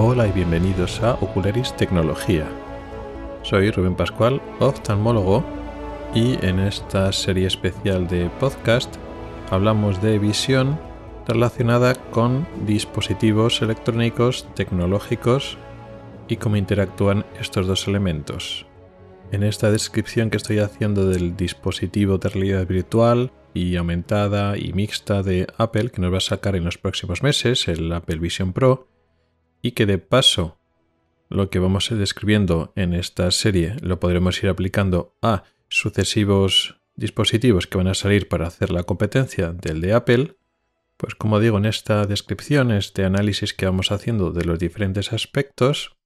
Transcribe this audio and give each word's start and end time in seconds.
Hola 0.00 0.28
y 0.28 0.30
bienvenidos 0.30 1.02
a 1.02 1.14
Ocularis 1.14 1.76
Tecnología. 1.76 2.46
Soy 3.42 3.72
Rubén 3.72 3.96
Pascual, 3.96 4.40
oftalmólogo, 4.60 5.42
y 6.14 6.38
en 6.46 6.60
esta 6.60 7.10
serie 7.10 7.48
especial 7.48 8.06
de 8.06 8.30
podcast 8.38 8.94
hablamos 9.50 10.00
de 10.00 10.20
visión 10.20 10.78
relacionada 11.26 11.96
con 12.12 12.46
dispositivos 12.64 13.60
electrónicos 13.60 14.46
tecnológicos 14.54 15.58
y 16.28 16.36
cómo 16.36 16.54
interactúan 16.54 17.26
estos 17.40 17.66
dos 17.66 17.88
elementos. 17.88 18.66
En 19.32 19.42
esta 19.42 19.72
descripción 19.72 20.30
que 20.30 20.36
estoy 20.36 20.60
haciendo 20.60 21.08
del 21.08 21.36
dispositivo 21.36 22.18
de 22.18 22.28
realidad 22.28 22.68
virtual 22.68 23.32
y 23.52 23.74
aumentada 23.74 24.56
y 24.58 24.72
mixta 24.72 25.24
de 25.24 25.48
Apple 25.56 25.90
que 25.90 26.00
nos 26.00 26.12
va 26.12 26.18
a 26.18 26.20
sacar 26.20 26.54
en 26.54 26.64
los 26.64 26.78
próximos 26.78 27.24
meses, 27.24 27.66
el 27.66 27.92
Apple 27.92 28.20
Vision 28.20 28.52
Pro, 28.52 28.86
y 29.62 29.72
que 29.72 29.86
de 29.86 29.98
paso 29.98 30.58
lo 31.28 31.50
que 31.50 31.58
vamos 31.58 31.88
describiendo 31.90 32.72
en 32.76 32.94
esta 32.94 33.30
serie 33.30 33.76
lo 33.80 34.00
podremos 34.00 34.42
ir 34.42 34.48
aplicando 34.48 35.16
a 35.22 35.44
sucesivos 35.68 36.80
dispositivos 36.96 37.66
que 37.66 37.78
van 37.78 37.88
a 37.88 37.94
salir 37.94 38.28
para 38.28 38.46
hacer 38.46 38.70
la 38.70 38.82
competencia 38.82 39.52
del 39.52 39.80
de 39.80 39.92
Apple, 39.92 40.36
pues 40.96 41.14
como 41.14 41.38
digo 41.38 41.58
en 41.58 41.66
esta 41.66 42.06
descripción, 42.06 42.72
este 42.72 43.04
análisis 43.04 43.54
que 43.54 43.66
vamos 43.66 43.92
haciendo 43.92 44.32
de 44.32 44.44
los 44.44 44.58
diferentes 44.58 45.12
aspectos, 45.12 45.96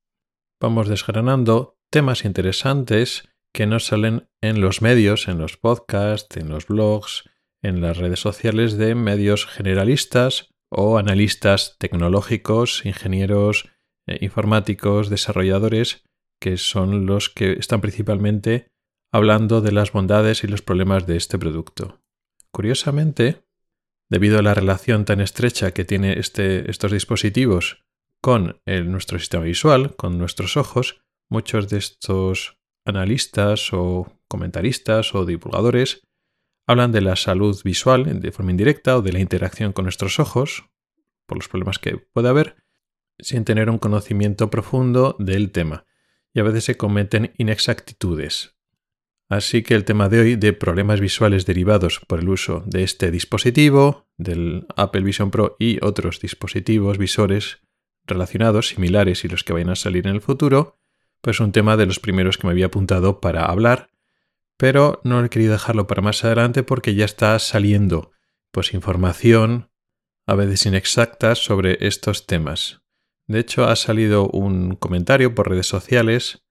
vamos 0.61 0.89
desgranando 0.89 1.79
temas 1.89 2.25
interesantes 2.25 3.29
que 3.53 3.67
no 3.67 3.81
salen 3.81 4.29
en 4.41 4.61
los 4.61 4.83
medios, 4.83 5.29
en 5.29 5.39
los 5.39 5.57
podcasts, 5.57 6.37
en 6.37 6.49
los 6.49 6.67
blogs, 6.67 7.25
en 7.63 7.81
las 7.81 7.97
redes 7.97 8.21
sociales 8.21 8.77
de 8.77 8.95
medios 8.95 9.47
generalistas 9.47 10.52
o 10.75 10.99
analistas 10.99 11.77
tecnológicos, 11.79 12.85
ingenieros 12.87 13.69
eh, 14.07 14.19
informáticos, 14.23 15.11
desarrolladores, 15.11 16.05
que 16.41 16.57
son 16.57 17.07
los 17.07 17.29
que 17.29 17.53
están 17.53 17.81
principalmente 17.81 18.69
hablando 19.13 19.61
de 19.61 19.73
las 19.73 19.93
bondades 19.93 20.43
y 20.43 20.49
los 20.49 20.63
problemas 20.63 21.07
de 21.07 21.17
este 21.17 21.39
producto. 21.39 22.01
Curiosamente, 22.51 23.45
debido 24.11 24.39
a 24.39 24.43
la 24.43 24.55
relación 24.55 25.05
tan 25.05 25.21
estrecha 25.21 25.73
que 25.73 25.85
tiene 25.85 26.19
este, 26.19 26.71
estos 26.71 26.93
dispositivos 26.93 27.85
con 28.23 28.61
nuestro 28.67 29.19
sistema 29.19 29.45
visual, 29.45 29.95
con 29.97 30.17
nuestros 30.17 30.57
ojos, 30.57 31.03
muchos 31.29 31.69
de 31.69 31.79
estos 31.79 32.57
analistas 32.87 33.73
o 33.73 34.13
comentaristas 34.29 35.15
o 35.15 35.25
divulgadores 35.27 36.03
hablan 36.67 36.93
de 36.93 37.01
la 37.01 37.17
salud 37.17 37.59
visual 37.65 38.21
de 38.21 38.33
forma 38.33 38.51
indirecta 38.51 38.97
o 38.97 39.03
de 39.03 39.13
la 39.13 39.21
interacción 39.21 39.73
con 39.73 39.85
nuestros 39.85 40.19
ojos, 40.21 40.65
por 41.27 41.39
los 41.39 41.49
problemas 41.49 41.79
que 41.79 41.97
puede 41.97 42.29
haber, 42.29 42.57
sin 43.19 43.45
tener 43.45 43.71
un 43.71 43.79
conocimiento 43.79 44.51
profundo 44.51 45.17
del 45.19 45.51
tema. 45.51 45.87
Y 46.35 46.41
a 46.41 46.45
veces 46.45 46.65
se 46.65 46.77
cometen 46.77 47.33
inexactitudes. 47.37 48.57
Así 49.29 49.63
que 49.63 49.75
el 49.75 49.85
tema 49.85 50.09
de 50.09 50.21
hoy 50.21 50.37
de 50.37 50.53
problemas 50.53 51.01
visuales 51.01 51.47
derivados 51.47 52.01
por 52.07 52.21
el 52.21 52.29
uso 52.29 52.63
de 52.67 52.83
este 52.83 53.11
dispositivo, 53.11 54.07
del 54.19 54.67
Apple 54.77 55.03
Vision 55.03 55.31
Pro 55.31 55.57
y 55.59 55.83
otros 55.83 56.21
dispositivos 56.21 56.99
visores 56.99 57.61
relacionados, 58.05 58.69
similares 58.69 59.25
y 59.25 59.29
los 59.29 59.45
que 59.45 59.53
vayan 59.53 59.71
a 59.71 59.77
salir 59.77 60.07
en 60.07 60.15
el 60.15 60.21
futuro, 60.21 60.79
pues 61.23 61.41
un 61.41 61.53
tema 61.53 61.77
de 61.77 61.87
los 61.87 62.01
primeros 62.01 62.37
que 62.37 62.47
me 62.47 62.53
había 62.53 62.67
apuntado 62.67 63.21
para 63.21 63.47
hablar 63.47 63.92
pero 64.63 65.01
no 65.03 65.25
he 65.25 65.29
querido 65.29 65.55
dejarlo 65.55 65.89
para 65.89 66.03
más 66.03 66.23
adelante 66.23 66.63
porque 66.63 66.95
ya 66.95 67.05
está 67.05 67.37
saliendo 67.41 68.13
pues 68.53 68.75
información 68.75 69.73
a 70.25 70.37
veces 70.37 70.67
inexacta 70.67 71.35
sobre 71.35 71.85
estos 71.85 72.29
temas. 72.29 72.81
De 73.27 73.41
hecho, 73.41 73.65
ha 73.65 73.75
salido 73.75 74.29
un 74.29 74.77
comentario 74.77 75.35
por 75.35 75.51
redes 75.51 75.67
sociales 75.67 76.45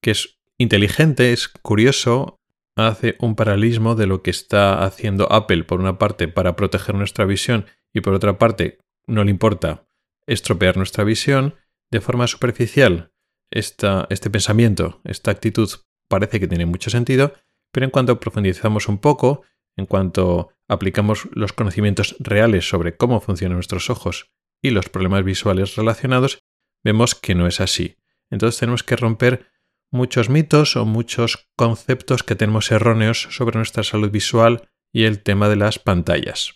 que 0.00 0.12
es 0.12 0.38
inteligente, 0.58 1.32
es 1.32 1.48
curioso, 1.48 2.38
hace 2.76 3.16
un 3.18 3.34
paralelismo 3.34 3.96
de 3.96 4.06
lo 4.06 4.22
que 4.22 4.30
está 4.30 4.84
haciendo 4.84 5.32
Apple 5.32 5.64
por 5.64 5.80
una 5.80 5.98
parte 5.98 6.28
para 6.28 6.54
proteger 6.54 6.94
nuestra 6.94 7.24
visión 7.24 7.66
y 7.92 8.00
por 8.00 8.14
otra 8.14 8.38
parte 8.38 8.78
no 9.08 9.24
le 9.24 9.32
importa 9.32 9.88
estropear 10.28 10.76
nuestra 10.76 11.02
visión 11.02 11.56
de 11.90 12.00
forma 12.00 12.28
superficial. 12.28 13.10
este 13.50 14.30
pensamiento, 14.30 15.00
esta 15.02 15.32
actitud 15.32 15.68
parece 16.08 16.38
que 16.38 16.46
tiene 16.46 16.66
mucho 16.66 16.90
sentido, 16.90 17.34
pero 17.76 17.84
en 17.84 17.90
cuanto 17.90 18.18
profundizamos 18.18 18.88
un 18.88 18.96
poco, 18.96 19.42
en 19.76 19.84
cuanto 19.84 20.48
aplicamos 20.66 21.28
los 21.32 21.52
conocimientos 21.52 22.16
reales 22.18 22.66
sobre 22.66 22.96
cómo 22.96 23.20
funcionan 23.20 23.56
nuestros 23.56 23.90
ojos 23.90 24.32
y 24.62 24.70
los 24.70 24.88
problemas 24.88 25.24
visuales 25.24 25.76
relacionados, 25.76 26.38
vemos 26.82 27.14
que 27.14 27.34
no 27.34 27.46
es 27.46 27.60
así. 27.60 27.98
Entonces 28.30 28.58
tenemos 28.58 28.82
que 28.82 28.96
romper 28.96 29.50
muchos 29.90 30.30
mitos 30.30 30.74
o 30.76 30.86
muchos 30.86 31.50
conceptos 31.54 32.22
que 32.22 32.34
tenemos 32.34 32.70
erróneos 32.70 33.28
sobre 33.30 33.58
nuestra 33.58 33.82
salud 33.82 34.10
visual 34.10 34.70
y 34.90 35.04
el 35.04 35.22
tema 35.22 35.50
de 35.50 35.56
las 35.56 35.78
pantallas. 35.78 36.54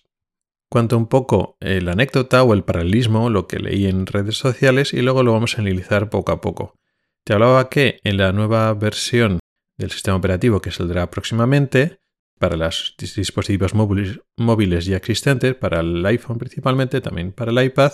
Cuanto 0.70 0.96
un 0.96 1.06
poco 1.06 1.58
la 1.60 1.92
anécdota 1.92 2.42
o 2.44 2.54
el 2.54 2.64
paralelismo, 2.64 3.28
lo 3.28 3.46
que 3.46 3.58
leí 3.58 3.84
en 3.84 4.06
redes 4.06 4.38
sociales 4.38 4.94
y 4.94 5.02
luego 5.02 5.22
lo 5.22 5.34
vamos 5.34 5.58
a 5.58 5.60
analizar 5.60 6.08
poco 6.08 6.32
a 6.32 6.40
poco. 6.40 6.78
Te 7.26 7.34
hablaba 7.34 7.68
que 7.68 8.00
en 8.04 8.16
la 8.16 8.32
nueva 8.32 8.72
versión 8.72 9.38
del 9.80 9.90
sistema 9.90 10.16
operativo 10.16 10.60
que 10.60 10.70
saldrá 10.70 11.10
próximamente 11.10 12.00
para 12.38 12.56
los 12.56 12.94
dispositivos 12.98 13.74
móviles, 13.74 14.84
ya 14.86 14.96
existentes, 14.96 15.54
para 15.54 15.80
el 15.80 16.04
iPhone 16.06 16.38
principalmente, 16.38 17.00
también 17.00 17.32
para 17.32 17.50
el 17.50 17.62
iPad, 17.62 17.92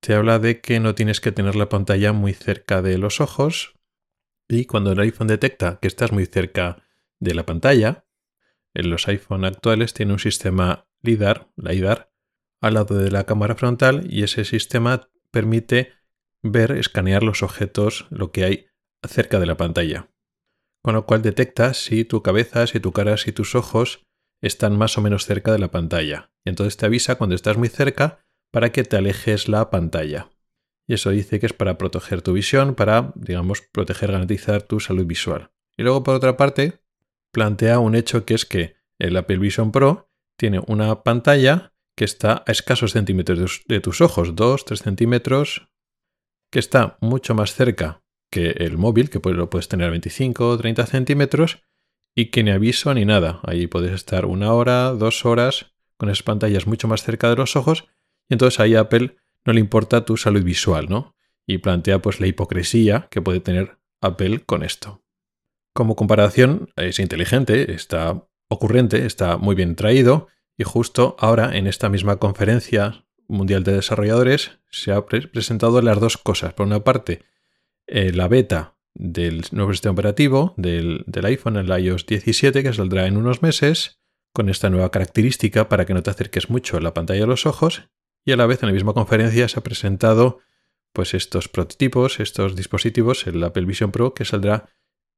te 0.00 0.14
habla 0.14 0.38
de 0.38 0.60
que 0.60 0.80
no 0.80 0.94
tienes 0.94 1.20
que 1.20 1.30
tener 1.30 1.54
la 1.56 1.68
pantalla 1.68 2.12
muy 2.12 2.32
cerca 2.32 2.82
de 2.82 2.98
los 2.98 3.20
ojos 3.20 3.74
y 4.48 4.64
cuando 4.64 4.92
el 4.92 5.00
iPhone 5.00 5.28
detecta 5.28 5.78
que 5.80 5.88
estás 5.88 6.10
muy 6.10 6.26
cerca 6.26 6.82
de 7.20 7.34
la 7.34 7.46
pantalla, 7.46 8.06
en 8.74 8.90
los 8.90 9.06
iPhone 9.08 9.44
actuales 9.44 9.94
tiene 9.94 10.12
un 10.12 10.18
sistema 10.18 10.88
LIDAR, 11.02 11.50
LIDAR 11.56 12.12
al 12.60 12.74
lado 12.74 12.98
de 12.98 13.10
la 13.10 13.24
cámara 13.24 13.54
frontal 13.54 14.06
y 14.08 14.22
ese 14.22 14.44
sistema 14.44 15.08
permite 15.30 15.92
ver, 16.42 16.72
escanear 16.72 17.22
los 17.22 17.42
objetos, 17.42 18.06
lo 18.10 18.32
que 18.32 18.44
hay 18.44 18.66
cerca 19.06 19.38
de 19.38 19.46
la 19.46 19.56
pantalla 19.56 20.10
con 20.82 20.94
lo 20.94 21.06
cual 21.06 21.22
detecta 21.22 21.74
si 21.74 22.04
tu 22.04 22.22
cabeza, 22.22 22.66
si 22.66 22.80
tu 22.80 22.92
cara, 22.92 23.16
si 23.16 23.32
tus 23.32 23.54
ojos 23.54 24.06
están 24.40 24.76
más 24.76 24.96
o 24.96 25.02
menos 25.02 25.26
cerca 25.26 25.52
de 25.52 25.58
la 25.58 25.70
pantalla. 25.70 26.32
Y 26.44 26.50
entonces 26.50 26.76
te 26.76 26.86
avisa 26.86 27.16
cuando 27.16 27.36
estás 27.36 27.56
muy 27.56 27.68
cerca 27.68 28.20
para 28.50 28.72
que 28.72 28.84
te 28.84 28.96
alejes 28.96 29.48
la 29.48 29.70
pantalla. 29.70 30.30
Y 30.88 30.94
eso 30.94 31.10
dice 31.10 31.38
que 31.38 31.46
es 31.46 31.52
para 31.52 31.78
proteger 31.78 32.22
tu 32.22 32.32
visión, 32.32 32.74
para, 32.74 33.12
digamos, 33.14 33.60
proteger, 33.60 34.10
garantizar 34.10 34.62
tu 34.62 34.80
salud 34.80 35.06
visual. 35.06 35.52
Y 35.76 35.82
luego, 35.82 36.02
por 36.02 36.14
otra 36.14 36.36
parte, 36.36 36.80
plantea 37.32 37.78
un 37.78 37.94
hecho 37.94 38.24
que 38.24 38.34
es 38.34 38.44
que 38.44 38.74
el 38.98 39.16
Apple 39.16 39.38
Vision 39.38 39.70
Pro 39.70 40.10
tiene 40.36 40.60
una 40.66 41.02
pantalla 41.02 41.74
que 41.96 42.04
está 42.04 42.42
a 42.46 42.52
escasos 42.52 42.92
centímetros 42.92 43.62
de 43.66 43.80
tus 43.80 44.00
ojos, 44.00 44.34
2-3 44.34 44.82
centímetros, 44.82 45.68
que 46.50 46.58
está 46.58 46.96
mucho 47.00 47.34
más 47.34 47.54
cerca 47.54 48.02
que 48.30 48.50
el 48.50 48.78
móvil, 48.78 49.10
que 49.10 49.20
lo 49.30 49.50
puedes 49.50 49.68
tener 49.68 49.88
a 49.88 49.90
25 49.90 50.48
o 50.48 50.56
30 50.56 50.86
centímetros, 50.86 51.62
y 52.14 52.26
que 52.26 52.42
ni 52.42 52.50
aviso 52.50 52.92
ni 52.94 53.04
nada. 53.04 53.40
Ahí 53.42 53.66
puedes 53.66 53.92
estar 53.92 54.26
una 54.26 54.52
hora, 54.52 54.90
dos 54.90 55.24
horas, 55.24 55.72
con 55.96 56.08
esas 56.08 56.22
pantallas 56.22 56.66
mucho 56.66 56.88
más 56.88 57.02
cerca 57.02 57.28
de 57.28 57.36
los 57.36 57.56
ojos, 57.56 57.88
y 58.28 58.34
entonces 58.34 58.60
ahí 58.60 58.74
a 58.74 58.80
Apple 58.80 59.16
no 59.44 59.52
le 59.52 59.60
importa 59.60 60.04
tu 60.04 60.16
salud 60.16 60.42
visual, 60.42 60.86
¿no? 60.88 61.14
Y 61.46 61.58
plantea 61.58 62.00
pues 62.00 62.20
la 62.20 62.26
hipocresía 62.26 63.08
que 63.10 63.22
puede 63.22 63.40
tener 63.40 63.78
Apple 64.00 64.40
con 64.40 64.62
esto. 64.62 65.02
Como 65.74 65.96
comparación, 65.96 66.70
es 66.76 66.98
inteligente, 66.98 67.72
está 67.72 68.26
ocurrente, 68.48 69.06
está 69.06 69.36
muy 69.36 69.54
bien 69.54 69.76
traído, 69.76 70.28
y 70.56 70.64
justo 70.64 71.16
ahora 71.18 71.56
en 71.56 71.66
esta 71.66 71.88
misma 71.88 72.16
conferencia 72.16 73.04
mundial 73.28 73.62
de 73.64 73.72
desarrolladores 73.72 74.58
se 74.70 74.92
ha 74.92 75.06
presentado 75.06 75.80
las 75.80 76.00
dos 76.00 76.16
cosas. 76.16 76.52
Por 76.52 76.66
una 76.66 76.80
parte, 76.80 77.22
eh, 77.90 78.12
la 78.12 78.28
beta 78.28 78.76
del 78.94 79.44
nuevo 79.52 79.72
sistema 79.72 79.92
operativo 79.92 80.54
del, 80.56 81.04
iPhone, 81.24 81.56
el 81.56 81.68
iOS 81.68 82.06
17, 82.06 82.62
que 82.62 82.72
saldrá 82.72 83.06
en 83.06 83.16
unos 83.16 83.42
meses, 83.42 84.00
con 84.32 84.48
esta 84.48 84.70
nueva 84.70 84.90
característica 84.90 85.68
para 85.68 85.86
que 85.86 85.94
no 85.94 86.02
te 86.02 86.10
acerques 86.10 86.50
mucho 86.50 86.76
a 86.76 86.80
la 86.80 86.94
pantalla 86.94 87.22
de 87.22 87.26
los 87.26 87.46
ojos. 87.46 87.88
Y 88.24 88.32
a 88.32 88.36
la 88.36 88.46
vez 88.46 88.62
en 88.62 88.68
la 88.68 88.72
misma 88.72 88.92
conferencia 88.92 89.48
se 89.48 89.58
ha 89.58 89.62
presentado 89.62 90.38
pues 90.92 91.14
estos 91.14 91.48
prototipos, 91.48 92.20
estos 92.20 92.54
dispositivos, 92.54 93.26
el 93.26 93.42
Apple 93.42 93.64
Vision 93.64 93.90
Pro, 93.90 94.14
que 94.14 94.24
saldrá 94.24 94.68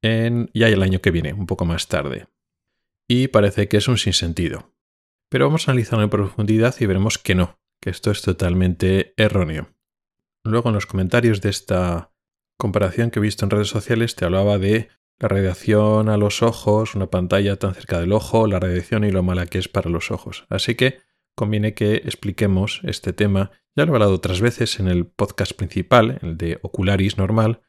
en, 0.03 0.51
ya 0.55 0.69
el 0.69 0.83
año 0.83 1.01
que 1.01 1.11
viene, 1.11 1.33
un 1.33 1.47
poco 1.47 1.65
más 1.65 1.89
tarde. 1.89 2.29
Y 3.09 3.29
parece 3.29 3.69
que 3.69 3.79
es 3.79 3.89
un 3.89 3.99
sinsentido. 3.99 4.73
Pero 5.29 5.47
vamos 5.47 5.69
a 5.69 5.73
analizarlo 5.73 6.05
en 6.05 6.11
profundidad 6.11 6.75
y 6.81 6.87
veremos 6.87 7.19
que 7.19 7.35
no, 7.35 7.59
que 7.81 7.91
esto 7.91 8.11
es 8.11 8.23
totalmente 8.23 9.13
erróneo. 9.17 9.75
Luego 10.45 10.69
en 10.69 10.75
los 10.75 10.87
comentarios 10.87 11.41
de 11.41 11.51
esta 11.51 12.12
comparación 12.57 13.11
que 13.11 13.19
he 13.19 13.23
visto 13.23 13.45
en 13.45 13.51
redes 13.51 13.69
sociales 13.69 14.15
te 14.15 14.25
hablaba 14.25 14.59
de 14.59 14.89
la 15.19 15.29
radiación 15.29 16.09
a 16.09 16.17
los 16.17 16.43
ojos, 16.43 16.95
una 16.95 17.09
pantalla 17.09 17.57
tan 17.57 17.75
cerca 17.75 18.01
del 18.01 18.13
ojo, 18.13 18.47
la 18.47 18.59
radiación 18.59 19.05
y 19.05 19.11
lo 19.11 19.23
mala 19.23 19.47
que 19.47 19.59
es 19.59 19.69
para 19.69 19.89
los 19.89 20.11
ojos. 20.11 20.47
Así 20.49 20.75
que 20.75 20.99
conviene 21.37 21.75
que 21.75 21.95
expliquemos 21.95 22.81
este 22.83 23.13
tema. 23.13 23.53
Ya 23.77 23.87
lo 23.87 23.93
he 23.93 23.95
hablado 23.95 24.15
otras 24.15 24.41
veces 24.41 24.81
en 24.81 24.89
el 24.89 25.07
podcast 25.07 25.53
principal, 25.53 26.19
el 26.23 26.37
de 26.37 26.59
Ocularis 26.63 27.19
normal, 27.19 27.63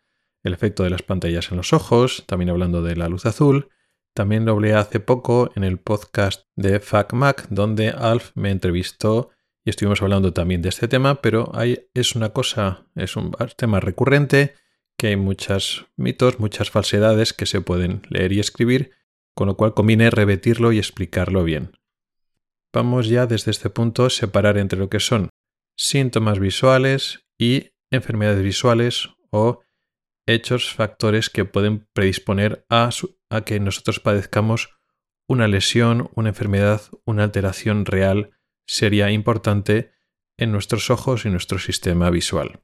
el 0.44 0.54
efecto 0.54 0.84
de 0.84 0.90
las 0.90 1.04
pantallas 1.04 1.52
en 1.52 1.58
los 1.58 1.74
ojos, 1.74 2.24
también 2.28 2.50
hablando 2.50 2.82
de 2.82 2.96
la 2.96 3.08
luz 3.08 3.26
azul. 3.26 3.70
También 4.14 4.46
lo 4.46 4.52
hablé 4.52 4.74
hace 4.74 5.00
poco 5.00 5.52
en 5.56 5.64
el 5.64 5.78
podcast 5.78 6.48
de 6.56 6.80
FacMac, 6.80 7.48
donde 7.50 7.90
Alf 7.90 8.32
me 8.36 8.52
entrevistó 8.52 9.30
y 9.66 9.70
estuvimos 9.70 10.02
hablando 10.02 10.34
también 10.34 10.62
de 10.62 10.70
este 10.70 10.88
tema, 10.88 11.22
pero 11.22 11.52
es 11.94 12.16
una 12.16 12.30
cosa, 12.30 12.86
es 12.96 13.16
un 13.16 13.32
tema 13.56 13.80
recurrente, 13.80 14.56
que 15.04 15.10
hay 15.10 15.16
muchos 15.18 15.88
mitos, 15.98 16.40
muchas 16.40 16.72
falsedades 16.72 17.34
que 17.34 17.46
se 17.46 17.60
pueden 17.60 18.04
leer 18.08 18.32
y 18.32 18.40
escribir, 18.40 18.92
con 19.36 19.50
lo 19.50 19.58
cual 19.58 19.74
conviene 19.74 20.10
repetirlo 20.10 20.72
y 20.72 20.78
explicarlo 20.78 21.44
bien. 21.44 21.78
Vamos 22.72 23.10
ya 23.10 23.28
desde 23.28 23.52
este 23.52 23.70
punto 23.70 24.06
a 24.06 24.10
separar 24.10 24.58
entre 24.58 24.80
lo 24.80 24.88
que 24.88 25.02
son 25.02 25.28
síntomas 25.76 26.40
visuales 26.40 27.26
y 27.38 27.72
enfermedades 27.92 28.42
visuales 28.42 29.10
o 29.30 29.60
hechos, 30.26 30.74
factores 30.74 31.30
que 31.30 31.44
pueden 31.44 31.86
predisponer 31.92 32.66
a, 32.70 32.90
a 33.30 33.42
que 33.42 33.60
nosotros 33.60 34.00
padezcamos 34.00 34.70
una 35.28 35.50
lesión, 35.50 36.12
una 36.16 36.30
enfermedad, 36.30 36.82
una 37.04 37.26
alteración 37.26 37.86
real 37.86 38.38
sería 38.66 39.12
importante 39.12 39.92
en 40.38 40.54
nuestros 40.54 40.90
ojos 40.90 41.26
y 41.26 41.30
nuestro 41.30 41.60
sistema 41.60 42.10
visual. 42.10 42.62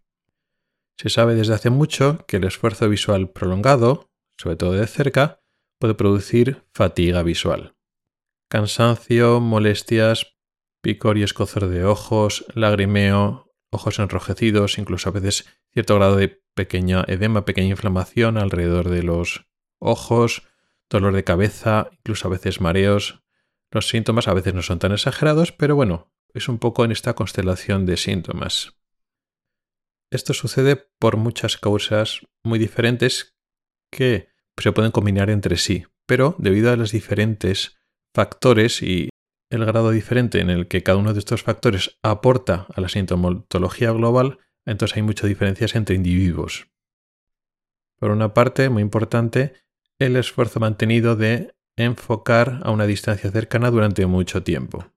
Se 0.99 1.07
sabe 1.07 1.33
desde 1.33 1.53
hace 1.53 1.69
mucho 1.69 2.25
que 2.27 2.35
el 2.35 2.43
esfuerzo 2.43 2.89
visual 2.89 3.29
prolongado, 3.29 4.11
sobre 4.37 4.57
todo 4.57 4.73
de 4.73 4.85
cerca, 4.85 5.39
puede 5.79 5.93
producir 5.93 6.65
fatiga 6.73 7.23
visual. 7.23 7.77
Cansancio, 8.49 9.39
molestias, 9.39 10.35
picor 10.81 11.17
y 11.17 11.23
escozor 11.23 11.67
de 11.69 11.85
ojos, 11.85 12.43
lagrimeo, 12.53 13.49
ojos 13.71 13.97
enrojecidos, 13.99 14.77
incluso 14.77 15.07
a 15.07 15.13
veces 15.13 15.45
cierto 15.71 15.95
grado 15.95 16.17
de 16.17 16.43
pequeña 16.53 17.05
edema, 17.07 17.45
pequeña 17.45 17.69
inflamación 17.69 18.37
alrededor 18.37 18.89
de 18.89 19.03
los 19.03 19.45
ojos, 19.79 20.43
dolor 20.89 21.15
de 21.15 21.23
cabeza, 21.23 21.91
incluso 21.99 22.27
a 22.27 22.31
veces 22.31 22.59
mareos, 22.59 23.23
los 23.71 23.87
síntomas 23.87 24.27
a 24.27 24.33
veces 24.33 24.53
no 24.53 24.63
son 24.63 24.79
tan 24.79 24.91
exagerados, 24.91 25.53
pero 25.53 25.77
bueno, 25.77 26.11
es 26.33 26.49
un 26.49 26.59
poco 26.59 26.83
en 26.83 26.91
esta 26.91 27.13
constelación 27.13 27.85
de 27.85 27.95
síntomas. 27.95 28.78
Esto 30.11 30.33
sucede 30.33 30.75
por 30.99 31.17
muchas 31.17 31.57
causas 31.57 32.21
muy 32.43 32.57
diferentes 32.57 33.35
que 33.91 34.29
se 34.57 34.71
pueden 34.71 34.91
combinar 34.91 35.29
entre 35.29 35.57
sí, 35.57 35.85
pero 36.05 36.35
debido 36.39 36.71
a 36.71 36.75
los 36.75 36.91
diferentes 36.91 37.77
factores 38.13 38.81
y 38.81 39.09
el 39.51 39.65
grado 39.65 39.91
diferente 39.91 40.39
en 40.39 40.49
el 40.49 40.67
que 40.67 40.83
cada 40.83 40.97
uno 40.97 41.13
de 41.13 41.19
estos 41.19 41.43
factores 41.43 41.97
aporta 42.03 42.67
a 42.73 42.81
la 42.81 42.89
sintomatología 42.89 43.91
global, 43.91 44.39
entonces 44.65 44.97
hay 44.97 45.03
muchas 45.03 45.27
diferencias 45.27 45.75
entre 45.75 45.95
individuos. 45.95 46.67
Por 47.99 48.11
una 48.11 48.33
parte, 48.33 48.69
muy 48.69 48.81
importante, 48.81 49.53
el 49.99 50.15
esfuerzo 50.15 50.59
mantenido 50.59 51.15
de 51.15 51.55
enfocar 51.77 52.61
a 52.63 52.71
una 52.71 52.85
distancia 52.85 53.31
cercana 53.31 53.71
durante 53.71 54.05
mucho 54.05 54.43
tiempo. 54.43 54.91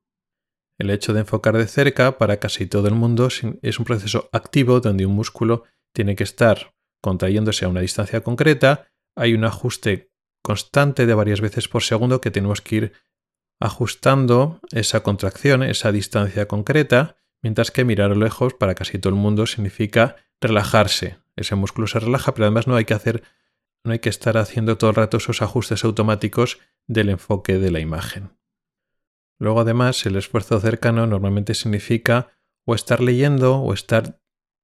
El 0.82 0.90
hecho 0.90 1.14
de 1.14 1.20
enfocar 1.20 1.56
de 1.56 1.69
cerca 1.69 2.19
para 2.19 2.38
casi 2.38 2.67
todo 2.67 2.88
el 2.88 2.94
mundo 2.94 3.29
es 3.29 3.79
un 3.79 3.84
proceso 3.84 4.29
activo 4.32 4.81
donde 4.81 5.06
un 5.06 5.14
músculo 5.14 5.62
tiene 5.94 6.17
que 6.17 6.25
estar 6.25 6.75
contrayéndose 7.00 7.64
a 7.64 7.69
una 7.69 7.82
distancia 7.82 8.23
concreta, 8.23 8.88
hay 9.14 9.34
un 9.34 9.44
ajuste 9.44 10.11
constante 10.43 11.06
de 11.06 11.14
varias 11.14 11.40
veces 11.40 11.69
por 11.69 11.84
segundo 11.84 12.20
que 12.20 12.32
tenemos 12.32 12.62
que 12.62 12.75
ir 12.75 12.93
ajustando 13.61 14.58
esa 14.73 15.05
contracción, 15.05 15.62
esa 15.62 15.93
distancia 15.93 16.49
concreta, 16.49 17.14
mientras 17.44 17.70
que 17.70 17.84
mirar 17.84 18.11
a 18.11 18.14
lo 18.17 18.25
lejos 18.25 18.52
para 18.55 18.75
casi 18.75 18.99
todo 18.99 19.12
el 19.12 19.20
mundo 19.20 19.46
significa 19.46 20.17
relajarse. 20.40 21.20
Ese 21.37 21.55
músculo 21.55 21.87
se 21.87 22.00
relaja, 22.00 22.34
pero 22.34 22.46
además 22.46 22.67
no 22.67 22.75
hay 22.75 22.87
que 22.87 22.94
hacer 22.94 23.23
no 23.84 23.93
hay 23.93 24.00
que 24.00 24.08
estar 24.08 24.37
haciendo 24.37 24.76
todo 24.79 24.90
el 24.90 24.96
rato 24.96 25.19
esos 25.19 25.43
ajustes 25.43 25.84
automáticos 25.84 26.58
del 26.88 27.08
enfoque 27.08 27.61
de 27.61 27.70
la 27.70 27.79
imagen. 27.79 28.42
Luego 29.43 29.62
además 29.62 30.06
el 30.06 30.15
esfuerzo 30.15 30.61
cercano 30.61 31.05
normalmente 31.09 31.55
significa 31.55 32.31
o 32.65 32.77
estar 32.77 33.00
leyendo 33.00 33.56
o 33.56 33.75
estar 33.75 34.21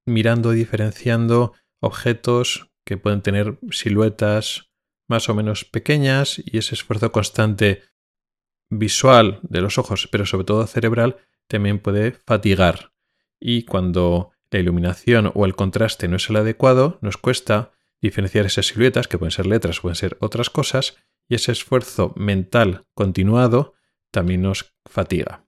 mirando 0.06 0.54
y 0.54 0.56
diferenciando 0.56 1.52
objetos 1.80 2.70
que 2.86 2.96
pueden 2.96 3.20
tener 3.20 3.58
siluetas 3.72 4.70
más 5.08 5.28
o 5.28 5.34
menos 5.34 5.64
pequeñas 5.64 6.40
y 6.44 6.58
ese 6.58 6.76
esfuerzo 6.76 7.10
constante 7.10 7.82
visual 8.70 9.40
de 9.42 9.62
los 9.62 9.78
ojos, 9.78 10.06
pero 10.12 10.26
sobre 10.26 10.44
todo 10.44 10.64
cerebral, 10.68 11.16
también 11.48 11.80
puede 11.80 12.12
fatigar. 12.12 12.92
Y 13.40 13.64
cuando 13.64 14.30
la 14.52 14.60
iluminación 14.60 15.32
o 15.34 15.44
el 15.44 15.56
contraste 15.56 16.06
no 16.06 16.18
es 16.18 16.30
el 16.30 16.36
adecuado, 16.36 17.00
nos 17.02 17.16
cuesta 17.16 17.72
diferenciar 18.00 18.46
esas 18.46 18.66
siluetas, 18.66 19.08
que 19.08 19.18
pueden 19.18 19.32
ser 19.32 19.46
letras, 19.46 19.80
pueden 19.80 19.96
ser 19.96 20.16
otras 20.20 20.50
cosas, 20.50 20.98
y 21.28 21.34
ese 21.34 21.50
esfuerzo 21.50 22.14
mental 22.16 22.86
continuado 22.94 23.74
también 24.10 24.42
nos 24.42 24.74
fatiga. 24.86 25.44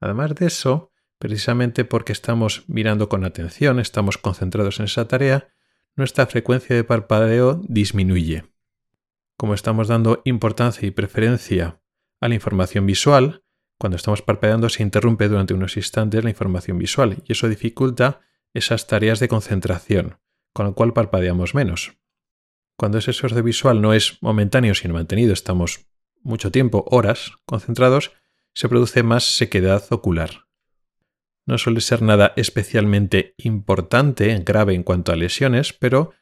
Además 0.00 0.34
de 0.34 0.46
eso, 0.46 0.90
precisamente 1.18 1.84
porque 1.84 2.12
estamos 2.12 2.64
mirando 2.66 3.08
con 3.08 3.24
atención, 3.24 3.78
estamos 3.78 4.18
concentrados 4.18 4.80
en 4.80 4.86
esa 4.86 5.06
tarea, 5.08 5.48
nuestra 5.94 6.26
frecuencia 6.26 6.74
de 6.74 6.84
parpadeo 6.84 7.60
disminuye. 7.68 8.44
Como 9.36 9.54
estamos 9.54 9.88
dando 9.88 10.22
importancia 10.24 10.86
y 10.86 10.90
preferencia 10.90 11.80
a 12.20 12.28
la 12.28 12.34
información 12.34 12.86
visual, 12.86 13.44
cuando 13.78 13.96
estamos 13.96 14.22
parpadeando 14.22 14.68
se 14.68 14.82
interrumpe 14.82 15.28
durante 15.28 15.54
unos 15.54 15.76
instantes 15.76 16.22
la 16.22 16.30
información 16.30 16.78
visual 16.78 17.16
y 17.26 17.32
eso 17.32 17.48
dificulta 17.48 18.20
esas 18.54 18.86
tareas 18.86 19.18
de 19.18 19.28
concentración 19.28 20.18
con 20.52 20.66
lo 20.66 20.74
cual 20.74 20.92
parpadeamos 20.92 21.54
menos. 21.54 21.98
Cuando 22.76 22.98
ese 22.98 23.10
esfuerzo 23.10 23.42
visual 23.42 23.80
no 23.80 23.94
es 23.94 24.18
momentáneo 24.22 24.74
sino 24.74 24.94
mantenido, 24.94 25.32
estamos 25.32 25.86
mucho 26.22 26.50
tiempo, 26.50 26.84
horas, 26.90 27.32
concentrados, 27.44 28.12
se 28.54 28.68
produce 28.68 29.02
más 29.02 29.24
sequedad 29.24 29.84
ocular. 29.90 30.46
No 31.46 31.58
suele 31.58 31.80
ser 31.80 32.02
nada 32.02 32.32
especialmente 32.36 33.34
importante, 33.38 34.36
grave 34.44 34.74
en 34.74 34.82
cuanto 34.82 35.12
a 35.12 35.16
lesiones, 35.16 35.72
pero 35.72 36.12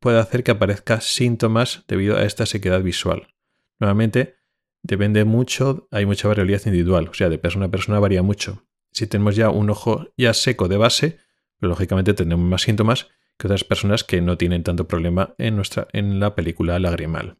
puede 0.00 0.18
hacer 0.18 0.44
que 0.44 0.50
aparezca 0.50 1.00
síntomas 1.00 1.84
debido 1.88 2.16
a 2.16 2.24
esta 2.24 2.44
sequedad 2.44 2.82
visual. 2.82 3.34
Nuevamente, 3.80 4.36
depende 4.82 5.24
mucho, 5.24 5.88
hay 5.90 6.04
mucha 6.04 6.28
variabilidad 6.28 6.66
individual, 6.66 7.08
o 7.08 7.14
sea, 7.14 7.30
de 7.30 7.38
persona 7.38 7.66
a 7.66 7.70
persona 7.70 7.98
varía 7.98 8.22
mucho. 8.22 8.66
Si 8.92 9.06
tenemos 9.06 9.34
ya 9.34 9.48
un 9.48 9.70
ojo 9.70 10.12
ya 10.16 10.34
seco 10.34 10.68
de 10.68 10.76
base, 10.76 11.18
lógicamente 11.58 12.12
tendremos 12.12 12.46
más 12.46 12.62
síntomas 12.62 13.08
que 13.38 13.46
otras 13.46 13.64
personas 13.64 14.04
que 14.04 14.20
no 14.20 14.36
tienen 14.36 14.62
tanto 14.62 14.86
problema 14.86 15.34
en, 15.38 15.56
nuestra, 15.56 15.88
en 15.92 16.20
la 16.20 16.34
película 16.34 16.78
lagrimal. 16.78 17.38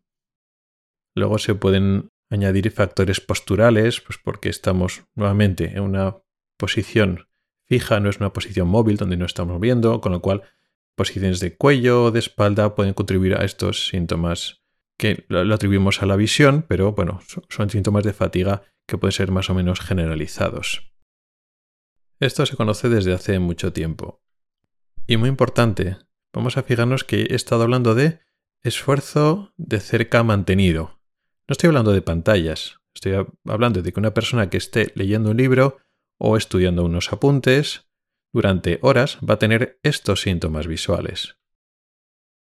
Luego 1.15 1.39
se 1.39 1.55
pueden 1.55 2.11
añadir 2.31 2.71
factores 2.71 3.21
posturales, 3.21 4.01
pues 4.01 4.19
porque 4.23 4.49
estamos 4.49 5.05
nuevamente 5.15 5.77
en 5.77 5.81
una 5.81 6.17
posición 6.57 7.29
fija, 7.67 8.01
no 8.01 8.11
es 8.11 8.19
una 8.19 8.33
posición 8.33 8.69
móvil 8.69 8.97
donde 8.97 9.17
no 9.17 9.25
estamos 9.25 9.61
viendo, 9.61 10.01
con 10.01 10.13
lo 10.13 10.21
cual 10.21 10.43
posiciones 10.97 11.41
de 11.41 11.57
cuello 11.57 12.05
o 12.05 12.11
de 12.11 12.19
espalda 12.19 12.75
pueden 12.75 12.95
contribuir 12.95 13.35
a 13.35 13.45
estos 13.45 13.89
síntomas 13.89 14.63
que 14.97 15.25
lo 15.29 15.55
atribuimos 15.55 16.03
a 16.03 16.07
la 16.07 16.17
visión, 16.17 16.65
pero 16.69 16.93
bueno, 16.93 17.21
son 17.49 17.71
síntomas 17.71 18.05
de 18.05 18.13
fatiga 18.13 18.63
que 18.87 18.99
pueden 18.99 19.13
ser 19.13 19.31
más 19.33 19.51
o 19.51 19.55
menos 19.55 19.81
generalizados. 19.81 20.93
Esto 22.21 22.47
se 22.47 22.57
conoce 22.57 22.89
desde 22.89 23.13
hace 23.13 23.39
mucho 23.39 23.73
tiempo. 23.73 24.23
Y 25.07 25.17
muy 25.17 25.29
importante, 25.29 25.97
vamos 26.33 26.57
a 26.57 26.63
fijarnos 26.63 27.05
que 27.05 27.23
he 27.23 27.35
estado 27.35 27.65
hablando 27.65 27.95
de 27.95 28.21
esfuerzo 28.63 29.53
de 29.57 29.81
cerca 29.81 30.23
mantenido. 30.23 31.01
No 31.47 31.53
estoy 31.53 31.69
hablando 31.69 31.93
de 31.93 32.01
pantallas, 32.01 32.81
estoy 32.95 33.27
hablando 33.47 33.83
de 33.83 33.93
que 33.93 34.01
una 34.01 34.15
persona 34.15 34.49
que 34.49 34.57
esté 34.57 34.93
leyendo 34.95 35.33
un 35.33 35.37
libro 35.37 35.77
o 36.19 36.39
estudiando 36.39 36.85
unos 36.85 37.13
apuntes 37.13 37.87
durante 38.33 38.79
horas 38.81 39.19
va 39.19 39.35
a 39.35 39.39
tener 39.39 39.79
estos 39.83 40.23
síntomas 40.23 40.67
visuales. 40.67 41.37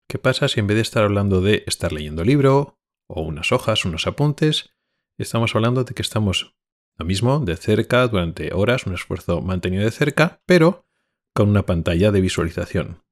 ¿Qué 0.09 0.19
pasa 0.19 0.49
si 0.49 0.61
en 0.61 0.67
vez 0.67 0.77
de 0.77 0.83
estar 0.83 1.05
hablando 1.05 1.43
de 1.43 1.63
estar 1.67 1.93
leyendo 1.93 2.25
libro 2.25 2.79
o 3.07 3.21
unas 3.21 3.53
hojas, 3.53 3.85
unos 3.85 4.07
apuntes, 4.07 4.75
estamos 5.19 5.55
hablando 5.55 5.85
de 5.85 5.95
que 5.95 6.03
estamos 6.03 6.57
lo 6.97 7.05
mismo 7.05 7.41
de 7.41 7.57
cerca 7.57 8.09
durante 8.09 8.55
horas, 8.55 8.87
un 8.87 8.95
esfuerzo 8.95 9.43
mantenido 9.43 9.85
de 9.85 9.91
cerca, 9.91 10.41
pero 10.47 10.87
con 11.35 11.51
una 11.51 11.67
pantalla 11.67 12.13
de 12.13 12.23
visualización. 12.23 13.03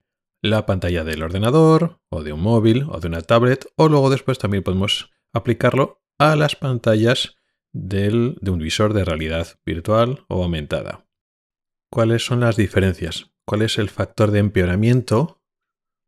La 0.41 0.65
pantalla 0.65 1.05
del 1.05 1.23
ordenador, 1.23 2.01
o 2.09 2.23
de 2.23 2.33
un 2.33 2.41
móvil, 2.41 2.87
o 2.89 3.01
de 3.01 3.09
una 3.09 3.21
tablet, 3.21 3.67
o 3.77 3.89
luego 3.89 4.09
después 4.09 4.39
también 4.39 4.63
podemos 4.63 5.14
aplicarlo 5.35 6.03
a 6.19 6.37
las 6.37 6.57
pantallas 6.57 7.37
de 7.73 8.11
un 8.11 8.59
visor 8.59 8.95
de 8.95 9.05
realidad 9.05 9.59
virtual 9.67 10.25
o 10.29 10.43
aumentada. 10.43 11.07
¿Cuáles 11.91 12.25
son 12.25 12.41
las 12.41 12.57
diferencias? 12.57 13.33
¿Cuál 13.47 13.63
es 13.63 13.79
el 13.79 13.91
factor 13.91 14.31
de 14.31 14.39
empeoramiento 14.39 15.43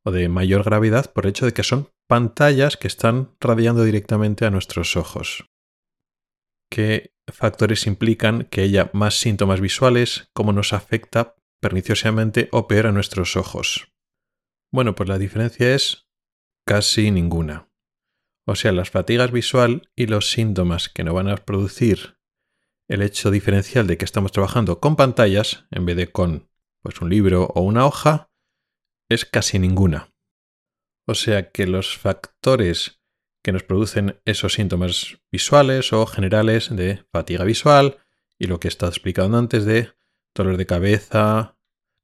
o 0.05 0.13
de 0.13 0.29
mayor 0.29 0.65
gravedad 0.65 1.13
por 1.13 1.27
el 1.27 1.31
hecho 1.31 1.45
de 1.45 1.53
que 1.53 1.65
son 1.65 1.91
pantallas 2.09 2.77
que 2.77 2.87
están 2.87 3.37
radiando 3.41 3.85
directamente 3.85 4.47
a 4.47 4.51
nuestros 4.51 4.97
ojos? 4.97 5.51
qué 6.71 7.15
factores 7.27 7.87
implican 7.87 8.45
que 8.45 8.63
haya 8.63 8.91
más 8.93 9.19
síntomas 9.19 9.61
visuales, 9.61 10.31
cómo 10.33 10.53
nos 10.53 10.73
afecta 10.73 11.35
perniciosamente 11.61 12.49
o 12.53 12.69
peor 12.69 12.87
a 12.87 12.93
nuestros 12.93 13.37
ojos. 13.37 13.93
Bueno, 14.73 14.95
pues 14.95 15.09
la 15.09 15.19
diferencia 15.19 15.75
es 15.75 16.09
casi 16.67 17.11
ninguna. 17.11 17.69
O 18.47 18.55
sea, 18.55 18.73
las 18.73 18.91
fatigas 18.91 19.33
visual 19.33 19.91
y 19.97 20.07
los 20.07 20.31
síntomas 20.31 20.89
que 20.89 21.03
nos 21.03 21.15
van 21.15 21.29
a 21.29 21.37
producir 21.37 22.17
el 22.89 23.03
hecho 23.03 23.33
diferencial 23.33 23.89
de 23.89 23.99
que 23.99 24.05
estamos 24.05 24.31
trabajando 24.31 24.79
con 24.79 24.95
pantallas 24.95 25.67
en 25.73 25.85
vez 25.85 25.97
de 25.97 26.13
con 26.13 26.49
pues, 26.81 27.01
un 27.01 27.11
libro 27.11 27.47
o 27.55 27.63
una 27.63 27.85
hoja 27.85 28.31
es 29.09 29.25
casi 29.25 29.59
ninguna. 29.59 30.15
O 31.09 31.15
sea 31.15 31.51
que 31.51 31.67
los 31.67 31.97
factores 31.97 33.01
que 33.43 33.53
nos 33.53 33.65
producen 33.65 34.21
esos 34.25 34.55
síntomas 34.55 35.19
visuales 35.33 35.93
o 35.93 36.07
generales 36.07 36.75
de 36.75 37.05
fatiga 37.13 37.45
visual 37.45 37.99
y 38.39 38.47
lo 38.47 38.61
que 38.61 38.69
he 38.69 38.71
estado 38.71 38.91
explicando 38.91 39.39
antes 39.39 39.65
de 39.65 39.93
dolor 40.35 40.57
de 40.57 40.67
cabeza, 40.67 41.57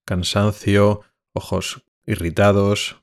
cansancio, 0.05 1.03
ojos 1.33 1.85
irritados, 2.05 3.03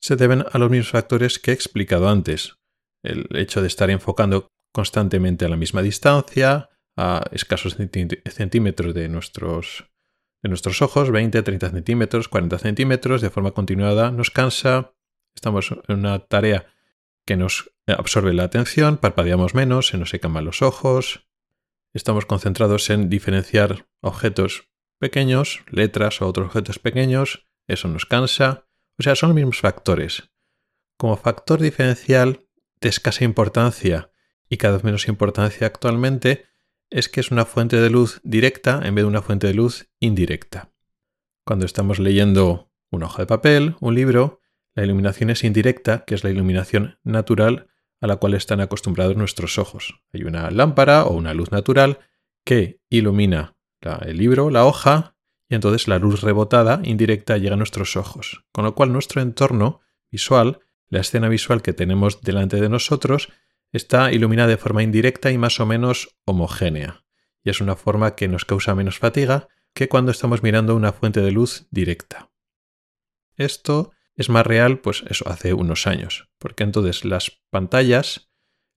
se 0.00 0.16
deben 0.16 0.44
a 0.50 0.58
los 0.58 0.70
mismos 0.70 0.90
factores 0.90 1.38
que 1.38 1.50
he 1.50 1.54
explicado 1.54 2.08
antes. 2.08 2.59
El 3.02 3.26
hecho 3.36 3.60
de 3.60 3.68
estar 3.68 3.90
enfocando 3.90 4.48
constantemente 4.72 5.44
a 5.44 5.48
la 5.48 5.56
misma 5.56 5.82
distancia, 5.82 6.70
a 6.96 7.24
escasos 7.32 7.76
centímetros 7.76 8.94
de 8.94 9.08
nuestros, 9.08 9.90
de 10.42 10.48
nuestros 10.48 10.82
ojos, 10.82 11.10
20, 11.10 11.42
30 11.42 11.70
centímetros, 11.70 12.28
40 12.28 12.58
centímetros, 12.58 13.22
de 13.22 13.30
forma 13.30 13.52
continuada, 13.52 14.10
nos 14.10 14.30
cansa, 14.30 14.92
estamos 15.34 15.70
en 15.88 15.98
una 15.98 16.18
tarea 16.20 16.66
que 17.26 17.36
nos 17.36 17.72
absorbe 17.86 18.34
la 18.34 18.44
atención, 18.44 18.96
parpadeamos 18.96 19.54
menos, 19.54 19.88
se 19.88 19.98
nos 19.98 20.10
secan 20.10 20.32
mal 20.32 20.44
los 20.44 20.62
ojos, 20.62 21.26
estamos 21.92 22.26
concentrados 22.26 22.90
en 22.90 23.08
diferenciar 23.08 23.86
objetos 24.00 24.68
pequeños, 24.98 25.62
letras 25.70 26.20
o 26.20 26.28
otros 26.28 26.48
objetos 26.48 26.78
pequeños, 26.78 27.46
eso 27.66 27.88
nos 27.88 28.06
cansa, 28.06 28.66
o 28.98 29.02
sea, 29.02 29.14
son 29.14 29.30
los 29.30 29.36
mismos 29.36 29.60
factores. 29.60 30.30
Como 30.98 31.16
factor 31.16 31.60
diferencial 31.60 32.46
de 32.80 32.88
escasa 32.88 33.24
importancia 33.24 34.10
y 34.48 34.56
cada 34.56 34.74
vez 34.74 34.84
menos 34.84 35.08
importancia 35.08 35.66
actualmente, 35.66 36.46
es 36.90 37.08
que 37.08 37.20
es 37.20 37.30
una 37.30 37.44
fuente 37.44 37.76
de 37.76 37.90
luz 37.90 38.20
directa 38.24 38.80
en 38.84 38.94
vez 38.94 39.04
de 39.04 39.08
una 39.08 39.22
fuente 39.22 39.46
de 39.46 39.54
luz 39.54 39.88
indirecta. 40.00 40.72
Cuando 41.44 41.66
estamos 41.66 41.98
leyendo 41.98 42.72
una 42.90 43.06
hoja 43.06 43.22
de 43.22 43.26
papel, 43.26 43.76
un 43.80 43.94
libro, 43.94 44.40
la 44.74 44.84
iluminación 44.84 45.30
es 45.30 45.44
indirecta, 45.44 46.04
que 46.04 46.14
es 46.14 46.24
la 46.24 46.30
iluminación 46.30 46.98
natural 47.04 47.68
a 48.00 48.06
la 48.06 48.16
cual 48.16 48.34
están 48.34 48.60
acostumbrados 48.60 49.16
nuestros 49.16 49.58
ojos. 49.58 50.00
Hay 50.12 50.24
una 50.24 50.50
lámpara 50.50 51.04
o 51.04 51.14
una 51.14 51.34
luz 51.34 51.52
natural 51.52 51.98
que 52.44 52.80
ilumina 52.88 53.56
el 54.02 54.16
libro, 54.16 54.50
la 54.50 54.64
hoja, 54.64 55.16
y 55.48 55.54
entonces 55.54 55.88
la 55.88 55.98
luz 55.98 56.22
rebotada 56.22 56.80
indirecta 56.84 57.36
llega 57.38 57.54
a 57.54 57.56
nuestros 57.56 57.96
ojos. 57.96 58.44
Con 58.52 58.64
lo 58.64 58.74
cual 58.74 58.92
nuestro 58.92 59.20
entorno 59.20 59.80
visual, 60.10 60.60
la 60.90 61.00
escena 61.00 61.28
visual 61.28 61.62
que 61.62 61.72
tenemos 61.72 62.20
delante 62.20 62.60
de 62.60 62.68
nosotros, 62.68 63.30
está 63.72 64.12
iluminada 64.12 64.48
de 64.48 64.56
forma 64.56 64.82
indirecta 64.82 65.30
y 65.30 65.38
más 65.38 65.60
o 65.60 65.66
menos 65.66 66.16
homogénea. 66.24 67.04
Y 67.42 67.50
es 67.50 67.60
una 67.60 67.76
forma 67.76 68.14
que 68.16 68.28
nos 68.28 68.44
causa 68.44 68.74
menos 68.74 68.98
fatiga 68.98 69.48
que 69.72 69.88
cuando 69.88 70.10
estamos 70.10 70.42
mirando 70.42 70.74
una 70.76 70.92
fuente 70.92 71.20
de 71.20 71.30
luz 71.30 71.66
directa. 71.70 72.30
Esto 73.36 73.92
es 74.16 74.28
más 74.28 74.46
real, 74.46 74.80
pues 74.80 75.04
eso, 75.08 75.28
hace 75.28 75.54
unos 75.54 75.86
años, 75.86 76.28
porque 76.38 76.64
entonces 76.64 77.04
las 77.04 77.40
pantallas 77.48 78.30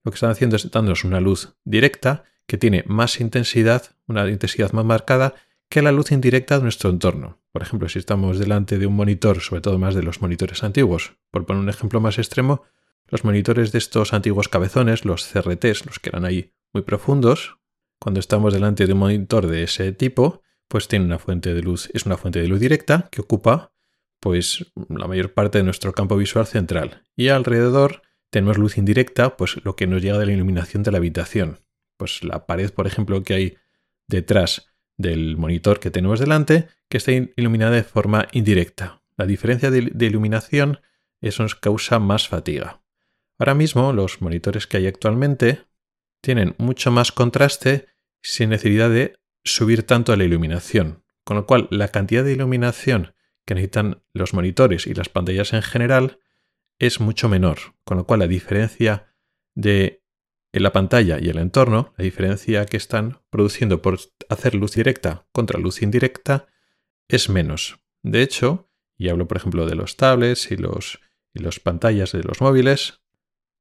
lo 0.04 0.12
que 0.12 0.16
están 0.16 0.30
haciendo 0.30 0.56
es 0.56 0.70
dándonos 0.70 1.04
una 1.04 1.20
luz 1.20 1.56
directa 1.64 2.24
que 2.46 2.58
tiene 2.58 2.84
más 2.86 3.20
intensidad, 3.20 3.96
una 4.06 4.28
intensidad 4.28 4.72
más 4.72 4.84
marcada 4.84 5.34
que 5.68 5.82
la 5.82 5.92
luz 5.92 6.12
indirecta 6.12 6.58
de 6.58 6.62
nuestro 6.62 6.90
entorno. 6.90 7.42
Por 7.54 7.62
ejemplo, 7.62 7.88
si 7.88 8.00
estamos 8.00 8.40
delante 8.40 8.78
de 8.78 8.86
un 8.88 8.96
monitor, 8.96 9.40
sobre 9.40 9.60
todo 9.60 9.78
más 9.78 9.94
de 9.94 10.02
los 10.02 10.20
monitores 10.20 10.64
antiguos, 10.64 11.12
por 11.30 11.46
poner 11.46 11.62
un 11.62 11.68
ejemplo 11.68 12.00
más 12.00 12.18
extremo, 12.18 12.64
los 13.06 13.24
monitores 13.24 13.70
de 13.70 13.78
estos 13.78 14.12
antiguos 14.12 14.48
cabezones, 14.48 15.04
los 15.04 15.24
CRTs, 15.24 15.86
los 15.86 16.00
que 16.00 16.08
eran 16.08 16.24
ahí 16.24 16.52
muy 16.72 16.82
profundos, 16.82 17.58
cuando 18.00 18.18
estamos 18.18 18.52
delante 18.52 18.88
de 18.88 18.92
un 18.92 18.98
monitor 18.98 19.46
de 19.46 19.62
ese 19.62 19.92
tipo, 19.92 20.42
pues 20.66 20.88
tiene 20.88 21.04
una 21.04 21.20
fuente 21.20 21.54
de 21.54 21.62
luz, 21.62 21.90
es 21.94 22.06
una 22.06 22.16
fuente 22.16 22.40
de 22.40 22.48
luz 22.48 22.58
directa 22.58 23.08
que 23.12 23.20
ocupa 23.20 23.72
pues 24.18 24.72
la 24.88 25.06
mayor 25.06 25.32
parte 25.32 25.58
de 25.58 25.64
nuestro 25.64 25.92
campo 25.92 26.16
visual 26.16 26.48
central. 26.48 27.04
Y 27.14 27.28
alrededor 27.28 28.02
tenemos 28.30 28.58
luz 28.58 28.78
indirecta, 28.78 29.36
pues 29.36 29.64
lo 29.64 29.76
que 29.76 29.86
nos 29.86 30.02
llega 30.02 30.18
de 30.18 30.26
la 30.26 30.32
iluminación 30.32 30.82
de 30.82 30.90
la 30.90 30.98
habitación. 30.98 31.60
Pues 31.98 32.24
la 32.24 32.46
pared, 32.46 32.72
por 32.72 32.88
ejemplo, 32.88 33.22
que 33.22 33.34
hay 33.34 33.56
detrás 34.08 34.73
del 34.96 35.36
monitor 35.36 35.80
que 35.80 35.90
tenemos 35.90 36.20
delante, 36.20 36.68
que 36.88 36.98
está 36.98 37.12
iluminada 37.12 37.72
de 37.72 37.84
forma 37.84 38.28
indirecta. 38.32 39.02
La 39.16 39.26
diferencia 39.26 39.70
de, 39.70 39.90
de 39.92 40.06
iluminación 40.06 40.80
eso 41.20 41.42
nos 41.42 41.54
causa 41.54 41.98
más 41.98 42.28
fatiga. 42.28 42.82
Ahora 43.38 43.54
mismo 43.54 43.92
los 43.92 44.20
monitores 44.20 44.66
que 44.66 44.76
hay 44.76 44.86
actualmente 44.86 45.64
tienen 46.20 46.54
mucho 46.58 46.90
más 46.90 47.12
contraste 47.12 47.88
sin 48.22 48.50
necesidad 48.50 48.90
de 48.90 49.18
subir 49.42 49.84
tanto 49.84 50.14
la 50.16 50.24
iluminación, 50.24 51.04
con 51.24 51.36
lo 51.36 51.46
cual 51.46 51.68
la 51.70 51.88
cantidad 51.88 52.24
de 52.24 52.32
iluminación 52.32 53.14
que 53.44 53.54
necesitan 53.54 54.02
los 54.12 54.32
monitores 54.32 54.86
y 54.86 54.94
las 54.94 55.08
pantallas 55.08 55.52
en 55.52 55.62
general 55.62 56.18
es 56.78 57.00
mucho 57.00 57.28
menor, 57.28 57.58
con 57.84 57.98
lo 57.98 58.06
cual 58.06 58.20
la 58.20 58.26
diferencia 58.26 59.14
de 59.54 60.03
la 60.62 60.72
pantalla 60.72 61.18
y 61.20 61.28
el 61.28 61.38
entorno, 61.38 61.94
la 61.96 62.04
diferencia 62.04 62.66
que 62.66 62.76
están 62.76 63.20
produciendo 63.30 63.82
por 63.82 63.98
hacer 64.28 64.54
luz 64.54 64.74
directa 64.74 65.26
contra 65.32 65.58
luz 65.58 65.82
indirecta, 65.82 66.46
es 67.08 67.28
menos. 67.28 67.80
De 68.02 68.22
hecho, 68.22 68.70
y 68.96 69.08
hablo 69.08 69.26
por 69.26 69.36
ejemplo 69.36 69.66
de 69.66 69.74
los 69.74 69.96
tablets 69.96 70.50
y 70.50 70.56
los, 70.56 71.00
y 71.32 71.40
los 71.40 71.60
pantallas 71.60 72.12
de 72.12 72.22
los 72.22 72.40
móviles, 72.40 73.00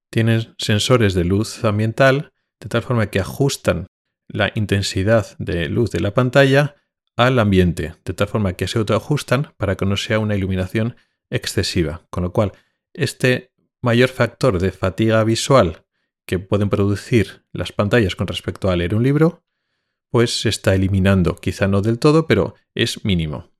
tienen 0.10 0.54
sensores 0.58 1.16
de 1.16 1.24
luz 1.24 1.64
ambiental 1.64 2.34
de 2.60 2.70
tal 2.70 2.84
forma 2.84 3.08
que 3.08 3.20
ajustan 3.20 3.88
la 4.28 4.52
intensidad 4.56 5.36
de 5.40 5.70
luz 5.70 5.92
de 5.92 6.00
la 6.00 6.14
pantalla 6.14 6.76
al 7.16 7.40
ambiente, 7.40 7.96
de 8.06 8.14
tal 8.14 8.28
forma 8.28 8.54
que 8.54 8.68
se 8.68 8.80
autoajustan 8.80 9.54
para 9.58 9.76
que 9.76 9.86
no 9.86 9.98
sea 9.98 10.20
una 10.20 10.36
iluminación 10.36 10.96
excesiva. 11.30 12.06
Con 12.10 12.24
lo 12.24 12.32
cual, 12.32 12.54
este 12.94 13.52
mayor 13.82 14.10
factor 14.10 14.60
de 14.60 14.72
fatiga 14.72 15.24
visual 15.24 15.83
que 16.26 16.40
pueden 16.40 16.70
producir 16.70 17.46
las 17.52 17.72
pantallas 17.72 18.16
con 18.16 18.28
respecto 18.28 18.70
a 18.70 18.76
leer 18.76 18.96
un 18.96 19.04
libro, 19.04 19.44
pues 20.10 20.42
se 20.42 20.50
está 20.50 20.76
eliminando, 20.76 21.36
quizá 21.36 21.68
no 21.68 21.82
del 21.82 22.00
todo, 22.00 22.28
pero 22.28 22.56
es 22.76 23.04
mínimo. 23.04 23.52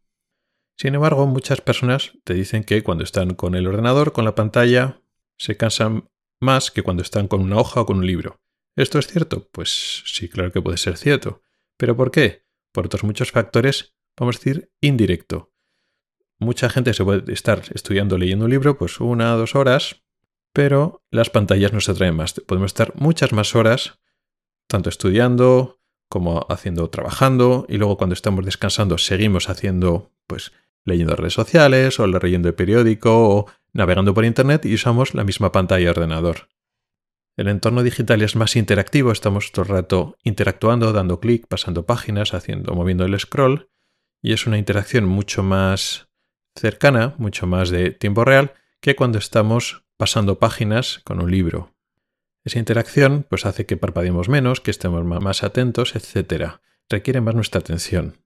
Sin 0.78 0.96
embargo, 0.96 1.26
muchas 1.28 1.62
personas 1.62 2.14
te 2.24 2.34
dicen 2.34 2.64
que 2.64 2.84
cuando 2.84 3.04
están 3.04 3.36
con 3.36 3.56
el 3.56 3.68
ordenador, 3.68 4.12
con 4.12 4.26
la 4.26 4.36
pantalla, 4.36 5.02
se 5.38 5.58
cansan 5.58 6.10
más 6.40 6.72
que 6.72 6.84
cuando 6.84 7.04
están 7.04 7.28
con 7.28 7.42
una 7.42 7.58
hoja 7.58 7.82
o 7.82 7.86
con 7.86 7.98
un 7.98 8.08
libro. 8.08 8.42
¿Esto 8.76 9.00
es 9.00 9.08
cierto? 9.08 9.50
Pues 9.52 10.04
sí, 10.06 10.30
claro 10.30 10.52
que 10.52 10.62
puede 10.62 10.78
ser 10.78 10.98
cierto. 10.98 11.42
¿Pero 11.78 11.96
por 11.96 12.12
qué? 12.12 12.46
Por 12.72 12.86
otros 12.86 13.04
muchos 13.04 13.32
factores, 13.32 13.96
vamos 14.18 14.36
a 14.36 14.40
decir, 14.40 14.72
indirecto. 14.82 15.54
Mucha 16.40 16.70
gente 16.70 16.94
se 16.94 17.04
puede 17.04 17.32
estar 17.32 17.62
estudiando, 17.74 18.18
leyendo 18.18 18.46
un 18.46 18.52
libro, 18.52 18.78
pues 18.78 19.00
una 19.00 19.36
o 19.36 19.38
dos 19.38 19.56
horas, 19.56 20.03
pero 20.54 21.04
las 21.10 21.30
pantallas 21.30 21.74
nos 21.74 21.90
atraen 21.90 22.16
más. 22.16 22.34
Podemos 22.34 22.70
estar 22.70 22.94
muchas 22.96 23.34
más 23.34 23.56
horas, 23.56 24.00
tanto 24.68 24.90
estudiando 24.90 25.80
como 26.08 26.46
haciendo, 26.50 26.90
trabajando, 26.90 27.66
y 27.68 27.78
luego 27.78 27.98
cuando 27.98 28.14
estamos 28.14 28.46
descansando 28.46 29.00
seguimos 29.00 29.50
haciendo, 29.50 30.12
pues, 30.28 30.52
leyendo 30.86 31.16
redes 31.16 31.34
sociales 31.34 32.00
o 32.00 32.06
leyendo 32.06 32.50
el 32.50 32.56
periódico 32.56 33.30
o 33.30 33.46
navegando 33.74 34.14
por 34.14 34.24
Internet 34.24 34.66
y 34.66 34.76
usamos 34.76 35.16
la 35.16 35.24
misma 35.24 35.52
pantalla 35.52 35.86
de 35.86 35.90
ordenador. 35.90 36.50
El 37.36 37.48
entorno 37.48 37.82
digital 37.82 38.22
es 38.22 38.36
más 38.36 38.56
interactivo, 38.56 39.12
estamos 39.12 39.52
todo 39.52 39.64
el 39.64 39.70
rato 39.70 40.18
interactuando, 40.24 40.94
dando 40.94 41.20
clic, 41.20 41.48
pasando 41.48 41.84
páginas, 41.84 42.36
haciendo, 42.36 42.76
moviendo 42.76 43.06
el 43.06 43.20
scroll, 43.20 43.72
y 44.22 44.34
es 44.34 44.46
una 44.46 44.60
interacción 44.60 45.06
mucho 45.06 45.42
más 45.42 46.10
cercana, 46.56 47.16
mucho 47.18 47.48
más 47.48 47.72
de 47.72 47.90
tiempo 47.90 48.24
real, 48.24 48.54
que 48.82 48.96
cuando 48.96 49.18
estamos 49.18 49.83
pasando 49.98 50.40
páginas 50.40 51.02
con 51.04 51.22
un 51.22 51.32
libro. 51.32 51.74
Esa 52.44 52.60
interacción 52.60 53.26
pues 53.30 53.46
hace 53.46 53.66
que 53.66 53.78
parpadeemos 53.78 54.30
menos, 54.30 54.60
que 54.60 54.72
estemos 54.72 55.04
más 55.06 55.44
atentos, 55.44 55.96
etc. 55.96 56.60
Requiere 56.90 57.22
más 57.22 57.36
nuestra 57.36 57.60
atención. 57.60 58.18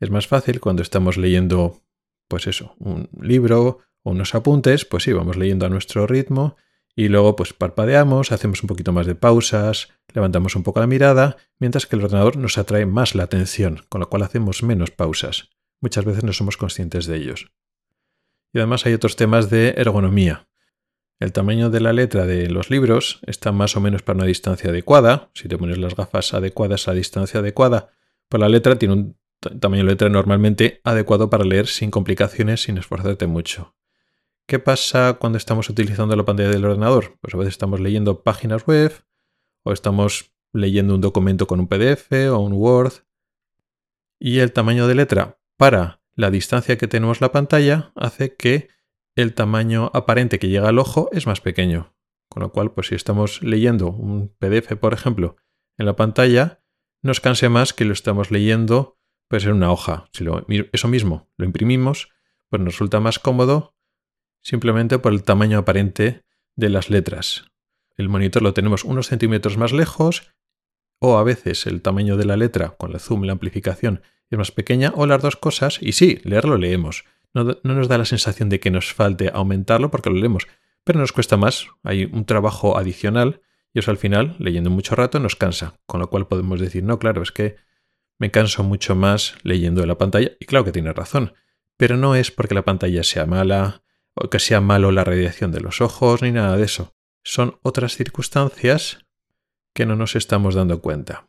Es 0.00 0.10
más 0.10 0.26
fácil 0.26 0.60
cuando 0.60 0.82
estamos 0.82 1.16
leyendo, 1.16 1.80
pues 2.28 2.46
eso, 2.46 2.74
un 2.78 3.08
libro 3.20 3.78
o 4.02 4.10
unos 4.10 4.34
apuntes, 4.34 4.84
pues 4.84 5.04
sí, 5.04 5.12
vamos 5.12 5.36
leyendo 5.36 5.64
a 5.64 5.68
nuestro 5.68 6.06
ritmo 6.06 6.56
y 6.94 7.08
luego 7.08 7.36
pues 7.36 7.52
parpadeamos, 7.52 8.32
hacemos 8.32 8.62
un 8.62 8.66
poquito 8.66 8.92
más 8.92 9.06
de 9.06 9.14
pausas, 9.14 9.88
levantamos 10.12 10.56
un 10.56 10.62
poco 10.62 10.80
la 10.80 10.86
mirada, 10.86 11.36
mientras 11.58 11.86
que 11.86 11.96
el 11.96 12.04
ordenador 12.04 12.36
nos 12.36 12.58
atrae 12.58 12.84
más 12.84 13.14
la 13.14 13.22
atención, 13.22 13.84
con 13.88 14.00
lo 14.00 14.10
cual 14.10 14.24
hacemos 14.24 14.62
menos 14.62 14.90
pausas. 14.90 15.50
Muchas 15.80 16.04
veces 16.04 16.24
no 16.24 16.32
somos 16.32 16.56
conscientes 16.56 17.06
de 17.06 17.16
ellos. 17.16 17.52
Y 18.52 18.58
además 18.58 18.84
hay 18.84 18.92
otros 18.92 19.16
temas 19.16 19.48
de 19.48 19.74
ergonomía. 19.76 20.48
El 21.22 21.32
tamaño 21.32 21.70
de 21.70 21.80
la 21.80 21.92
letra 21.92 22.26
de 22.26 22.50
los 22.50 22.68
libros 22.68 23.20
está 23.26 23.52
más 23.52 23.76
o 23.76 23.80
menos 23.80 24.02
para 24.02 24.16
una 24.16 24.26
distancia 24.26 24.70
adecuada. 24.70 25.30
Si 25.34 25.46
te 25.46 25.56
pones 25.56 25.78
las 25.78 25.94
gafas 25.94 26.34
adecuadas 26.34 26.88
a 26.88 26.94
distancia 26.94 27.38
adecuada, 27.38 27.90
pues 28.28 28.40
la 28.40 28.48
letra 28.48 28.76
tiene 28.76 28.94
un 28.94 29.16
tamaño 29.60 29.84
de 29.84 29.90
letra 29.90 30.08
normalmente 30.08 30.80
adecuado 30.82 31.30
para 31.30 31.44
leer 31.44 31.68
sin 31.68 31.92
complicaciones, 31.92 32.62
sin 32.62 32.76
esforzarte 32.76 33.28
mucho. 33.28 33.76
¿Qué 34.46 34.58
pasa 34.58 35.16
cuando 35.20 35.38
estamos 35.38 35.70
utilizando 35.70 36.16
la 36.16 36.24
pantalla 36.24 36.48
del 36.48 36.64
ordenador? 36.64 37.16
Pues 37.20 37.34
a 37.34 37.36
veces 37.36 37.54
estamos 37.54 37.78
leyendo 37.78 38.24
páginas 38.24 38.66
web 38.66 38.92
o 39.62 39.72
estamos 39.72 40.32
leyendo 40.52 40.96
un 40.96 41.00
documento 41.00 41.46
con 41.46 41.60
un 41.60 41.68
PDF 41.68 42.10
o 42.32 42.40
un 42.40 42.54
Word. 42.54 42.94
Y 44.18 44.40
el 44.40 44.52
tamaño 44.52 44.88
de 44.88 44.96
letra 44.96 45.38
para 45.56 46.00
la 46.16 46.32
distancia 46.32 46.76
que 46.78 46.88
tenemos 46.88 47.20
la 47.20 47.30
pantalla 47.30 47.92
hace 47.94 48.34
que 48.34 48.70
el 49.14 49.34
tamaño 49.34 49.90
aparente 49.94 50.38
que 50.38 50.48
llega 50.48 50.68
al 50.68 50.78
ojo 50.78 51.10
es 51.12 51.26
más 51.26 51.40
pequeño. 51.40 51.94
Con 52.28 52.42
lo 52.42 52.52
cual, 52.52 52.72
pues 52.72 52.88
si 52.88 52.94
estamos 52.94 53.42
leyendo 53.42 53.90
un 53.90 54.34
PDF, 54.38 54.76
por 54.76 54.94
ejemplo, 54.94 55.36
en 55.76 55.86
la 55.86 55.96
pantalla, 55.96 56.62
nos 57.02 57.20
canse 57.20 57.48
más 57.48 57.72
que 57.74 57.84
lo 57.84 57.92
estamos 57.92 58.30
leyendo 58.30 58.98
pues 59.28 59.44
en 59.44 59.52
una 59.52 59.72
hoja. 59.72 60.08
Si 60.12 60.24
eso 60.72 60.88
mismo 60.88 61.30
lo 61.36 61.44
imprimimos, 61.44 62.08
pues 62.48 62.60
nos 62.60 62.74
resulta 62.74 63.00
más 63.00 63.18
cómodo 63.18 63.74
simplemente 64.42 64.98
por 64.98 65.12
el 65.12 65.22
tamaño 65.22 65.58
aparente 65.58 66.24
de 66.56 66.68
las 66.68 66.90
letras. 66.90 67.46
El 67.96 68.08
monitor 68.08 68.42
lo 68.42 68.52
tenemos 68.54 68.84
unos 68.84 69.06
centímetros 69.06 69.56
más 69.56 69.72
lejos 69.72 70.34
o 70.98 71.16
a 71.18 71.24
veces 71.24 71.66
el 71.66 71.82
tamaño 71.82 72.16
de 72.16 72.24
la 72.24 72.36
letra 72.36 72.70
con 72.70 72.92
el 72.92 73.00
zoom, 73.00 73.22
la 73.22 73.32
amplificación 73.32 74.02
es 74.30 74.38
más 74.38 74.50
pequeña 74.50 74.92
o 74.94 75.06
las 75.06 75.22
dos 75.22 75.36
cosas 75.36 75.78
y 75.80 75.92
sí, 75.92 76.20
leerlo 76.24 76.56
leemos. 76.56 77.04
No, 77.34 77.44
no, 77.44 77.56
nos 77.62 77.88
da 77.88 77.98
la 77.98 78.04
sensación 78.04 78.48
de 78.48 78.60
que 78.60 78.70
nos 78.70 78.92
falte 78.92 79.30
aumentarlo 79.32 79.90
porque 79.90 80.10
lo 80.10 80.16
leemos, 80.16 80.46
pero 80.84 81.00
nos 81.00 81.12
cuesta 81.12 81.36
más, 81.36 81.68
hay 81.82 82.04
un 82.04 82.24
trabajo 82.24 82.76
adicional 82.76 83.40
y 83.72 83.78
eso 83.78 83.90
al 83.90 83.96
final, 83.96 84.36
leyendo 84.38 84.70
mucho 84.70 84.94
rato, 84.94 85.18
nos 85.18 85.36
cansa, 85.36 85.80
con 85.86 86.00
lo 86.00 86.10
cual 86.10 86.26
podemos 86.26 86.60
decir, 86.60 86.84
no, 86.84 86.98
claro, 86.98 87.22
es 87.22 87.32
que 87.32 87.56
me 88.18 88.30
canso 88.30 88.62
mucho 88.62 88.94
más 88.94 89.36
leyendo 89.42 89.82
en 89.82 89.88
la 89.88 89.98
pantalla 89.98 90.32
y 90.38 90.44
claro 90.44 90.64
que 90.64 90.72
tiene 90.72 90.92
razón, 90.92 91.34
pero 91.76 91.96
no 91.96 92.14
es 92.14 92.30
porque 92.30 92.54
la 92.54 92.64
pantalla 92.64 93.02
sea 93.02 93.26
mala 93.26 93.82
o 94.14 94.28
que 94.28 94.38
sea 94.38 94.60
malo 94.60 94.92
la 94.92 95.04
radiación 95.04 95.52
de 95.52 95.60
los 95.60 95.80
ojos 95.80 96.22
ni 96.22 96.32
nada 96.32 96.56
de 96.56 96.64
eso. 96.64 96.94
Son 97.24 97.58
otras 97.62 97.96
circunstancias 97.96 99.06
que 99.74 99.86
no 99.86 99.96
nos 99.96 100.16
estamos 100.16 100.54
dando 100.54 100.82
cuenta. 100.82 101.28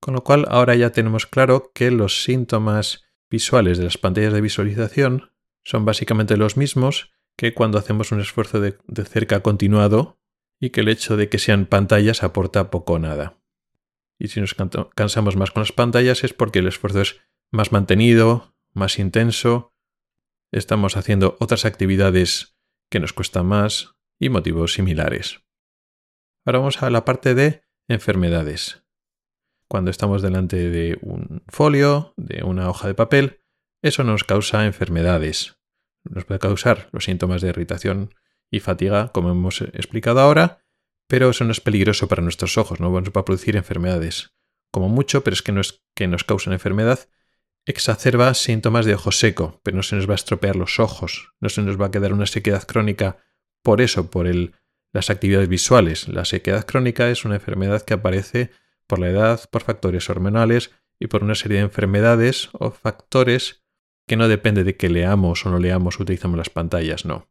Con 0.00 0.14
lo 0.14 0.24
cual 0.24 0.46
ahora 0.48 0.74
ya 0.74 0.90
tenemos 0.90 1.26
claro 1.26 1.70
que 1.74 1.90
los 1.90 2.22
síntomas 2.22 3.04
visuales 3.30 3.78
de 3.78 3.84
las 3.84 3.98
pantallas 3.98 4.32
de 4.32 4.40
visualización 4.40 5.32
son 5.64 5.84
básicamente 5.84 6.36
los 6.36 6.56
mismos 6.56 7.12
que 7.36 7.54
cuando 7.54 7.78
hacemos 7.78 8.12
un 8.12 8.20
esfuerzo 8.20 8.60
de, 8.60 8.76
cerca 9.04 9.40
continuado 9.40 10.20
y 10.60 10.70
que 10.70 10.80
el 10.80 10.88
hecho 10.88 11.16
de 11.16 11.28
que 11.28 11.38
sean 11.38 11.66
pantallas 11.66 12.22
aporta 12.22 12.70
poco 12.70 12.94
o 12.94 12.98
nada. 12.98 13.38
Y 14.18 14.28
si 14.28 14.40
nos 14.40 14.54
cansamos 14.94 15.36
más 15.36 15.50
con 15.50 15.62
las 15.62 15.72
pantallas 15.72 16.24
es 16.24 16.34
porque 16.34 16.58
el 16.58 16.66
esfuerzo 16.66 17.00
es 17.00 17.20
más 17.50 17.72
mantenido, 17.72 18.54
más 18.74 18.98
intenso, 18.98 19.74
estamos 20.52 20.96
haciendo 20.96 21.36
otras 21.40 21.64
actividades 21.64 22.58
que 22.90 23.00
nos 23.00 23.12
cuestan 23.12 23.46
más 23.46 23.94
y 24.18 24.28
motivos 24.28 24.74
similares. 24.74 25.40
Ahora 26.44 26.58
vamos 26.58 26.82
a 26.82 26.90
la 26.90 27.04
parte 27.04 27.34
de 27.34 27.62
enfermedades. 27.88 28.84
Cuando 29.70 29.92
estamos 29.92 30.20
delante 30.20 30.68
de 30.68 30.98
un 31.00 31.44
folio, 31.46 32.12
de 32.16 32.42
una 32.42 32.68
hoja 32.68 32.88
de 32.88 32.94
papel, 32.94 33.40
eso 33.82 34.02
nos 34.02 34.24
causa 34.24 34.66
enfermedades. 34.66 35.58
Nos 36.02 36.24
puede 36.24 36.40
causar 36.40 36.88
los 36.90 37.04
síntomas 37.04 37.40
de 37.40 37.50
irritación 37.50 38.12
y 38.50 38.58
fatiga, 38.58 39.12
como 39.12 39.30
hemos 39.30 39.60
explicado 39.60 40.18
ahora, 40.18 40.64
pero 41.06 41.30
eso 41.30 41.44
no 41.44 41.52
es 41.52 41.60
peligroso 41.60 42.08
para 42.08 42.20
nuestros 42.20 42.58
ojos, 42.58 42.80
no 42.80 42.90
vamos 42.90 43.10
a 43.14 43.24
producir 43.24 43.54
enfermedades. 43.54 44.34
Como 44.72 44.88
mucho, 44.88 45.22
pero 45.22 45.34
es 45.34 45.42
que 45.42 45.52
no 45.52 45.60
es 45.60 45.84
que 45.94 46.08
nos 46.08 46.24
causen 46.24 46.52
enfermedad, 46.52 47.08
exacerba 47.64 48.34
síntomas 48.34 48.86
de 48.86 48.94
ojo 48.94 49.12
seco, 49.12 49.60
pero 49.62 49.76
no 49.76 49.84
se 49.84 49.94
nos 49.94 50.08
va 50.08 50.14
a 50.14 50.16
estropear 50.16 50.56
los 50.56 50.80
ojos, 50.80 51.32
no 51.38 51.48
se 51.48 51.62
nos 51.62 51.80
va 51.80 51.86
a 51.86 51.90
quedar 51.92 52.12
una 52.12 52.26
sequedad 52.26 52.64
crónica 52.64 53.18
por 53.62 53.80
eso, 53.80 54.10
por 54.10 54.26
el 54.26 54.52
las 54.92 55.10
actividades 55.10 55.48
visuales. 55.48 56.08
La 56.08 56.24
sequedad 56.24 56.66
crónica 56.66 57.08
es 57.08 57.24
una 57.24 57.36
enfermedad 57.36 57.82
que 57.82 57.94
aparece 57.94 58.50
por 58.90 58.98
la 58.98 59.08
edad, 59.08 59.48
por 59.50 59.62
factores 59.62 60.10
hormonales 60.10 60.72
y 60.98 61.06
por 61.06 61.22
una 61.22 61.36
serie 61.36 61.58
de 61.58 61.62
enfermedades 61.62 62.50
o 62.52 62.72
factores 62.72 63.62
que 64.08 64.16
no 64.16 64.26
depende 64.26 64.64
de 64.64 64.76
que 64.76 64.90
leamos 64.90 65.46
o 65.46 65.50
no 65.50 65.60
leamos 65.60 66.00
utilizamos 66.00 66.36
las 66.36 66.50
pantallas, 66.50 67.04
no. 67.04 67.28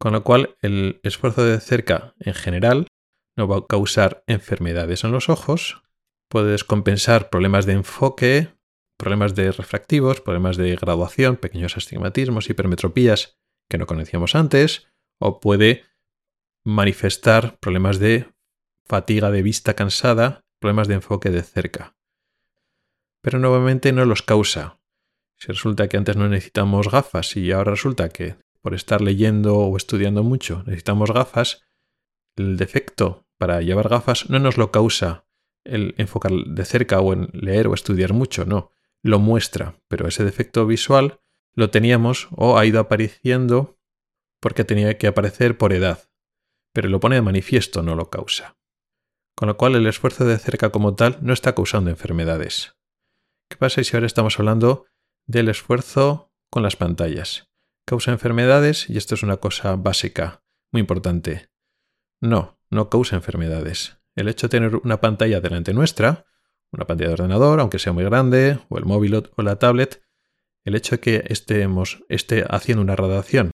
Con 0.00 0.12
lo 0.12 0.24
cual, 0.24 0.56
el 0.62 0.98
esfuerzo 1.04 1.44
de 1.44 1.60
cerca 1.60 2.14
en 2.18 2.34
general 2.34 2.88
no 3.36 3.46
va 3.46 3.58
a 3.58 3.66
causar 3.68 4.24
enfermedades 4.26 5.04
en 5.04 5.12
los 5.12 5.28
ojos, 5.28 5.84
puede 6.28 6.50
descompensar 6.50 7.30
problemas 7.30 7.66
de 7.66 7.74
enfoque, 7.74 8.48
problemas 8.96 9.36
de 9.36 9.52
refractivos, 9.52 10.20
problemas 10.20 10.56
de 10.56 10.74
graduación, 10.74 11.36
pequeños 11.36 11.76
astigmatismos, 11.76 12.50
hipermetropías 12.50 13.38
que 13.68 13.78
no 13.78 13.86
conocíamos 13.86 14.34
antes, 14.34 14.88
o 15.20 15.38
puede 15.38 15.84
manifestar 16.64 17.60
problemas 17.60 18.00
de 18.00 18.26
fatiga 18.86 19.30
de 19.30 19.42
vista 19.42 19.74
cansada, 19.74 20.44
problemas 20.60 20.88
de 20.88 20.94
enfoque 20.94 21.30
de 21.30 21.42
cerca. 21.42 21.96
Pero 23.20 23.38
nuevamente 23.38 23.92
no 23.92 24.04
los 24.04 24.22
causa. 24.22 24.78
Si 25.36 25.48
resulta 25.48 25.88
que 25.88 25.96
antes 25.96 26.16
no 26.16 26.28
necesitamos 26.28 26.90
gafas 26.90 27.36
y 27.36 27.50
ahora 27.50 27.72
resulta 27.72 28.08
que 28.10 28.36
por 28.60 28.74
estar 28.74 29.00
leyendo 29.00 29.56
o 29.56 29.76
estudiando 29.76 30.22
mucho 30.22 30.62
necesitamos 30.66 31.12
gafas, 31.12 31.62
el 32.36 32.56
defecto 32.56 33.26
para 33.38 33.62
llevar 33.62 33.88
gafas 33.88 34.28
no 34.30 34.38
nos 34.38 34.56
lo 34.58 34.70
causa 34.70 35.24
el 35.64 35.94
enfocar 35.98 36.32
de 36.32 36.64
cerca 36.64 37.00
o 37.00 37.12
en 37.12 37.28
leer 37.32 37.66
o 37.66 37.74
estudiar 37.74 38.12
mucho, 38.12 38.44
no, 38.44 38.70
lo 39.02 39.18
muestra, 39.18 39.74
pero 39.88 40.06
ese 40.06 40.24
defecto 40.24 40.66
visual 40.66 41.20
lo 41.54 41.70
teníamos 41.70 42.28
o 42.30 42.58
ha 42.58 42.64
ido 42.64 42.80
apareciendo 42.80 43.78
porque 44.40 44.64
tenía 44.64 44.96
que 44.96 45.06
aparecer 45.06 45.58
por 45.58 45.72
edad 45.72 46.10
pero 46.72 46.88
lo 46.88 47.00
pone 47.00 47.16
de 47.16 47.22
manifiesto, 47.22 47.82
no 47.82 47.94
lo 47.94 48.10
causa. 48.10 48.56
Con 49.36 49.48
lo 49.48 49.56
cual 49.56 49.74
el 49.74 49.86
esfuerzo 49.86 50.24
de 50.24 50.38
cerca 50.38 50.70
como 50.70 50.94
tal 50.94 51.18
no 51.22 51.32
está 51.32 51.54
causando 51.54 51.90
enfermedades. 51.90 52.76
¿Qué 53.48 53.56
pasa 53.56 53.82
si 53.82 53.96
ahora 53.96 54.06
estamos 54.06 54.38
hablando 54.38 54.86
del 55.26 55.48
esfuerzo 55.48 56.32
con 56.50 56.62
las 56.62 56.76
pantallas? 56.76 57.48
¿Causa 57.86 58.12
enfermedades? 58.12 58.88
Y 58.88 58.98
esto 58.98 59.14
es 59.14 59.22
una 59.22 59.38
cosa 59.38 59.76
básica, 59.76 60.42
muy 60.72 60.80
importante. 60.80 61.50
No, 62.20 62.58
no 62.70 62.90
causa 62.90 63.16
enfermedades. 63.16 63.98
El 64.14 64.28
hecho 64.28 64.46
de 64.46 64.50
tener 64.50 64.76
una 64.76 65.00
pantalla 65.00 65.40
delante 65.40 65.72
nuestra, 65.72 66.26
una 66.72 66.86
pantalla 66.86 67.08
de 67.08 67.14
ordenador, 67.14 67.60
aunque 67.60 67.78
sea 67.78 67.92
muy 67.92 68.04
grande, 68.04 68.60
o 68.68 68.78
el 68.78 68.84
móvil 68.84 69.14
o 69.14 69.42
la 69.42 69.58
tablet, 69.58 70.02
el 70.64 70.74
hecho 70.74 70.96
de 70.96 71.00
que 71.00 71.24
estemos, 71.26 72.04
esté 72.08 72.44
haciendo 72.48 72.82
una 72.82 72.94
radiación 72.94 73.50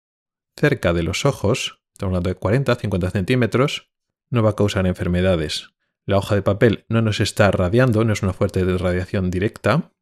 cerca 0.59 0.93
de 0.93 1.03
los 1.03 1.25
ojos 1.25 1.81
estamos 1.97 2.11
hablando 2.11 2.29
de 2.29 2.37
40, 2.37 2.75
50 2.75 3.11
centímetros, 3.11 3.91
no 4.31 4.43
va 4.43 4.51
a 4.51 4.57
causar 4.57 4.87
enfermedades. 4.87 5.71
La 6.05 6.19
hoja 6.19 6.35
de 6.35 6.43
papel 6.43 6.85
no 6.89 7.03
nos 7.03 7.21
está 7.21 7.51
radiando, 7.51 8.05
no 8.05 8.13
es 8.13 8.23
una 8.23 8.33
fuente 8.33 8.65
de 8.65 8.79
radiación 8.79 9.31
directa, 9.31 9.93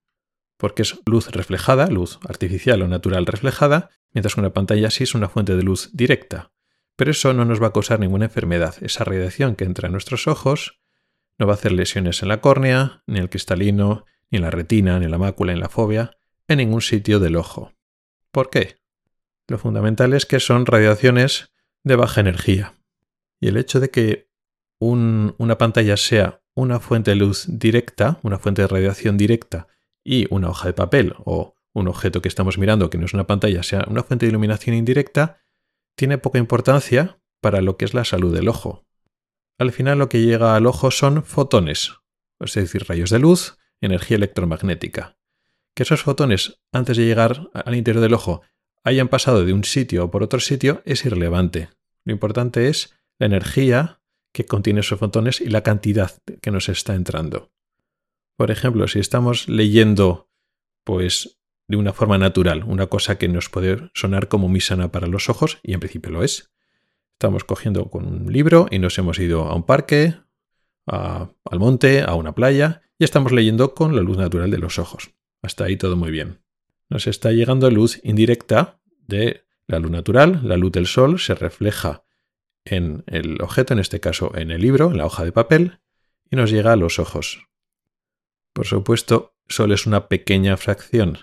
porque 0.56 0.82
es 0.82 1.00
luz 1.06 1.30
reflejada, 1.30 1.86
luz 1.86 2.18
artificial 2.28 2.82
o 2.82 2.88
natural 2.88 3.26
reflejada, 3.26 3.90
mientras 4.12 4.34
que 4.34 4.40
una 4.40 4.52
pantalla 4.52 4.90
sí 4.90 5.04
es 5.04 5.14
una 5.14 5.28
fuente 5.28 5.56
de 5.56 5.62
luz 5.62 5.90
directa. 5.92 6.52
Pero 6.96 7.10
eso 7.10 7.32
no 7.34 7.44
nos 7.44 7.62
va 7.62 7.68
a 7.68 7.72
causar 7.72 8.00
ninguna 8.00 8.26
enfermedad. 8.26 8.76
Esa 8.80 9.04
radiación 9.04 9.56
que 9.56 9.64
entra 9.64 9.86
en 9.86 9.92
nuestros 9.92 10.28
ojos 10.28 10.80
no 11.38 11.46
va 11.46 11.54
a 11.54 11.56
hacer 11.56 11.72
lesiones 11.72 12.22
en 12.22 12.28
la 12.28 12.40
córnea, 12.40 13.02
ni 13.06 13.16
en 13.16 13.22
el 13.22 13.30
cristalino, 13.30 14.04
ni 14.30 14.36
en 14.36 14.42
la 14.42 14.50
retina, 14.50 14.98
ni 14.98 15.06
en 15.06 15.10
la 15.10 15.18
mácula, 15.18 15.52
ni 15.52 15.56
en 15.56 15.62
la 15.62 15.68
fobia, 15.68 16.16
en 16.46 16.58
ningún 16.58 16.82
sitio 16.82 17.18
del 17.18 17.36
ojo. 17.36 17.72
¿Por 18.30 18.50
qué? 18.50 18.76
Lo 19.48 19.58
fundamental 19.58 20.12
es 20.12 20.26
que 20.26 20.40
son 20.40 20.66
radiaciones 20.66 21.52
de 21.82 21.96
baja 21.96 22.20
energía. 22.20 22.74
Y 23.40 23.48
el 23.48 23.56
hecho 23.56 23.80
de 23.80 23.90
que 23.90 24.28
una 24.80 25.58
pantalla 25.58 25.96
sea 25.96 26.42
una 26.54 26.80
fuente 26.80 27.10
de 27.10 27.16
luz 27.16 27.46
directa, 27.48 28.18
una 28.22 28.38
fuente 28.38 28.62
de 28.62 28.68
radiación 28.68 29.16
directa, 29.16 29.68
y 30.04 30.26
una 30.30 30.50
hoja 30.50 30.68
de 30.68 30.74
papel 30.74 31.14
o 31.24 31.56
un 31.72 31.88
objeto 31.88 32.22
que 32.22 32.28
estamos 32.28 32.58
mirando 32.58 32.90
que 32.90 32.98
no 32.98 33.06
es 33.06 33.14
una 33.14 33.26
pantalla 33.26 33.62
sea 33.62 33.84
una 33.88 34.02
fuente 34.02 34.26
de 34.26 34.30
iluminación 34.30 34.76
indirecta, 34.76 35.40
tiene 35.96 36.18
poca 36.18 36.38
importancia 36.38 37.18
para 37.40 37.60
lo 37.62 37.76
que 37.76 37.84
es 37.84 37.94
la 37.94 38.04
salud 38.04 38.34
del 38.34 38.48
ojo. 38.48 38.86
Al 39.58 39.72
final 39.72 39.98
lo 39.98 40.08
que 40.08 40.20
llega 40.20 40.56
al 40.56 40.66
ojo 40.66 40.90
son 40.90 41.24
fotones, 41.24 41.92
es 42.40 42.54
decir, 42.54 42.84
rayos 42.88 43.10
de 43.10 43.18
luz, 43.18 43.58
energía 43.80 44.16
electromagnética. 44.16 45.18
Que 45.74 45.82
esos 45.82 46.02
fotones, 46.02 46.60
antes 46.72 46.96
de 46.96 47.06
llegar 47.06 47.50
al 47.52 47.74
interior 47.74 48.02
del 48.02 48.14
ojo, 48.14 48.42
hayan 48.84 49.08
pasado 49.08 49.44
de 49.44 49.52
un 49.52 49.64
sitio 49.64 50.04
o 50.04 50.10
por 50.10 50.22
otro 50.22 50.40
sitio 50.40 50.82
es 50.84 51.04
irrelevante. 51.04 51.70
Lo 52.04 52.12
importante 52.12 52.68
es 52.68 52.94
la 53.18 53.26
energía 53.26 54.00
que 54.32 54.46
contiene 54.46 54.80
esos 54.80 54.98
fotones 54.98 55.40
y 55.40 55.48
la 55.48 55.62
cantidad 55.62 56.10
que 56.42 56.50
nos 56.50 56.68
está 56.68 56.94
entrando. 56.94 57.52
Por 58.36 58.50
ejemplo, 58.50 58.88
si 58.88 58.98
estamos 58.98 59.48
leyendo, 59.48 60.28
pues, 60.82 61.38
de 61.68 61.76
una 61.76 61.92
forma 61.92 62.18
natural, 62.18 62.64
una 62.64 62.86
cosa 62.88 63.16
que 63.16 63.28
nos 63.28 63.48
puede 63.48 63.90
sonar 63.94 64.28
como 64.28 64.48
muy 64.48 64.60
sana 64.60 64.90
para 64.90 65.06
los 65.06 65.28
ojos, 65.28 65.60
y 65.62 65.72
en 65.72 65.80
principio 65.80 66.12
lo 66.12 66.22
es. 66.24 66.50
Estamos 67.12 67.44
cogiendo 67.44 67.90
con 67.90 68.06
un 68.06 68.32
libro 68.32 68.66
y 68.70 68.80
nos 68.80 68.98
hemos 68.98 69.18
ido 69.18 69.44
a 69.44 69.54
un 69.54 69.62
parque, 69.62 70.14
al 70.86 71.58
monte, 71.58 72.02
a 72.02 72.14
una 72.14 72.34
playa 72.34 72.82
y 72.98 73.04
estamos 73.04 73.32
leyendo 73.32 73.74
con 73.74 73.96
la 73.96 74.02
luz 74.02 74.18
natural 74.18 74.50
de 74.50 74.58
los 74.58 74.78
ojos. 74.78 75.10
Hasta 75.42 75.64
ahí 75.64 75.76
todo 75.76 75.96
muy 75.96 76.10
bien. 76.10 76.40
Nos 76.90 77.06
está 77.06 77.32
llegando 77.32 77.70
luz 77.70 78.00
indirecta 78.02 78.80
de 79.06 79.44
la 79.66 79.78
luz 79.78 79.90
natural, 79.90 80.40
la 80.42 80.56
luz 80.56 80.72
del 80.72 80.86
sol 80.86 81.18
se 81.18 81.34
refleja 81.34 82.03
en 82.64 83.04
el 83.06 83.40
objeto, 83.42 83.74
en 83.74 83.80
este 83.80 84.00
caso 84.00 84.32
en 84.34 84.50
el 84.50 84.60
libro, 84.60 84.90
en 84.90 84.98
la 84.98 85.06
hoja 85.06 85.24
de 85.24 85.32
papel, 85.32 85.80
y 86.30 86.36
nos 86.36 86.50
llega 86.50 86.72
a 86.72 86.76
los 86.76 86.98
ojos. 86.98 87.46
Por 88.52 88.66
supuesto, 88.66 89.34
solo 89.48 89.74
es 89.74 89.86
una 89.86 90.08
pequeña 90.08 90.56
fracción 90.56 91.18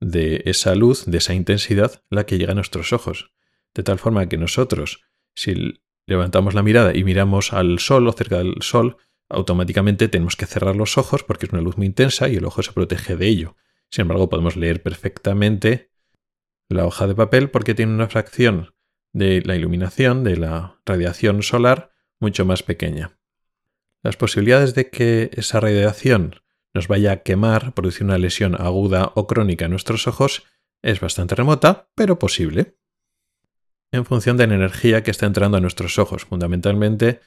de 0.00 0.42
esa 0.46 0.74
luz, 0.74 1.04
de 1.06 1.18
esa 1.18 1.34
intensidad, 1.34 2.02
la 2.10 2.26
que 2.26 2.38
llega 2.38 2.52
a 2.52 2.56
nuestros 2.56 2.92
ojos. 2.92 3.32
De 3.74 3.82
tal 3.82 3.98
forma 3.98 4.28
que 4.28 4.36
nosotros, 4.36 5.04
si 5.34 5.80
levantamos 6.06 6.54
la 6.54 6.62
mirada 6.62 6.94
y 6.94 7.04
miramos 7.04 7.52
al 7.52 7.78
sol 7.78 8.08
o 8.08 8.12
cerca 8.12 8.38
del 8.38 8.56
sol, 8.62 8.96
automáticamente 9.28 10.08
tenemos 10.08 10.36
que 10.36 10.46
cerrar 10.46 10.76
los 10.76 10.98
ojos 10.98 11.22
porque 11.22 11.46
es 11.46 11.52
una 11.52 11.62
luz 11.62 11.76
muy 11.76 11.86
intensa 11.86 12.28
y 12.28 12.36
el 12.36 12.44
ojo 12.44 12.62
se 12.62 12.72
protege 12.72 13.16
de 13.16 13.28
ello. 13.28 13.56
Sin 13.90 14.02
embargo, 14.02 14.28
podemos 14.28 14.56
leer 14.56 14.82
perfectamente 14.82 15.90
la 16.68 16.86
hoja 16.86 17.06
de 17.06 17.14
papel 17.14 17.50
porque 17.50 17.74
tiene 17.74 17.94
una 17.94 18.08
fracción 18.08 18.74
de 19.12 19.42
la 19.42 19.56
iluminación, 19.56 20.24
de 20.24 20.36
la 20.36 20.80
radiación 20.86 21.42
solar, 21.42 21.92
mucho 22.18 22.44
más 22.44 22.62
pequeña. 22.62 23.18
Las 24.02 24.16
posibilidades 24.16 24.74
de 24.74 24.90
que 24.90 25.30
esa 25.34 25.60
radiación 25.60 26.36
nos 26.74 26.88
vaya 26.88 27.12
a 27.12 27.16
quemar, 27.22 27.74
producir 27.74 28.04
una 28.04 28.18
lesión 28.18 28.60
aguda 28.60 29.12
o 29.14 29.26
crónica 29.26 29.66
en 29.66 29.72
nuestros 29.72 30.06
ojos, 30.06 30.44
es 30.82 31.00
bastante 31.00 31.34
remota, 31.34 31.90
pero 31.94 32.18
posible. 32.18 32.76
En 33.92 34.04
función 34.04 34.36
de 34.36 34.46
la 34.46 34.54
energía 34.54 35.02
que 35.02 35.10
está 35.10 35.26
entrando 35.26 35.58
a 35.58 35.60
nuestros 35.60 35.98
ojos, 35.98 36.24
fundamentalmente 36.24 37.20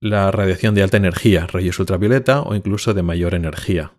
la 0.00 0.30
radiación 0.30 0.74
de 0.74 0.82
alta 0.82 0.96
energía, 0.96 1.46
rayos 1.46 1.78
ultravioleta 1.78 2.42
o 2.42 2.54
incluso 2.54 2.94
de 2.94 3.02
mayor 3.02 3.34
energía. 3.34 3.92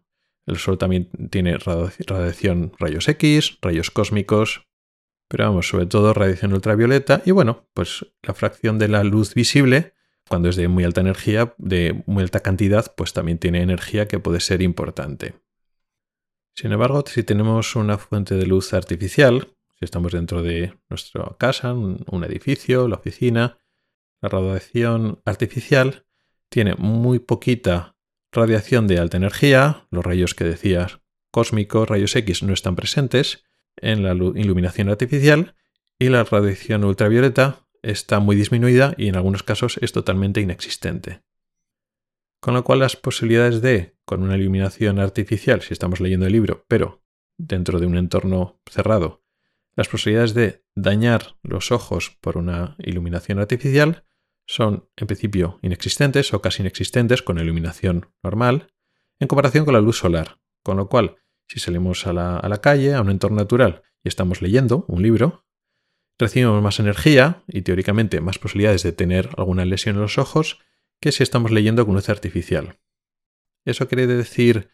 El 0.46 0.58
Sol 0.58 0.78
también 0.78 1.10
tiene 1.30 1.58
radiación 1.58 2.72
rayos 2.80 3.08
X, 3.08 3.60
rayos 3.62 3.92
cósmicos, 3.92 4.68
pero 5.30 5.46
vamos, 5.46 5.70
sobre 5.70 5.86
todo 5.86 6.14
radiación 6.14 6.54
ultravioleta 6.54 7.22
y 7.24 7.32
bueno, 7.32 7.70
pues 7.74 8.06
la 8.24 8.34
fracción 8.34 8.80
de 8.80 8.88
la 8.88 9.04
luz 9.04 9.36
visible, 9.36 9.94
cuando 10.28 10.50
es 10.50 10.56
de 10.56 10.68
muy 10.68 10.84
alta 10.84 11.02
energía, 11.02 11.54
de 11.58 12.04
muy 12.08 12.24
alta 12.24 12.42
cantidad, 12.42 12.94
pues 12.96 13.14
también 13.14 13.38
tiene 13.38 13.62
energía 13.62 14.08
que 14.08 14.20
puede 14.20 14.40
ser 14.40 14.62
importante. 14.62 15.36
Sin 16.56 16.72
embargo, 16.72 17.04
si 17.06 17.24
tenemos 17.24 17.76
una 17.76 17.98
fuente 17.98 18.36
de 18.36 18.48
luz 18.48 18.74
artificial, 18.74 19.48
si 19.78 19.86
estamos 19.86 20.12
dentro 20.12 20.42
de 20.42 20.74
nuestra 20.90 21.24
casa, 21.38 21.74
un 21.74 22.24
edificio, 22.26 22.88
la 22.88 22.98
oficina, 22.98 23.60
la 24.22 24.30
radiación 24.30 25.22
artificial 25.26 26.06
tiene 26.50 26.74
muy 26.76 27.20
poquita 27.20 27.96
radiación 28.32 28.88
de 28.88 28.98
alta 28.98 29.18
energía, 29.18 29.88
los 29.92 30.04
rayos 30.04 30.34
que 30.34 30.44
decías 30.44 31.00
cósmicos, 31.32 31.88
rayos 31.88 32.16
X 32.16 32.42
no 32.42 32.54
están 32.54 32.76
presentes 32.76 33.46
en 33.82 34.04
la 34.04 34.14
iluminación 34.14 34.90
artificial 34.90 35.56
y 35.98 36.10
la 36.10 36.24
radiación 36.24 36.84
ultravioleta 36.84 37.68
está 37.82 38.20
muy 38.20 38.36
disminuida 38.36 38.94
y 38.98 39.08
en 39.08 39.16
algunos 39.16 39.44
casos 39.44 39.78
es 39.82 39.92
totalmente 39.92 40.42
inexistente. 40.42 41.22
Con 42.40 42.54
lo 42.54 42.64
cual 42.64 42.80
las 42.80 42.96
posibilidades 42.96 43.62
de, 43.62 43.96
con 44.06 44.24
una 44.24 44.38
iluminación 44.38 45.00
artificial, 45.00 45.62
si 45.62 45.74
estamos 45.74 46.00
leyendo 46.00 46.26
el 46.26 46.32
libro, 46.32 46.66
pero 46.68 47.04
dentro 47.38 47.80
de 47.80 47.86
un 47.86 47.98
entorno 47.98 48.62
cerrado, 48.70 49.24
las 49.76 49.88
posibilidades 49.88 50.34
de 50.34 50.64
dañar 50.76 51.38
los 51.42 51.72
ojos 51.72 52.18
por 52.22 52.38
una 52.38 52.76
iluminación 52.80 53.40
artificial 53.40 54.06
son 54.46 54.90
en 54.98 55.08
principio 55.08 55.60
inexistentes 55.62 56.34
o 56.34 56.42
casi 56.42 56.64
inexistentes 56.64 57.22
con 57.22 57.38
iluminación 57.40 58.10
normal 58.24 58.74
en 59.20 59.28
comparación 59.28 59.66
con 59.66 59.74
la 59.74 59.82
luz 59.82 59.98
solar. 59.98 60.40
Con 60.64 60.78
lo 60.78 60.90
cual, 60.90 61.18
si 61.50 61.60
salimos 61.60 62.06
a 62.06 62.14
la, 62.14 62.62
calle, 62.62 62.94
a 62.94 63.02
un 63.02 63.10
entorno 63.10 63.38
natural 63.38 63.82
y 64.04 64.08
estamos 64.08 64.42
leyendo 64.42 64.86
un 64.88 65.02
libro, 65.02 65.46
recibimos 66.20 66.62
más 66.62 66.80
energía 66.80 67.44
y 67.48 67.64
teóricamente 67.64 68.22
más 68.22 68.38
posibilidades 68.38 68.84
de 68.84 68.92
tener 68.92 69.30
alguna 69.36 69.66
lesión 69.66 69.96
en 69.96 70.04
los 70.04 70.20
ojos 70.20 70.60
que 71.02 71.12
si 71.12 71.24
estamos 71.24 71.50
leyendo 71.50 71.86
con 71.86 71.96
luz 71.96 72.08
artificial. 72.10 72.80
¿Eso 73.66 73.88
quiere 73.88 74.06
decir 74.06 74.70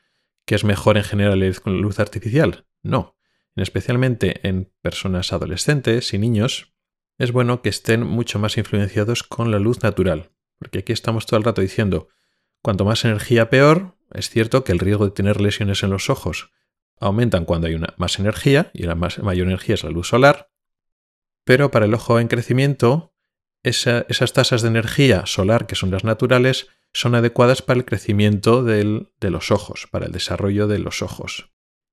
que 0.46 0.56
es 0.56 0.66
mejor 0.66 0.98
en 0.98 1.06
general 1.06 1.40
leer 1.40 1.62
con 1.62 1.82
luz 1.82 2.00
artificial? 2.00 2.68
No. 2.84 3.16
Especialmente 3.56 4.46
en 4.46 4.70
personas 4.82 5.32
adolescentes 5.32 6.14
y 6.14 6.18
niños, 6.18 6.74
es 7.18 7.32
bueno 7.32 7.62
que 7.62 7.70
estén 7.70 8.06
mucho 8.06 8.38
más 8.38 8.58
influenciados 8.58 9.24
con 9.24 9.50
la 9.50 9.60
luz 9.60 9.82
natural, 9.82 10.32
porque 10.60 10.80
aquí 10.80 10.92
estamos 10.92 11.26
todo 11.26 11.38
el 11.38 11.46
rato 11.46 11.62
diciendo, 11.62 12.10
cuanto 12.62 12.84
más 12.84 13.06
energía 13.06 13.50
peor, 13.50 13.96
es 14.14 14.30
cierto 14.30 14.66
que 14.66 14.74
el 14.74 14.80
riesgo 14.80 15.06
de 15.06 15.12
tener 15.12 15.40
lesiones 15.40 15.82
en 15.84 15.92
los 15.92 16.10
ojos 16.10 16.52
aumentan 17.00 17.46
cuando 17.46 17.68
hay 17.68 17.76
una 17.76 17.94
más 17.98 18.20
energía, 18.20 18.72
y 18.74 18.84
la 18.84 18.96
mayor 18.96 19.48
energía 19.48 19.76
es 19.76 19.84
la 19.84 19.90
luz 19.90 20.08
solar, 20.08 20.50
pero 21.44 21.72
para 21.72 21.86
el 21.86 21.94
ojo 21.94 22.20
en 22.20 22.28
crecimiento, 22.28 23.14
esas 23.64 24.34
tasas 24.34 24.62
de 24.62 24.68
energía 24.68 25.26
solar, 25.26 25.68
que 25.68 25.76
son 25.76 25.92
las 25.92 26.04
naturales, 26.04 26.68
son 26.94 27.16
adecuadas 27.16 27.62
para 27.62 27.78
el 27.78 27.86
crecimiento 27.86 28.64
de 28.64 29.08
los 29.22 29.52
ojos, 29.52 29.88
para 29.92 30.06
el 30.06 30.12
desarrollo 30.12 30.68
de 30.68 30.80
los 30.80 31.02
ojos. 31.02 31.52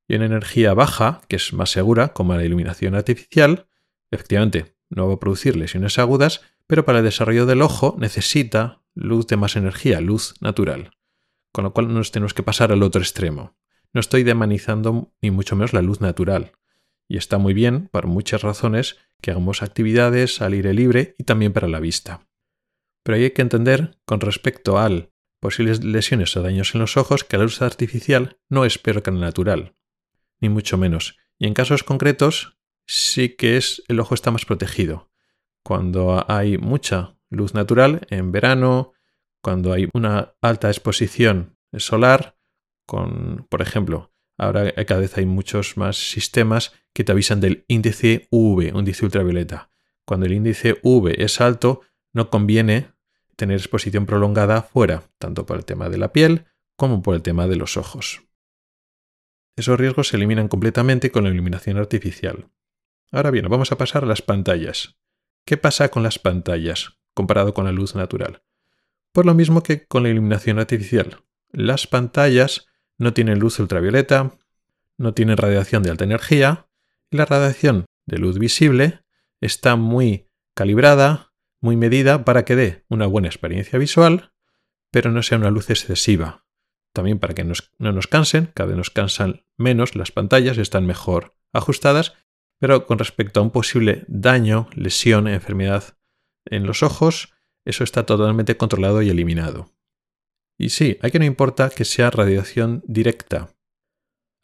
Y 0.08 0.14
en 0.14 0.22
energía 0.22 0.74
baja, 0.74 1.22
que 1.28 1.36
es 1.36 1.52
más 1.52 1.70
segura, 1.70 2.12
como 2.12 2.34
la 2.34 2.44
iluminación 2.44 2.94
artificial, 2.94 3.66
efectivamente 4.10 4.76
no 4.90 5.08
va 5.08 5.14
a 5.14 5.20
producir 5.20 5.56
lesiones 5.56 5.98
agudas, 5.98 6.42
pero 6.66 6.84
para 6.84 6.98
el 6.98 7.04
desarrollo 7.04 7.46
del 7.46 7.62
ojo 7.62 7.96
necesita 7.98 8.82
luz 8.94 9.26
de 9.26 9.36
más 9.36 9.56
energía, 9.56 10.00
luz 10.00 10.34
natural. 10.40 10.90
Con 11.50 11.64
lo 11.64 11.72
cual 11.72 11.92
nos 11.92 12.12
tenemos 12.12 12.34
que 12.34 12.42
pasar 12.42 12.72
al 12.72 12.82
otro 12.82 13.00
extremo. 13.00 13.56
No 13.92 14.00
estoy 14.00 14.22
demonizando 14.22 15.12
ni 15.20 15.30
mucho 15.30 15.56
menos 15.56 15.72
la 15.72 15.82
luz 15.82 16.00
natural. 16.00 16.52
Y 17.08 17.18
está 17.18 17.38
muy 17.38 17.52
bien, 17.52 17.88
por 17.92 18.06
muchas 18.06 18.42
razones, 18.42 18.96
que 19.20 19.30
hagamos 19.30 19.62
actividades 19.62 20.40
al 20.40 20.54
aire 20.54 20.72
libre 20.72 21.14
y 21.18 21.24
también 21.24 21.52
para 21.52 21.68
la 21.68 21.80
vista. 21.80 22.26
Pero 23.02 23.16
hay 23.16 23.30
que 23.32 23.42
entender, 23.42 23.98
con 24.04 24.20
respecto 24.20 24.78
al 24.78 25.12
posibles 25.40 25.82
lesiones 25.82 26.36
o 26.36 26.42
daños 26.42 26.74
en 26.74 26.80
los 26.80 26.96
ojos, 26.96 27.24
que 27.24 27.36
la 27.36 27.42
luz 27.42 27.60
artificial 27.62 28.38
no 28.48 28.64
es 28.64 28.78
peor 28.78 29.02
que 29.02 29.10
la 29.10 29.18
natural, 29.18 29.74
ni 30.40 30.48
mucho 30.48 30.78
menos. 30.78 31.18
Y 31.38 31.48
en 31.48 31.54
casos 31.54 31.82
concretos, 31.82 32.56
sí 32.86 33.30
que 33.30 33.56
es 33.56 33.82
el 33.88 33.98
ojo 33.98 34.14
está 34.14 34.30
más 34.30 34.44
protegido. 34.44 35.10
Cuando 35.64 36.24
hay 36.28 36.58
mucha 36.58 37.16
luz 37.28 37.54
natural 37.54 38.06
en 38.10 38.30
verano, 38.30 38.92
cuando 39.42 39.72
hay 39.72 39.88
una 39.92 40.34
alta 40.40 40.68
exposición 40.68 41.58
solar, 41.76 42.36
por 43.48 43.62
ejemplo, 43.62 44.12
ahora 44.38 44.72
cada 44.84 45.00
vez 45.00 45.16
hay 45.18 45.26
muchos 45.26 45.76
más 45.76 45.96
sistemas 45.96 46.72
que 46.92 47.04
te 47.04 47.12
avisan 47.12 47.40
del 47.40 47.64
índice 47.68 48.28
UV, 48.30 48.76
índice 48.76 49.04
ultravioleta. 49.04 49.70
Cuando 50.04 50.26
el 50.26 50.32
índice 50.32 50.78
UV 50.82 51.14
es 51.18 51.40
alto, 51.40 51.82
no 52.12 52.30
conviene 52.30 52.92
tener 53.36 53.56
exposición 53.58 54.06
prolongada 54.06 54.62
fuera, 54.62 55.04
tanto 55.18 55.46
por 55.46 55.56
el 55.56 55.64
tema 55.64 55.88
de 55.88 55.98
la 55.98 56.12
piel 56.12 56.44
como 56.76 57.02
por 57.02 57.14
el 57.14 57.22
tema 57.22 57.46
de 57.46 57.56
los 57.56 57.76
ojos. 57.76 58.22
Esos 59.56 59.78
riesgos 59.78 60.08
se 60.08 60.16
eliminan 60.16 60.48
completamente 60.48 61.10
con 61.10 61.24
la 61.24 61.30
iluminación 61.30 61.76
artificial. 61.76 62.48
Ahora 63.10 63.30
bien, 63.30 63.46
vamos 63.48 63.72
a 63.72 63.78
pasar 63.78 64.04
a 64.04 64.06
las 64.06 64.22
pantallas. 64.22 64.96
¿Qué 65.44 65.56
pasa 65.56 65.90
con 65.90 66.02
las 66.02 66.18
pantallas 66.18 66.98
comparado 67.14 67.52
con 67.52 67.66
la 67.66 67.72
luz 67.72 67.94
natural? 67.94 68.42
Por 69.12 69.26
lo 69.26 69.34
mismo 69.34 69.62
que 69.62 69.86
con 69.86 70.02
la 70.02 70.08
iluminación 70.08 70.58
artificial. 70.58 71.22
Las 71.50 71.86
pantallas 71.86 72.66
no 73.02 73.12
tienen 73.12 73.38
luz 73.38 73.58
ultravioleta, 73.58 74.38
no 74.98 75.14
tienen 75.14 75.36
radiación 75.36 75.82
de 75.82 75.90
alta 75.90 76.04
energía, 76.04 76.68
y 77.10 77.16
la 77.16 77.24
radiación 77.24 77.84
de 78.06 78.18
luz 78.18 78.38
visible 78.38 79.00
está 79.40 79.76
muy 79.76 80.30
calibrada, 80.54 81.34
muy 81.60 81.76
medida 81.76 82.24
para 82.24 82.44
que 82.44 82.56
dé 82.56 82.84
una 82.88 83.06
buena 83.06 83.28
experiencia 83.28 83.78
visual, 83.78 84.32
pero 84.90 85.10
no 85.10 85.22
sea 85.22 85.38
una 85.38 85.50
luz 85.50 85.70
excesiva. 85.70 86.46
También 86.92 87.18
para 87.18 87.34
que 87.34 87.44
no 87.44 87.92
nos 87.92 88.06
cansen, 88.06 88.50
cada 88.54 88.68
vez 88.68 88.76
nos 88.76 88.90
cansan 88.90 89.44
menos 89.56 89.96
las 89.96 90.12
pantallas, 90.12 90.58
están 90.58 90.86
mejor 90.86 91.34
ajustadas 91.52 92.14
pero 92.62 92.86
con 92.86 93.00
respecto 93.00 93.40
a 93.40 93.42
un 93.42 93.50
posible 93.50 94.04
daño, 94.06 94.68
lesión, 94.76 95.26
enfermedad 95.26 95.98
en 96.44 96.64
los 96.64 96.84
ojos, 96.84 97.34
eso 97.64 97.82
está 97.82 98.06
totalmente 98.06 98.56
controlado 98.56 99.02
y 99.02 99.10
eliminado. 99.10 99.72
Y 100.62 100.68
sí, 100.68 100.96
hay 101.02 101.10
que 101.10 101.18
no 101.18 101.24
importa 101.24 101.70
que 101.70 101.84
sea 101.84 102.08
radiación 102.10 102.84
directa. 102.86 103.48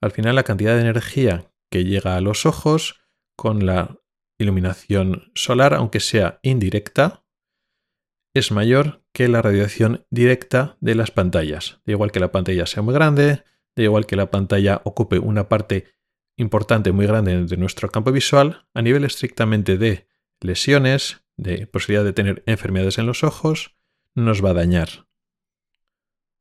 Al 0.03 0.11
final 0.11 0.35
la 0.35 0.43
cantidad 0.43 0.75
de 0.75 0.81
energía 0.81 1.53
que 1.71 1.85
llega 1.85 2.17
a 2.17 2.21
los 2.21 2.45
ojos 2.45 3.01
con 3.37 3.67
la 3.67 4.01
iluminación 4.37 5.31
solar, 5.37 5.75
aunque 5.75 6.01
sea 6.01 6.41
indirecta, 6.43 7.25
es 8.35 8.51
mayor 8.51 9.05
que 9.13 9.29
la 9.29 9.43
radiación 9.43 10.07
directa 10.11 10.77
de 10.81 10.97
las 10.97 11.13
pantallas. 11.13 11.81
De 11.87 11.93
igual 11.93 12.11
que 12.11 12.19
la 12.19 12.33
pantalla 12.33 12.67
sea 12.67 12.83
muy 12.83 12.95
grande, 12.95 13.45
de 13.77 13.85
igual 13.85 14.05
que 14.05 14.17
la 14.17 14.29
pantalla 14.29 14.83
ocupe 14.83 15.21
una 15.21 15.49
parte 15.49 15.85
importante, 16.37 16.91
muy 16.91 17.07
grande 17.07 17.47
de 17.47 17.57
nuestro 17.57 17.91
campo 17.91 18.11
visual, 18.11 18.67
a 18.75 18.83
nivel 18.83 19.05
estrictamente 19.05 19.79
de 19.79 20.09
lesiones, 20.41 21.23
de 21.37 21.69
posibilidad 21.69 22.05
de 22.05 22.13
tener 22.13 22.43
enfermedades 22.47 22.99
en 22.99 23.07
los 23.07 23.23
ojos, 23.23 23.77
nos 24.17 24.45
va 24.45 24.51
a 24.51 24.55
dañar. 24.55 25.08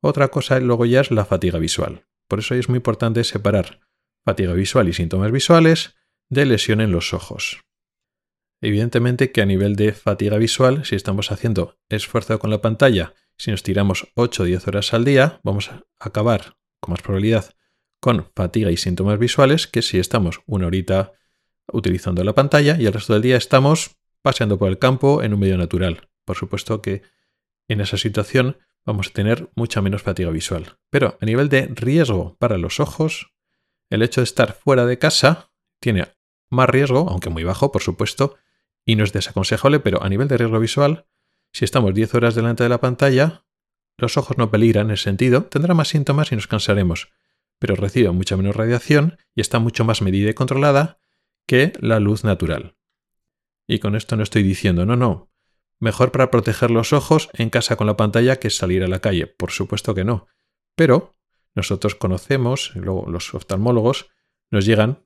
Otra 0.07 0.29
cosa 0.29 0.57
luego 0.61 0.85
ya 0.85 1.01
es 1.01 1.11
la 1.11 1.25
fatiga 1.25 1.59
visual. 1.59 2.05
Por 2.29 2.39
eso 2.39 2.55
es 2.55 2.69
muy 2.69 2.77
importante 2.77 3.25
separar 3.25 3.81
fatiga 4.23 4.53
visual 4.53 4.87
y 4.87 4.93
síntomas 4.93 5.33
visuales 5.33 5.97
de 6.29 6.45
lesión 6.45 6.79
en 6.79 6.93
los 6.93 7.13
ojos. 7.13 7.59
Evidentemente 8.61 9.33
que 9.33 9.41
a 9.41 9.45
nivel 9.45 9.75
de 9.75 9.91
fatiga 9.91 10.37
visual, 10.37 10.85
si 10.85 10.95
estamos 10.95 11.29
haciendo 11.33 11.77
esfuerzo 11.89 12.39
con 12.39 12.51
la 12.51 12.61
pantalla, 12.61 13.15
si 13.37 13.51
nos 13.51 13.63
tiramos 13.63 14.07
8 14.15 14.43
o 14.43 14.45
10 14.45 14.69
horas 14.69 14.93
al 14.93 15.03
día, 15.03 15.41
vamos 15.43 15.71
a 15.71 15.83
acabar 15.99 16.55
con 16.79 16.93
más 16.93 17.01
probabilidad 17.01 17.53
con 17.99 18.31
fatiga 18.33 18.71
y 18.71 18.77
síntomas 18.77 19.19
visuales 19.19 19.67
que 19.67 19.81
si 19.81 19.99
estamos 19.99 20.39
una 20.45 20.67
horita 20.67 21.11
utilizando 21.69 22.23
la 22.23 22.33
pantalla 22.33 22.77
y 22.79 22.85
el 22.85 22.93
resto 22.93 23.11
del 23.11 23.23
día 23.23 23.35
estamos 23.35 23.97
paseando 24.21 24.57
por 24.57 24.69
el 24.69 24.79
campo 24.79 25.21
en 25.21 25.33
un 25.33 25.41
medio 25.41 25.57
natural. 25.57 26.07
Por 26.23 26.37
supuesto 26.37 26.81
que 26.81 27.01
en 27.67 27.81
esa 27.81 27.97
situación 27.97 28.55
vamos 28.87 29.09
a 29.09 29.11
tener 29.11 29.51
mucha 29.53 29.81
menos 29.81 30.01
fatiga 30.01 30.31
visual. 30.31 30.77
Pero 30.89 31.17
a 31.21 31.25
nivel 31.25 31.49
de 31.49 31.67
riesgo 31.67 32.37
para 32.39 32.57
los 32.57 32.79
ojos, 32.79 33.33
el 33.89 34.01
hecho 34.01 34.21
de 34.21 34.25
estar 34.25 34.53
fuera 34.53 34.85
de 34.85 34.97
casa 34.97 35.51
tiene 35.81 36.07
más 36.49 36.69
riesgo, 36.69 37.09
aunque 37.09 37.29
muy 37.29 37.43
bajo, 37.43 37.71
por 37.71 37.83
supuesto, 37.83 38.37
y 38.85 38.95
no 38.95 39.03
es 39.03 39.11
desaconsejable, 39.11 39.81
pero 39.81 40.01
a 40.01 40.07
nivel 40.07 40.29
de 40.29 40.37
riesgo 40.37 40.59
visual, 40.59 41.05
si 41.51 41.65
estamos 41.65 41.93
10 41.93 42.15
horas 42.15 42.33
delante 42.33 42.63
de 42.63 42.69
la 42.69 42.79
pantalla, 42.79 43.43
los 43.97 44.15
ojos 44.15 44.37
no 44.37 44.49
peligran 44.49 44.87
en 44.87 44.93
ese 44.93 45.03
sentido, 45.03 45.43
tendrá 45.43 45.73
más 45.73 45.89
síntomas 45.89 46.31
y 46.31 46.35
nos 46.35 46.47
cansaremos, 46.47 47.09
pero 47.59 47.75
recibe 47.75 48.09
mucha 48.11 48.37
menos 48.37 48.55
radiación 48.55 49.17
y 49.35 49.41
está 49.41 49.59
mucho 49.59 49.83
más 49.83 50.01
medida 50.01 50.29
y 50.29 50.33
controlada 50.33 50.97
que 51.45 51.73
la 51.81 51.99
luz 51.99 52.23
natural. 52.23 52.77
Y 53.67 53.79
con 53.79 53.97
esto 53.97 54.15
no 54.15 54.23
estoy 54.23 54.43
diciendo, 54.43 54.85
no, 54.85 54.95
no, 54.95 55.26
mejor 55.79 56.11
para 56.11 56.31
proteger 56.31 56.71
los 56.71 56.93
ojos 56.93 57.29
en 57.33 57.49
casa 57.49 57.75
con 57.75 57.87
la 57.87 57.97
pantalla 57.97 58.37
que 58.37 58.49
salir 58.49 58.83
a 58.83 58.87
la 58.87 58.99
calle, 58.99 59.27
por 59.27 59.51
supuesto 59.51 59.93
que 59.93 60.03
no. 60.03 60.27
Pero 60.75 61.15
nosotros 61.55 61.95
conocemos, 61.95 62.71
luego 62.75 63.09
los 63.09 63.33
oftalmólogos, 63.33 64.09
nos 64.51 64.65
llegan 64.65 65.05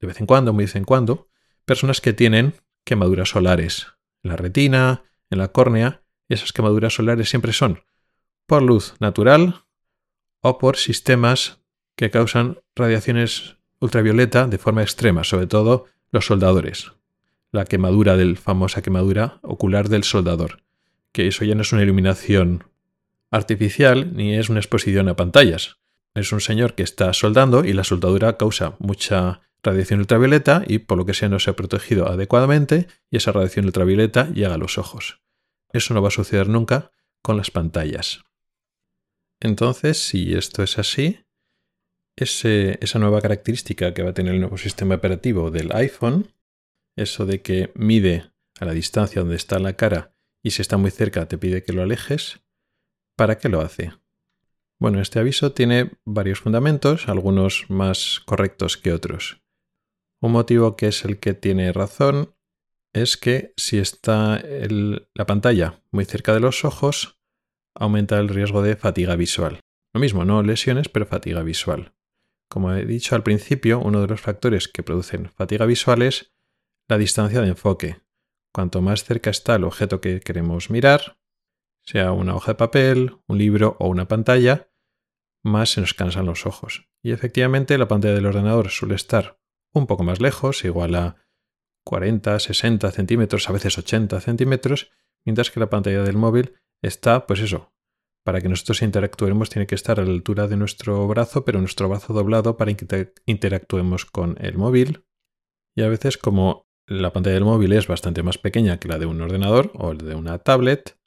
de 0.00 0.06
vez 0.08 0.20
en 0.20 0.26
cuando, 0.26 0.52
muy 0.52 0.64
de 0.64 0.66
vez 0.66 0.76
en 0.76 0.84
cuando, 0.84 1.28
personas 1.64 2.00
que 2.00 2.12
tienen 2.12 2.54
quemaduras 2.84 3.30
solares 3.30 3.86
en 4.22 4.30
la 4.30 4.36
retina, 4.36 5.04
en 5.30 5.38
la 5.38 5.48
córnea, 5.48 6.02
esas 6.28 6.52
quemaduras 6.52 6.94
solares 6.94 7.28
siempre 7.28 7.52
son 7.52 7.82
por 8.46 8.62
luz 8.62 8.94
natural 9.00 9.64
o 10.40 10.58
por 10.58 10.76
sistemas 10.76 11.60
que 11.96 12.10
causan 12.10 12.60
radiaciones 12.74 13.56
ultravioleta 13.80 14.46
de 14.46 14.58
forma 14.58 14.82
extrema, 14.82 15.24
sobre 15.24 15.46
todo 15.46 15.86
los 16.10 16.26
soldadores. 16.26 16.95
La 17.56 17.64
quemadura 17.64 18.18
del 18.18 18.36
famosa 18.36 18.82
quemadura 18.82 19.38
ocular 19.40 19.88
del 19.88 20.04
soldador, 20.04 20.62
que 21.10 21.26
eso 21.26 21.42
ya 21.42 21.54
no 21.54 21.62
es 21.62 21.72
una 21.72 21.82
iluminación 21.82 22.64
artificial 23.30 24.14
ni 24.14 24.34
es 24.34 24.50
una 24.50 24.60
exposición 24.60 25.08
a 25.08 25.16
pantallas. 25.16 25.78
Es 26.14 26.32
un 26.32 26.42
señor 26.42 26.74
que 26.74 26.82
está 26.82 27.14
soldando 27.14 27.64
y 27.64 27.72
la 27.72 27.82
soldadura 27.82 28.36
causa 28.36 28.76
mucha 28.78 29.40
radiación 29.62 30.00
ultravioleta 30.00 30.64
y 30.68 30.80
por 30.80 30.98
lo 30.98 31.06
que 31.06 31.14
sea 31.14 31.30
no 31.30 31.38
se 31.38 31.48
ha 31.48 31.56
protegido 31.56 32.06
adecuadamente 32.10 32.88
y 33.10 33.16
esa 33.16 33.32
radiación 33.32 33.64
ultravioleta 33.64 34.28
llega 34.34 34.52
a 34.52 34.58
los 34.58 34.76
ojos. 34.76 35.22
Eso 35.72 35.94
no 35.94 36.02
va 36.02 36.08
a 36.08 36.10
suceder 36.10 36.50
nunca 36.50 36.90
con 37.22 37.38
las 37.38 37.50
pantallas. 37.50 38.22
Entonces, 39.40 39.96
si 39.96 40.34
esto 40.34 40.62
es 40.62 40.78
así, 40.78 41.20
esa 42.16 42.98
nueva 42.98 43.22
característica 43.22 43.94
que 43.94 44.02
va 44.02 44.10
a 44.10 44.14
tener 44.14 44.34
el 44.34 44.40
nuevo 44.40 44.58
sistema 44.58 44.96
operativo 44.96 45.50
del 45.50 45.72
iPhone, 45.72 46.34
eso 46.96 47.26
de 47.26 47.42
que 47.42 47.72
mide 47.74 48.32
a 48.58 48.64
la 48.64 48.72
distancia 48.72 49.20
donde 49.20 49.36
está 49.36 49.58
la 49.58 49.74
cara 49.74 50.14
y 50.42 50.52
si 50.52 50.62
está 50.62 50.76
muy 50.76 50.90
cerca 50.90 51.28
te 51.28 51.38
pide 51.38 51.62
que 51.62 51.72
lo 51.72 51.82
alejes, 51.82 52.40
¿para 53.16 53.38
qué 53.38 53.48
lo 53.48 53.60
hace? 53.60 53.92
Bueno, 54.78 55.00
este 55.00 55.18
aviso 55.18 55.52
tiene 55.52 55.92
varios 56.04 56.40
fundamentos, 56.40 57.08
algunos 57.08 57.66
más 57.68 58.20
correctos 58.24 58.76
que 58.76 58.92
otros. 58.92 59.42
Un 60.20 60.32
motivo 60.32 60.76
que 60.76 60.88
es 60.88 61.04
el 61.04 61.18
que 61.18 61.34
tiene 61.34 61.72
razón 61.72 62.34
es 62.92 63.16
que 63.16 63.52
si 63.56 63.78
está 63.78 64.42
la 65.14 65.26
pantalla 65.26 65.82
muy 65.90 66.04
cerca 66.04 66.32
de 66.32 66.40
los 66.40 66.64
ojos, 66.64 67.18
aumenta 67.74 68.18
el 68.18 68.28
riesgo 68.28 68.62
de 68.62 68.76
fatiga 68.76 69.16
visual. 69.16 69.60
Lo 69.92 70.00
mismo, 70.00 70.24
no 70.24 70.42
lesiones, 70.42 70.88
pero 70.88 71.06
fatiga 71.06 71.42
visual. 71.42 71.94
Como 72.48 72.72
he 72.72 72.86
dicho 72.86 73.14
al 73.14 73.22
principio, 73.22 73.80
uno 73.80 74.00
de 74.00 74.06
los 74.06 74.20
factores 74.20 74.68
que 74.68 74.82
producen 74.82 75.30
fatiga 75.30 75.66
visual 75.66 76.02
es 76.02 76.35
la 76.88 76.98
distancia 76.98 77.40
de 77.40 77.48
enfoque. 77.48 78.00
Cuanto 78.52 78.80
más 78.80 79.04
cerca 79.04 79.30
está 79.30 79.56
el 79.56 79.64
objeto 79.64 80.00
que 80.00 80.20
queremos 80.20 80.70
mirar, 80.70 81.18
sea 81.82 82.12
una 82.12 82.34
hoja 82.34 82.52
de 82.52 82.56
papel, 82.56 83.18
un 83.26 83.38
libro 83.38 83.76
o 83.78 83.88
una 83.88 84.08
pantalla, 84.08 84.70
más 85.44 85.70
se 85.70 85.80
nos 85.80 85.94
cansan 85.94 86.26
los 86.26 86.46
ojos. 86.46 86.88
Y 87.02 87.12
efectivamente 87.12 87.78
la 87.78 87.88
pantalla 87.88 88.14
del 88.14 88.26
ordenador 88.26 88.70
suele 88.70 88.94
estar 88.94 89.38
un 89.72 89.86
poco 89.86 90.02
más 90.02 90.20
lejos, 90.20 90.64
igual 90.64 90.94
a 90.94 91.16
40, 91.84 92.40
60 92.40 92.90
centímetros, 92.90 93.48
a 93.48 93.52
veces 93.52 93.78
80 93.78 94.20
centímetros, 94.20 94.90
mientras 95.24 95.50
que 95.50 95.60
la 95.60 95.70
pantalla 95.70 96.02
del 96.02 96.16
móvil 96.16 96.56
está, 96.82 97.26
pues 97.26 97.40
eso, 97.40 97.72
para 98.24 98.40
que 98.40 98.48
nosotros 98.48 98.82
interactuemos 98.82 99.50
tiene 99.50 99.68
que 99.68 99.76
estar 99.76 100.00
a 100.00 100.04
la 100.04 100.10
altura 100.10 100.48
de 100.48 100.56
nuestro 100.56 101.06
brazo, 101.06 101.44
pero 101.44 101.60
nuestro 101.60 101.88
brazo 101.88 102.12
doblado 102.12 102.56
para 102.56 102.74
que 102.74 103.12
interactuemos 103.24 104.04
con 104.04 104.36
el 104.40 104.58
móvil. 104.58 105.04
Y 105.76 105.82
a 105.82 105.88
veces 105.88 106.18
como 106.18 106.65
la 106.86 107.12
pantalla 107.12 107.34
del 107.34 107.44
móvil 107.44 107.72
es 107.72 107.86
bastante 107.86 108.22
más 108.22 108.38
pequeña 108.38 108.78
que 108.78 108.88
la 108.88 108.98
de 108.98 109.06
un 109.06 109.20
ordenador 109.20 109.72
o 109.74 109.94
de 109.94 110.14
una 110.14 110.38
tablet, 110.38 110.98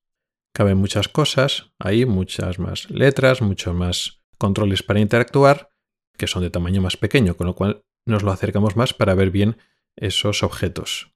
caben 0.53 0.77
muchas 0.77 1.07
cosas, 1.07 1.71
hay 1.79 2.05
muchas 2.05 2.59
más 2.59 2.89
letras, 2.89 3.41
muchos 3.41 3.73
más 3.73 4.21
controles 4.37 4.83
para 4.83 4.99
interactuar, 4.99 5.71
que 6.17 6.27
son 6.27 6.43
de 6.43 6.49
tamaño 6.49 6.81
más 6.81 6.97
pequeño, 6.97 7.35
con 7.37 7.47
lo 7.47 7.55
cual 7.55 7.85
nos 8.05 8.23
lo 8.23 8.31
acercamos 8.31 8.75
más 8.75 8.93
para 8.93 9.13
ver 9.13 9.31
bien 9.31 9.57
esos 9.95 10.43
objetos. 10.43 11.13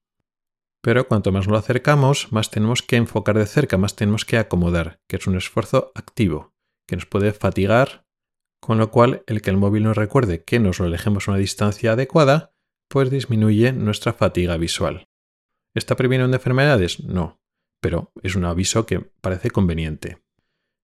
Pero 0.81 1.07
cuanto 1.07 1.31
más 1.31 1.47
lo 1.47 1.57
acercamos, 1.57 2.31
más 2.31 2.51
tenemos 2.51 2.83
que 2.83 2.97
enfocar 2.97 3.37
de 3.37 3.45
cerca, 3.45 3.77
más 3.77 3.95
tenemos 3.95 4.25
que 4.25 4.37
acomodar, 4.37 4.99
que 5.07 5.15
es 5.15 5.27
un 5.27 5.37
esfuerzo 5.37 5.91
activo, 5.95 6.53
que 6.87 6.95
nos 6.95 7.05
puede 7.05 7.31
fatigar, 7.33 8.05
con 8.59 8.77
lo 8.77 8.91
cual 8.91 9.23
el 9.27 9.41
que 9.41 9.49
el 9.49 9.57
móvil 9.57 9.83
nos 9.83 9.97
recuerde 9.97 10.43
que 10.43 10.59
nos 10.59 10.79
lo 10.79 10.85
alejemos 10.85 11.27
a 11.27 11.31
una 11.31 11.39
distancia 11.39 11.93
adecuada, 11.93 12.52
pues 12.93 13.09
disminuye 13.09 13.73
nuestra 13.73 14.13
fatiga 14.13 14.55
visual. 14.55 15.07
¿Está 15.73 15.95
previniendo 15.95 16.37
enfermedades? 16.37 16.99
No, 16.99 17.41
pero 17.81 18.11
es 18.21 18.35
un 18.35 18.45
aviso 18.45 18.85
que 18.85 18.99
parece 18.99 19.49
conveniente. 19.49 20.19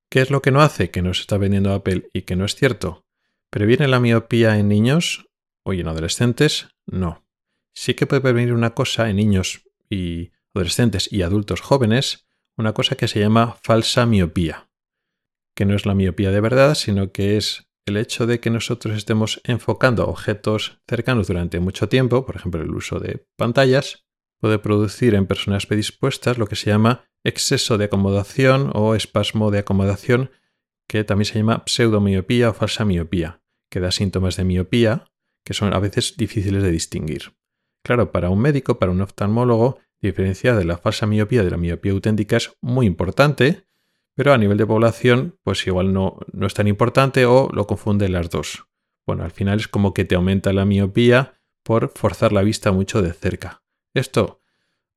¿Qué 0.09 0.21
es 0.21 0.31
lo 0.31 0.41
que 0.41 0.49
no 0.49 0.61
hace 0.61 0.89
que 0.89 1.03
nos 1.03 1.19
está 1.19 1.37
vendiendo 1.37 1.71
Apple 1.71 2.09
y 2.11 2.23
que 2.23 2.35
no 2.35 2.45
es 2.45 2.55
cierto? 2.55 3.05
¿Previene 3.51 3.87
la 3.87 3.99
miopía 3.99 4.57
en 4.57 4.69
niños? 4.69 5.29
Hoy 5.63 5.81
en 5.81 5.87
adolescentes, 5.87 6.69
no. 6.87 7.27
Sí 7.75 7.93
que 7.93 8.07
puede 8.07 8.23
prevenir 8.23 8.53
una 8.53 8.73
cosa 8.73 9.07
en 9.11 9.17
niños 9.17 9.61
y 9.87 10.31
adolescentes 10.55 11.13
y 11.13 11.21
adultos 11.21 11.61
jóvenes, 11.61 12.25
una 12.57 12.73
cosa 12.73 12.95
que 12.95 13.07
se 13.07 13.19
llama 13.19 13.55
falsa 13.61 14.07
miopía, 14.07 14.67
que 15.55 15.65
no 15.65 15.75
es 15.75 15.85
la 15.85 15.93
miopía 15.93 16.31
de 16.31 16.41
verdad, 16.41 16.73
sino 16.73 17.11
que 17.11 17.37
es 17.37 17.68
el 17.85 17.97
hecho 17.97 18.27
de 18.27 18.39
que 18.39 18.49
nosotros 18.49 18.95
estemos 18.95 19.41
enfocando 19.43 20.07
objetos 20.07 20.79
cercanos 20.87 21.27
durante 21.27 21.59
mucho 21.59 21.89
tiempo, 21.89 22.25
por 22.25 22.35
ejemplo 22.35 22.61
el 22.61 22.71
uso 22.71 22.99
de 22.99 23.25
pantallas, 23.35 24.05
puede 24.39 24.59
producir 24.59 25.15
en 25.15 25.25
personas 25.25 25.65
predispuestas 25.65 26.37
lo 26.37 26.47
que 26.47 26.55
se 26.55 26.69
llama 26.69 27.05
exceso 27.23 27.77
de 27.77 27.85
acomodación 27.85 28.71
o 28.73 28.95
espasmo 28.95 29.51
de 29.51 29.59
acomodación, 29.59 30.31
que 30.87 31.03
también 31.03 31.25
se 31.25 31.39
llama 31.39 31.63
pseudomiopía 31.65 32.49
o 32.49 32.53
falsa 32.53 32.85
miopía, 32.85 33.41
que 33.69 33.79
da 33.79 33.91
síntomas 33.91 34.37
de 34.37 34.45
miopía 34.45 35.05
que 35.45 35.53
son 35.53 35.73
a 35.73 35.79
veces 35.79 36.15
difíciles 36.17 36.61
de 36.63 36.71
distinguir. 36.71 37.33
Claro, 37.83 38.11
para 38.11 38.29
un 38.29 38.39
médico, 38.39 38.77
para 38.77 38.91
un 38.91 39.01
oftalmólogo, 39.01 39.79
diferenciar 40.01 40.55
de 40.57 40.65
la 40.65 40.77
falsa 40.77 41.07
miopía 41.07 41.43
de 41.43 41.51
la 41.51 41.57
miopía 41.57 41.91
auténtica 41.91 42.37
es 42.37 42.51
muy 42.61 42.85
importante, 42.85 43.65
pero 44.19 44.33
a 44.33 44.37
nivel 44.37 44.57
de 44.57 44.67
población, 44.67 45.39
pues 45.43 45.65
igual 45.65 45.93
no, 45.93 46.17
no 46.33 46.45
es 46.45 46.53
tan 46.53 46.67
importante 46.67 47.25
o 47.25 47.47
lo 47.53 47.67
confunde 47.67 48.09
las 48.09 48.29
dos. 48.29 48.65
Bueno, 49.07 49.23
al 49.23 49.31
final 49.31 49.61
es 49.61 49.69
como 49.69 49.93
que 49.93 50.03
te 50.03 50.15
aumenta 50.15 50.51
la 50.51 50.65
miopía 50.65 51.39
por 51.63 51.93
forzar 51.95 52.33
la 52.33 52.41
vista 52.41 52.73
mucho 52.73 53.01
de 53.01 53.13
cerca. 53.13 53.63
Esto, 53.93 54.41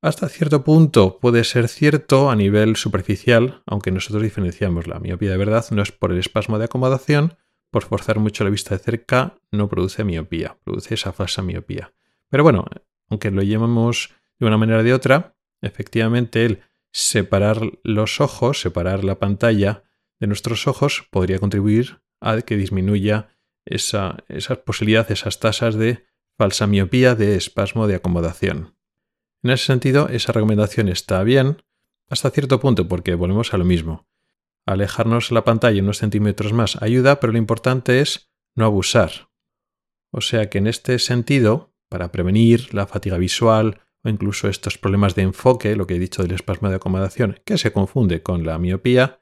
hasta 0.01 0.27
cierto 0.27 0.65
punto, 0.65 1.19
puede 1.19 1.45
ser 1.45 1.69
cierto 1.69 2.29
a 2.29 2.35
nivel 2.35 2.75
superficial, 2.75 3.63
aunque 3.65 3.91
nosotros 3.91 4.23
diferenciamos 4.23 4.87
la 4.87 4.99
miopía 4.99 5.31
de 5.31 5.37
verdad, 5.37 5.63
no 5.71 5.83
es 5.83 5.93
por 5.93 6.11
el 6.11 6.19
espasmo 6.19 6.59
de 6.59 6.65
acomodación, 6.65 7.37
por 7.71 7.83
forzar 7.83 8.19
mucho 8.19 8.43
la 8.43 8.49
vista 8.49 8.75
de 8.75 8.83
cerca 8.83 9.37
no 9.51 9.69
produce 9.69 10.03
miopía, 10.03 10.57
produce 10.65 10.95
esa 10.95 11.13
falsa 11.13 11.41
miopía. 11.41 11.93
Pero 12.27 12.43
bueno, 12.43 12.65
aunque 13.09 13.31
lo 13.31 13.41
llamemos 13.41 14.09
de 14.37 14.47
una 14.47 14.57
manera 14.57 14.79
o 14.79 14.83
de 14.83 14.93
otra, 14.93 15.37
efectivamente 15.61 16.45
el 16.45 16.63
separar 16.93 17.59
los 17.83 18.21
ojos, 18.21 18.61
separar 18.61 19.03
la 19.03 19.19
pantalla 19.19 19.83
de 20.19 20.27
nuestros 20.27 20.67
ojos 20.67 21.05
podría 21.11 21.39
contribuir 21.39 22.01
a 22.21 22.41
que 22.41 22.55
disminuya 22.55 23.35
esa, 23.65 24.23
esas 24.29 24.59
posibilidades, 24.59 25.19
esas 25.19 25.39
tasas 25.39 25.75
de 25.75 26.05
falsa 26.37 26.67
miopía, 26.67 27.15
de 27.15 27.35
espasmo 27.35 27.87
de 27.87 27.95
acomodación. 27.95 28.77
En 29.41 29.49
ese 29.51 29.65
sentido, 29.65 30.07
esa 30.09 30.31
recomendación 30.31 30.87
está 30.87 31.21
bien 31.23 31.63
hasta 32.09 32.29
cierto 32.29 32.59
punto 32.59 32.87
porque 32.87 33.15
volvemos 33.15 33.53
a 33.53 33.57
lo 33.57 33.65
mismo. 33.65 34.07
Alejarnos 34.65 35.31
la 35.31 35.43
pantalla 35.43 35.81
unos 35.81 35.97
centímetros 35.97 36.53
más 36.53 36.81
ayuda, 36.81 37.19
pero 37.19 37.33
lo 37.33 37.39
importante 37.39 37.99
es 37.99 38.29
no 38.55 38.65
abusar. 38.65 39.29
O 40.11 40.21
sea 40.21 40.49
que 40.49 40.59
en 40.59 40.67
este 40.67 40.99
sentido, 40.99 41.73
para 41.89 42.11
prevenir 42.11 42.73
la 42.73 42.87
fatiga 42.87 43.17
visual 43.17 43.81
o 44.03 44.09
incluso 44.09 44.47
estos 44.49 44.77
problemas 44.77 45.15
de 45.15 45.23
enfoque, 45.23 45.75
lo 45.75 45.87
que 45.87 45.95
he 45.95 45.99
dicho 45.99 46.23
del 46.23 46.33
espasmo 46.33 46.69
de 46.69 46.75
acomodación, 46.75 47.39
que 47.45 47.57
se 47.57 47.71
confunde 47.71 48.21
con 48.21 48.45
la 48.45 48.57
miopía, 48.59 49.21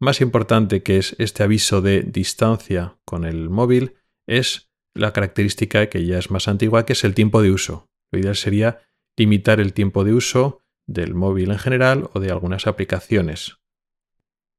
más 0.00 0.20
importante 0.20 0.82
que 0.82 0.98
es 0.98 1.16
este 1.18 1.42
aviso 1.42 1.80
de 1.80 2.02
distancia 2.02 2.98
con 3.04 3.24
el 3.24 3.48
móvil 3.48 3.94
es 4.26 4.70
la 4.94 5.12
característica 5.12 5.88
que 5.88 6.04
ya 6.04 6.18
es 6.18 6.30
más 6.30 6.48
antigua, 6.48 6.86
que 6.86 6.92
es 6.92 7.04
el 7.04 7.14
tiempo 7.14 7.42
de 7.42 7.50
uso. 7.50 7.90
Lo 8.12 8.18
ideal 8.18 8.36
sería 8.36 8.80
limitar 9.16 9.60
el 9.60 9.72
tiempo 9.72 10.04
de 10.04 10.12
uso 10.14 10.62
del 10.86 11.14
móvil 11.14 11.50
en 11.50 11.58
general 11.58 12.10
o 12.12 12.20
de 12.20 12.30
algunas 12.30 12.66
aplicaciones. 12.66 13.58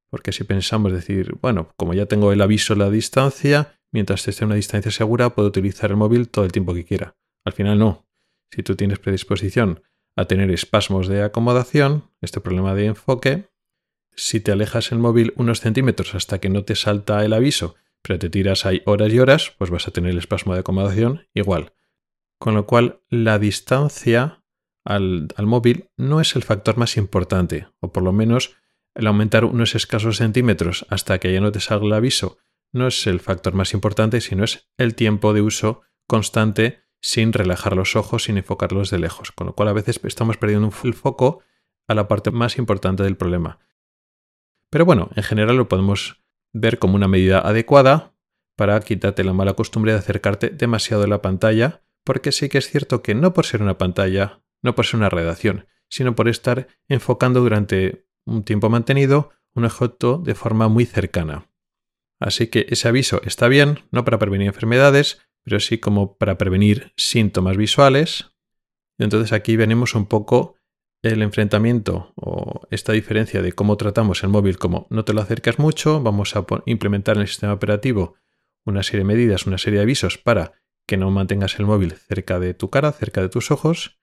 Porque 0.10 0.32
si 0.32 0.44
pensamos 0.44 0.91
decir, 0.91 1.36
bueno, 1.41 1.74
como 1.78 1.94
ya 1.94 2.06
tengo 2.06 2.32
el 2.32 2.41
aviso 2.41 2.74
de 2.74 2.80
la 2.80 2.89
distancia, 2.89 3.80
mientras 3.91 4.28
esté 4.28 4.44
a 4.44 4.48
una 4.48 4.56
distancia 4.56 4.91
segura, 4.91 5.36
puedo 5.36 5.48
utilizar 5.48 5.91
el 5.91 5.98
móvil 5.98 6.30
todo 6.30 6.46
el 6.46 6.52
tiempo 6.52 6.74
que 6.74 6.86
quiera. 6.86 7.15
Al 7.46 7.54
final 7.54 7.78
no. 7.80 8.05
Si 8.51 8.63
tú 8.63 8.75
tienes 8.75 8.99
predisposición 8.99 9.84
a 10.15 10.25
tener 10.25 10.51
espasmos 10.51 11.08
de 11.08 11.23
acomodación, 11.23 12.12
este 12.21 12.41
problema 12.41 12.73
de 12.73 12.86
enfoque, 12.86 13.49
si 14.15 14.39
te 14.39 14.51
alejas 14.51 14.91
el 14.91 14.99
móvil 14.99 15.34
unos 15.36 15.60
centímetros 15.60 16.15
hasta 16.15 16.39
que 16.39 16.49
no 16.49 16.63
te 16.63 16.75
salta 16.75 17.23
el 17.25 17.34
aviso, 17.34 17.75
pero 18.01 18.19
te 18.19 18.29
tiras 18.29 18.65
ahí 18.65 18.81
horas 18.86 19.12
y 19.12 19.19
horas, 19.19 19.53
pues 19.58 19.69
vas 19.69 19.88
a 19.88 19.91
tener 19.91 20.12
el 20.12 20.17
espasmo 20.17 20.53
de 20.53 20.62
acomodación 20.62 21.27
igual. 21.34 21.73
Con 22.39 22.53
lo 22.53 22.65
cual, 22.65 23.01
la 23.10 23.39
distancia 23.39 24.43
al, 24.86 25.27
móvil 25.39 25.89
no 25.97 26.21
es 26.21 26.36
el 26.36 26.43
factor 26.43 26.77
más 26.77 26.95
importante, 26.97 27.67
o 27.79 27.91
por 27.91 28.03
lo 28.03 28.13
menos 28.13 28.55
el 28.93 29.08
aumentar 29.08 29.43
unos 29.43 29.75
escasos 29.75 30.17
centímetros 30.17 30.86
hasta 30.89 31.19
que 31.19 31.34
ya 31.34 31.41
no 31.41 31.51
te 31.51 31.60
salga 31.60 31.86
el 31.86 31.93
aviso 31.93 32.38
no 32.75 32.88
es 32.88 33.08
el 33.08 33.21
factor 33.21 33.53
más 33.53 33.73
importante, 33.73 34.19
sino 34.19 34.43
es 34.43 34.69
el 34.77 34.95
tiempo 34.95 35.34
de 35.34 35.41
uso 35.41 35.81
constante 36.08 36.84
sin 37.06 37.34
relajar 37.34 37.76
los 37.76 37.96
ojos, 37.96 38.24
sin 38.24 38.39
enfocarlos 38.39 38.89
de 38.89 38.98
lejos, 38.98 39.32
con 39.32 39.46
lo 39.46 39.54
cual 39.54 39.70
a 39.70 39.74
veces 39.74 40.00
estamos 40.06 40.38
perdiendo 40.38 40.72
el 40.84 40.94
foco 40.96 41.44
a 41.88 41.94
la 41.94 42.08
parte 42.08 42.32
más 42.32 42.58
importante 42.58 43.04
del 43.04 43.15
problema. 43.15 43.60
Pero 44.72 44.86
bueno, 44.86 45.12
en 45.15 45.22
general 45.22 45.56
lo 45.56 45.70
podemos 45.70 46.24
ver 46.52 46.80
como 46.80 46.96
una 46.96 47.08
medida 47.08 47.41
adecuada 47.41 48.15
para 48.56 48.80
quitarte 48.80 49.24
la 49.24 49.34
mala 49.34 49.54
costumbre 49.54 49.91
de 49.91 50.00
acercarte 50.00 50.50
demasiado 50.50 51.04
a 51.04 51.08
la 51.08 51.22
pantalla, 51.22 51.84
porque 52.04 52.32
sí 52.32 52.50
que 52.50 52.58
es 52.58 52.72
cierto 52.72 53.04
que 53.04 53.13
no 53.13 53.34
por 53.34 53.46
ser 53.46 53.62
una 53.62 53.78
pantalla 53.78 54.41
no 54.63 54.74
por 54.74 54.88
ser 54.88 54.98
una 54.98 55.10
redacción, 55.10 55.68
sino 55.89 56.15
por 56.15 56.28
estar 56.28 56.70
enfocando 56.88 57.41
durante 57.41 58.08
un 58.26 58.44
tiempo 58.44 58.72
mantenido 58.72 59.30
un 59.54 59.65
objeto 59.65 60.18
de 60.18 60.34
forma 60.34 60.70
muy 60.70 60.86
cercana. 60.86 61.52
Así 62.20 62.48
que 62.48 62.65
ese 62.70 62.88
aviso 62.88 63.22
está 63.26 63.48
bien, 63.48 63.82
no 63.91 64.04
para 64.06 64.18
prevenir 64.18 64.48
enfermedades, 64.48 65.22
pero 65.45 65.62
sí 65.62 65.77
como 65.77 66.17
para 66.17 66.38
prevenir 66.38 66.91
síntomas 66.97 67.55
visuales. 67.55 68.31
Entonces 68.97 69.31
aquí 69.31 69.55
venimos 69.55 69.95
un 69.95 70.08
poco 70.08 70.55
el 71.01 71.21
enfrentamiento 71.21 72.13
o 72.15 72.67
esta 72.71 72.91
diferencia 72.91 73.41
de 73.41 73.53
cómo 73.53 73.77
tratamos 73.77 74.23
el 74.23 74.29
móvil 74.29 74.58
como 74.58 74.88
no 74.89 75.05
te 75.05 75.13
lo 75.13 75.21
acercas 75.21 75.60
mucho, 75.60 76.01
vamos 76.01 76.36
a 76.36 76.45
implementar 76.65 77.15
en 77.15 77.21
el 77.21 77.27
sistema 77.27 77.53
operativo 77.53 78.15
una 78.65 78.84
serie 78.84 78.99
de 78.99 79.05
medidas, 79.05 79.45
una 79.45 79.60
serie 79.60 79.77
de 79.77 79.84
avisos 79.84 80.17
para 80.17 80.53
que 80.88 80.97
no 80.97 81.12
mantengas 81.12 81.60
el 81.60 81.67
móvil 81.67 81.93
cerca 81.93 82.39
de 82.39 82.53
tu 82.55 82.69
cara, 82.69 82.91
cerca 82.91 83.21
de 83.21 83.29
tus 83.29 83.51
ojos, 83.51 83.99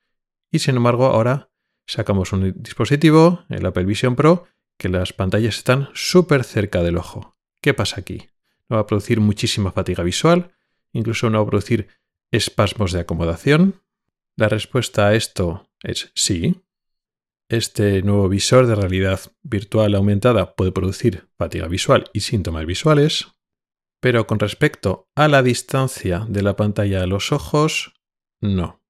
y 0.50 0.60
sin 0.60 0.76
embargo, 0.76 1.06
ahora 1.06 1.50
sacamos 1.86 2.32
un 2.32 2.54
dispositivo, 2.62 3.44
el 3.48 3.64
Apple 3.66 3.84
Vision 3.84 4.14
Pro, 4.14 4.44
que 4.78 4.88
las 4.88 5.12
pantallas 5.12 5.56
están 5.56 5.88
súper 5.94 6.44
cerca 6.44 6.82
del 6.82 6.98
ojo. 6.98 7.36
¿Qué 7.60 7.74
pasa 7.74 8.00
aquí? 8.00 8.28
Va 8.72 8.80
a 8.80 8.86
producir 8.86 9.20
muchísima 9.20 9.72
fatiga 9.72 10.04
visual, 10.04 10.52
incluso 10.92 11.30
no 11.30 11.44
producir 11.46 11.88
espasmos 12.30 12.92
de 12.92 13.00
acomodación. 13.00 13.82
La 14.36 14.48
respuesta 14.48 15.08
a 15.08 15.14
esto 15.14 15.68
es 15.82 16.10
sí. 16.14 16.62
Este 17.48 18.02
nuevo 18.02 18.28
visor 18.28 18.66
de 18.66 18.74
realidad 18.74 19.20
virtual 19.42 19.94
aumentada 19.94 20.54
puede 20.54 20.72
producir 20.72 21.28
fatiga 21.36 21.68
visual 21.68 22.10
y 22.12 22.20
síntomas 22.20 22.64
visuales, 22.64 23.28
pero 24.00 24.26
con 24.26 24.38
respecto 24.38 25.08
a 25.14 25.28
la 25.28 25.42
distancia 25.42 26.26
de 26.28 26.42
la 26.42 26.56
pantalla 26.56 27.02
a 27.02 27.06
los 27.06 27.30
ojos, 27.32 27.94
no 28.40 28.82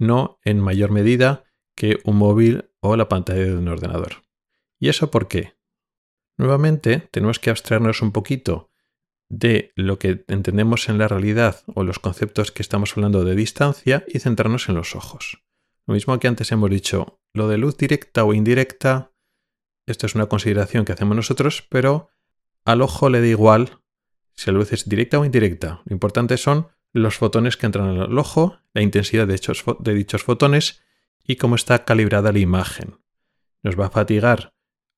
no 0.00 0.40
en 0.44 0.58
mayor 0.58 0.90
medida 0.90 1.44
que 1.76 1.98
un 2.04 2.16
móvil 2.16 2.70
o 2.80 2.96
la 2.96 3.08
pantalla 3.08 3.44
de 3.44 3.56
un 3.56 3.68
ordenador. 3.68 4.22
¿Y 4.80 4.88
eso 4.88 5.10
por 5.10 5.28
qué? 5.28 5.54
Nuevamente, 6.36 7.08
tenemos 7.12 7.38
que 7.38 7.50
abstraernos 7.50 8.00
un 8.00 8.10
poquito 8.10 8.69
de 9.30 9.72
lo 9.76 9.98
que 9.98 10.24
entendemos 10.28 10.88
en 10.88 10.98
la 10.98 11.08
realidad 11.08 11.62
o 11.66 11.84
los 11.84 12.00
conceptos 12.00 12.50
que 12.50 12.62
estamos 12.62 12.92
hablando 12.96 13.24
de 13.24 13.36
distancia 13.36 14.04
y 14.08 14.18
centrarnos 14.18 14.68
en 14.68 14.74
los 14.74 14.94
ojos. 14.96 15.42
Lo 15.86 15.94
mismo 15.94 16.18
que 16.18 16.28
antes 16.28 16.52
hemos 16.52 16.68
dicho, 16.68 17.20
lo 17.32 17.48
de 17.48 17.56
luz 17.56 17.76
directa 17.76 18.24
o 18.24 18.34
indirecta, 18.34 19.12
esto 19.86 20.06
es 20.06 20.14
una 20.16 20.26
consideración 20.26 20.84
que 20.84 20.92
hacemos 20.92 21.16
nosotros, 21.16 21.64
pero 21.70 22.10
al 22.64 22.82
ojo 22.82 23.08
le 23.08 23.20
da 23.20 23.26
igual 23.28 23.80
si 24.34 24.50
la 24.50 24.58
luz 24.58 24.72
es 24.72 24.88
directa 24.88 25.20
o 25.20 25.24
indirecta. 25.24 25.80
Lo 25.84 25.94
importante 25.94 26.36
son 26.36 26.68
los 26.92 27.16
fotones 27.16 27.56
que 27.56 27.66
entran 27.66 28.00
al 28.00 28.18
ojo, 28.18 28.58
la 28.74 28.82
intensidad 28.82 29.28
de, 29.28 29.40
de 29.78 29.94
dichos 29.94 30.24
fotones 30.24 30.82
y 31.22 31.36
cómo 31.36 31.54
está 31.54 31.84
calibrada 31.84 32.32
la 32.32 32.40
imagen. 32.40 32.98
Nos 33.62 33.78
va 33.78 33.86
a 33.86 33.90
fatigar 33.90 34.54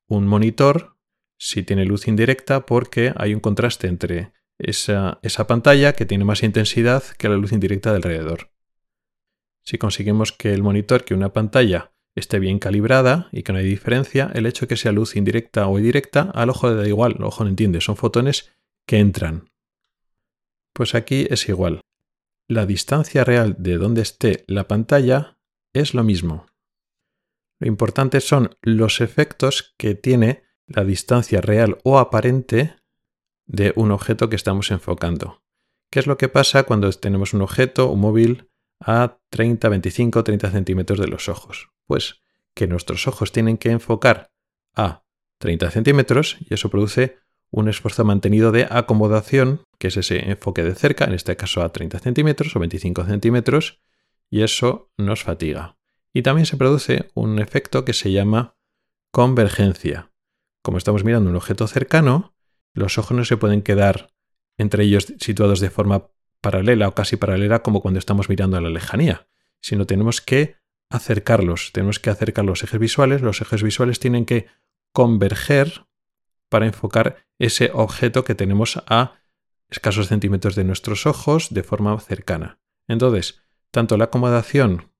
un 0.07 0.25
monitor 0.25 0.92
si 1.43 1.61
tiene 1.61 1.83
luz 1.83 2.07
indirecta 2.07 2.65
porque 2.65 3.13
hay 3.17 3.33
un 3.33 3.41
contraste 3.41 3.87
entre 3.87 4.31
esa, 4.57 5.19
pantalla 5.45 5.91
que 5.91 6.05
tiene 6.05 6.23
más 6.23 6.41
intensidad 6.41 7.03
que 7.17 7.27
la 7.27 7.35
luz 7.35 7.51
indirecta 7.51 7.89
de 7.89 7.97
alrededor. 7.97 8.49
Si 9.61 9.77
conseguimos 9.77 10.31
que 10.31 10.53
el 10.53 10.63
monitor, 10.63 11.03
que 11.03 11.13
una 11.13 11.33
pantalla 11.33 11.91
esté 12.15 12.39
bien 12.39 12.59
calibrada 12.59 13.27
y 13.33 13.43
que 13.43 13.51
no 13.51 13.59
hay 13.59 13.65
diferencia, 13.65 14.31
el 14.33 14.45
hecho 14.45 14.61
de 14.61 14.69
que 14.69 14.77
sea 14.77 14.93
luz 14.93 15.17
indirecta 15.17 15.67
o 15.67 15.77
directa, 15.79 16.31
al 16.33 16.49
ojo 16.49 16.69
le 16.69 16.75
da 16.75 16.87
igual, 16.87 17.15
el 17.17 17.25
ojo 17.25 17.43
no 17.43 17.49
entiende, 17.49 17.81
son 17.81 17.97
fotones 17.97 18.49
que 18.87 18.99
entran. 18.99 19.49
Pues 20.71 20.95
aquí 20.95 21.27
es 21.29 21.49
igual. 21.49 21.81
La 22.47 22.65
distancia 22.65 23.25
real 23.25 23.57
de 23.59 23.77
donde 23.77 24.01
esté 24.01 24.45
la 24.47 24.69
pantalla 24.69 25.37
es 25.73 25.93
lo 25.93 26.05
mismo. 26.05 26.45
Lo 27.59 27.67
importante 27.67 28.21
son 28.21 28.55
los 28.61 29.01
efectos 29.01 29.75
que 29.77 29.93
tiene 29.93 30.43
la 30.67 30.83
distancia 30.83 31.41
real 31.41 31.77
o 31.83 31.99
aparente 31.99 32.75
de 33.45 33.73
un 33.75 33.91
objeto 33.91 34.29
que 34.29 34.35
estamos 34.35 34.71
enfocando. 34.71 35.41
¿Qué 35.89 35.99
es 35.99 36.07
lo 36.07 36.17
que 36.17 36.29
pasa 36.29 36.63
cuando 36.63 36.91
tenemos 36.91 37.33
un 37.33 37.41
objeto, 37.41 37.89
un 37.89 37.99
móvil, 37.99 38.49
a 38.79 39.19
30, 39.29 39.69
25, 39.69 40.23
30 40.23 40.51
centímetros 40.51 40.99
de 40.99 41.07
los 41.07 41.29
ojos? 41.29 41.69
Pues 41.85 42.21
que 42.55 42.67
nuestros 42.67 43.07
ojos 43.07 43.31
tienen 43.31 43.57
que 43.57 43.71
enfocar 43.71 44.31
a 44.75 45.03
30 45.39 45.71
centímetros 45.71 46.37
y 46.39 46.53
eso 46.53 46.69
produce 46.69 47.17
un 47.51 47.69
esfuerzo 47.69 48.03
mantenido 48.03 48.51
de 48.51 48.67
acomodación, 48.69 49.61
que 49.77 49.89
es 49.89 49.97
ese 49.97 50.29
enfoque 50.29 50.63
de 50.63 50.73
cerca, 50.73 51.05
en 51.05 51.13
este 51.13 51.35
caso 51.35 51.61
a 51.61 51.71
30 51.71 51.99
centímetros 51.99 52.55
o 52.55 52.59
25 52.59 53.05
centímetros, 53.05 53.79
y 54.29 54.41
eso 54.41 54.91
nos 54.97 55.23
fatiga. 55.23 55.77
Y 56.11 56.23
también 56.23 56.47
se 56.47 56.57
produce 56.57 57.11
un 57.13 57.39
efecto 57.39 57.85
que 57.85 57.93
se 57.93 58.11
llama 58.11 58.55
convergencia. 59.11 60.12
Como 60.63 60.77
estamos 60.77 61.03
mirando 61.03 61.29
un 61.29 61.35
objeto 61.35 61.67
cercano, 61.67 62.33
los 62.73 62.97
ojos 62.97 63.15
no 63.15 63.25
se 63.25 63.37
pueden 63.37 63.61
quedar 63.61 64.09
entre 64.57 64.85
ellos 64.85 65.13
situados 65.19 65.59
de 65.59 65.69
forma 65.69 66.07
paralela 66.41 66.87
o 66.87 66.95
casi 66.95 67.17
paralela 67.17 67.61
como 67.63 67.81
cuando 67.81 67.99
estamos 67.99 68.29
mirando 68.29 68.57
a 68.57 68.61
la 68.61 68.69
lejanía, 68.69 69.27
sino 69.61 69.85
tenemos 69.85 70.21
que 70.21 70.55
acercarlos, 70.89 71.71
tenemos 71.73 71.99
que 71.99 72.09
acercar 72.09 72.45
los 72.45 72.63
ejes 72.63 72.79
visuales, 72.79 73.21
los 73.21 73.41
ejes 73.41 73.61
visuales 73.61 73.99
tienen 73.99 74.25
que 74.25 74.47
converger 74.93 75.85
para 76.47 76.65
enfocar 76.65 77.25
ese 77.39 77.71
objeto 77.73 78.23
que 78.23 78.35
tenemos 78.35 78.81
a 78.87 79.15
escasos 79.69 80.07
centímetros 80.07 80.55
de 80.55 80.63
nuestros 80.63 81.05
ojos 81.05 81.53
de 81.53 81.63
forma 81.63 81.99
cercana. 81.99 82.59
Entonces, 82.87 83.41
tanto 83.71 83.97
la 83.97 84.05
acomodación, 84.05 84.91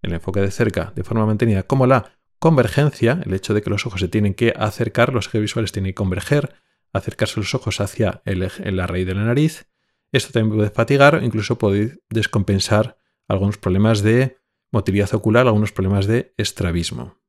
el 0.00 0.14
enfoque 0.14 0.40
de 0.40 0.50
cerca 0.50 0.92
de 0.96 1.04
forma 1.04 1.26
mantenida, 1.26 1.64
como 1.64 1.86
la 1.86 2.12
convergencia, 2.42 3.20
el 3.24 3.34
hecho 3.34 3.54
de 3.54 3.62
que 3.62 3.70
los 3.70 3.86
ojos 3.86 4.00
se 4.00 4.08
tienen 4.08 4.34
que 4.34 4.52
acercar, 4.56 5.12
los 5.12 5.28
ejes 5.28 5.40
visuales 5.40 5.70
tienen 5.70 5.90
que 5.90 5.94
converger, 5.94 6.56
acercarse 6.92 7.38
los 7.38 7.54
ojos 7.54 7.80
hacia 7.80 8.20
el, 8.24 8.50
la 8.76 8.88
raíz 8.88 9.06
de 9.06 9.14
la 9.14 9.22
nariz, 9.22 9.68
esto 10.10 10.32
también 10.32 10.56
puede 10.56 10.70
fatigar 10.70 11.20
incluso 11.22 11.56
puede 11.56 12.00
descompensar 12.10 12.98
algunos 13.28 13.58
problemas 13.58 14.02
de 14.02 14.38
motilidad 14.72 15.14
ocular, 15.14 15.46
algunos 15.46 15.70
problemas 15.70 16.06
de 16.06 16.34
estrabismo. 16.36 17.22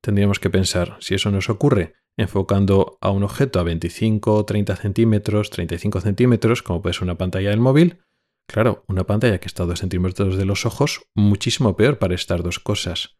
Tendríamos 0.00 0.38
que 0.38 0.50
pensar, 0.50 0.98
si 1.00 1.16
eso 1.16 1.32
nos 1.32 1.50
ocurre 1.50 1.94
enfocando 2.16 2.96
a 3.00 3.10
un 3.10 3.24
objeto 3.24 3.58
a 3.58 3.64
25 3.64 4.44
30 4.44 4.76
centímetros, 4.76 5.50
35 5.50 6.00
centímetros, 6.00 6.62
como 6.62 6.80
puede 6.80 6.94
ser 6.94 7.02
una 7.02 7.18
pantalla 7.18 7.50
del 7.50 7.58
móvil, 7.58 8.04
Claro, 8.46 8.84
una 8.88 9.04
pantalla 9.04 9.40
que 9.40 9.48
está 9.48 9.62
a 9.62 9.66
2 9.66 9.78
centímetros 9.78 10.36
de 10.36 10.44
los 10.44 10.66
ojos, 10.66 11.08
muchísimo 11.14 11.76
peor 11.76 11.98
para 11.98 12.14
estas 12.14 12.42
dos 12.42 12.58
cosas. 12.58 13.16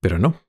Pero 0.00 0.18
no, 0.18 0.40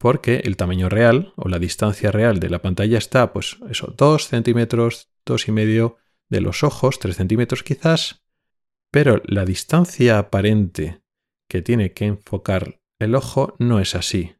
porque 0.00 0.36
el 0.44 0.56
tamaño 0.56 0.88
real 0.88 1.34
o 1.36 1.50
la 1.50 1.58
distancia 1.58 2.10
real 2.10 2.40
de 2.40 2.48
la 2.48 2.62
pantalla 2.62 2.96
está, 2.96 3.34
pues 3.34 3.58
eso, 3.68 3.92
2 3.98 4.28
centímetros, 4.28 5.10
dos 5.26 5.46
y 5.46 5.52
medio 5.52 5.98
de 6.30 6.40
los 6.40 6.64
ojos, 6.64 6.98
3 6.98 7.14
centímetros 7.14 7.62
quizás, 7.62 8.24
pero 8.90 9.20
la 9.26 9.44
distancia 9.44 10.18
aparente 10.18 11.02
que 11.50 11.60
tiene 11.60 11.92
que 11.92 12.06
enfocar 12.06 12.80
el 12.98 13.14
ojo 13.14 13.54
no 13.58 13.78
es 13.78 13.94
así. 13.94 14.36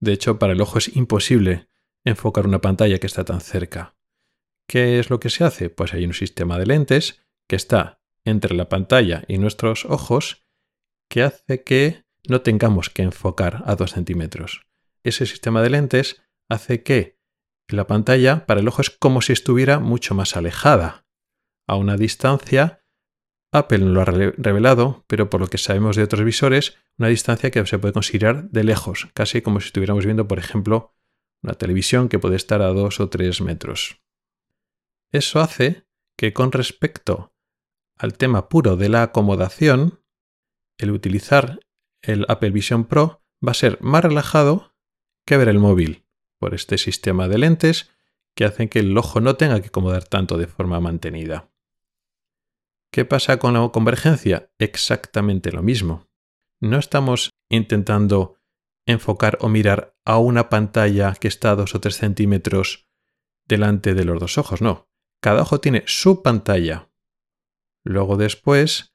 De 0.00 0.14
hecho, 0.14 0.38
para 0.38 0.54
el 0.54 0.60
ojo 0.62 0.78
es 0.78 0.96
imposible 0.96 1.68
enfocar 2.02 2.46
una 2.46 2.62
pantalla 2.62 2.98
que 2.98 3.06
está 3.06 3.26
tan 3.26 3.42
cerca. 3.42 3.94
¿Qué 4.66 4.98
es 4.98 5.10
lo 5.10 5.20
que 5.20 5.28
se 5.28 5.44
hace? 5.44 5.68
Pues 5.68 5.92
hay 5.92 6.06
un 6.06 6.14
sistema 6.14 6.58
de 6.58 6.64
lentes 6.64 7.22
que 7.46 7.56
está 7.56 8.00
entre 8.24 8.54
la 8.54 8.70
pantalla 8.70 9.22
y 9.28 9.36
nuestros 9.36 9.84
ojos 9.84 10.46
que 11.10 11.24
hace 11.24 11.62
que 11.62 12.06
no 12.28 12.40
tengamos 12.42 12.90
que 12.90 13.02
enfocar 13.02 13.62
a 13.66 13.74
2 13.74 13.92
centímetros. 13.92 14.66
Ese 15.02 15.26
sistema 15.26 15.62
de 15.62 15.70
lentes 15.70 16.22
hace 16.48 16.82
que 16.82 17.18
la 17.68 17.86
pantalla 17.86 18.46
para 18.46 18.60
el 18.60 18.68
ojo 18.68 18.82
es 18.82 18.90
como 18.90 19.22
si 19.22 19.32
estuviera 19.32 19.78
mucho 19.78 20.14
más 20.14 20.36
alejada, 20.36 21.06
a 21.66 21.76
una 21.76 21.96
distancia. 21.96 22.84
Apple 23.52 23.78
no 23.78 23.90
lo 23.90 24.02
ha 24.02 24.04
revelado, 24.04 25.04
pero 25.06 25.30
por 25.30 25.40
lo 25.40 25.48
que 25.48 25.58
sabemos 25.58 25.96
de 25.96 26.02
otros 26.02 26.24
visores, 26.24 26.76
una 26.98 27.08
distancia 27.08 27.50
que 27.50 27.66
se 27.66 27.78
puede 27.78 27.92
considerar 27.92 28.50
de 28.50 28.64
lejos, 28.64 29.08
casi 29.14 29.42
como 29.42 29.60
si 29.60 29.66
estuviéramos 29.66 30.04
viendo, 30.04 30.28
por 30.28 30.38
ejemplo, 30.38 30.94
una 31.42 31.54
televisión 31.54 32.08
que 32.08 32.18
puede 32.18 32.36
estar 32.36 32.62
a 32.62 32.68
2 32.68 33.00
o 33.00 33.08
3 33.08 33.40
metros. 33.42 34.00
Eso 35.10 35.40
hace 35.40 35.86
que 36.16 36.32
con 36.32 36.52
respecto 36.52 37.34
al 37.98 38.16
tema 38.16 38.48
puro 38.48 38.76
de 38.76 38.88
la 38.88 39.02
acomodación, 39.02 40.02
el 40.78 40.90
utilizar 40.90 41.60
el 42.02 42.26
Apple 42.28 42.50
Vision 42.50 42.84
Pro 42.84 43.22
va 43.46 43.52
a 43.52 43.54
ser 43.54 43.78
más 43.80 44.04
relajado 44.04 44.74
que 45.24 45.36
ver 45.36 45.48
el 45.48 45.58
móvil, 45.58 46.04
por 46.38 46.54
este 46.54 46.78
sistema 46.78 47.28
de 47.28 47.38
lentes 47.38 47.90
que 48.34 48.44
hacen 48.44 48.68
que 48.68 48.80
el 48.80 48.96
ojo 48.96 49.20
no 49.20 49.36
tenga 49.36 49.60
que 49.60 49.68
acomodar 49.68 50.04
tanto 50.04 50.38
de 50.38 50.46
forma 50.46 50.80
mantenida. 50.80 51.50
¿Qué 52.90 53.04
pasa 53.04 53.38
con 53.38 53.54
la 53.54 53.68
convergencia? 53.68 54.50
Exactamente 54.58 55.52
lo 55.52 55.62
mismo. 55.62 56.08
No 56.60 56.78
estamos 56.78 57.30
intentando 57.48 58.38
enfocar 58.86 59.38
o 59.40 59.48
mirar 59.48 59.96
a 60.04 60.18
una 60.18 60.48
pantalla 60.48 61.14
que 61.14 61.28
está 61.28 61.52
a 61.52 61.56
2 61.56 61.74
o 61.74 61.80
3 61.80 61.96
centímetros 61.96 62.88
delante 63.46 63.94
de 63.94 64.04
los 64.04 64.20
dos 64.20 64.38
ojos, 64.38 64.60
no. 64.60 64.88
Cada 65.20 65.42
ojo 65.42 65.60
tiene 65.60 65.84
su 65.86 66.22
pantalla. 66.22 66.90
Luego 67.84 68.16
después, 68.16 68.91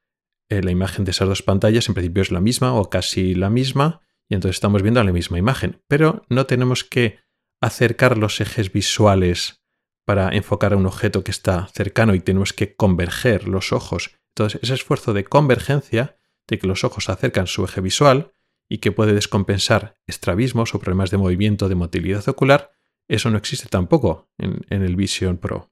eh, 0.49 0.61
la 0.61 0.71
imagen 0.71 1.05
de 1.05 1.11
esas 1.11 1.27
dos 1.27 1.43
pantallas 1.43 1.87
en 1.87 1.95
principio 1.95 2.21
es 2.21 2.31
la 2.31 2.41
misma 2.41 2.73
o 2.73 2.89
casi 2.89 3.35
la 3.35 3.49
misma, 3.49 4.01
y 4.29 4.35
entonces 4.35 4.57
estamos 4.57 4.81
viendo 4.81 5.03
la 5.03 5.11
misma 5.11 5.37
imagen, 5.37 5.81
pero 5.87 6.23
no 6.29 6.45
tenemos 6.45 6.83
que 6.83 7.19
acercar 7.61 8.17
los 8.17 8.39
ejes 8.41 8.71
visuales 8.71 9.63
para 10.05 10.29
enfocar 10.29 10.73
a 10.73 10.77
un 10.77 10.85
objeto 10.85 11.23
que 11.23 11.31
está 11.31 11.67
cercano 11.67 12.15
y 12.15 12.21
tenemos 12.21 12.53
que 12.53 12.75
converger 12.75 13.47
los 13.47 13.73
ojos. 13.73 14.11
Entonces, 14.35 14.61
ese 14.63 14.73
esfuerzo 14.73 15.13
de 15.13 15.25
convergencia, 15.25 16.17
de 16.47 16.59
que 16.59 16.67
los 16.67 16.83
ojos 16.83 17.09
acercan 17.09 17.47
su 17.47 17.65
eje 17.65 17.81
visual 17.81 18.31
y 18.69 18.77
que 18.77 18.93
puede 18.93 19.13
descompensar 19.13 19.97
estrabismos 20.07 20.73
o 20.73 20.79
problemas 20.79 21.11
de 21.11 21.17
movimiento 21.17 21.67
de 21.67 21.75
motilidad 21.75 22.27
ocular, 22.29 22.71
eso 23.09 23.29
no 23.29 23.37
existe 23.37 23.67
tampoco 23.67 24.29
en, 24.37 24.65
en 24.69 24.83
el 24.83 24.95
Vision 24.95 25.37
Pro. 25.37 25.71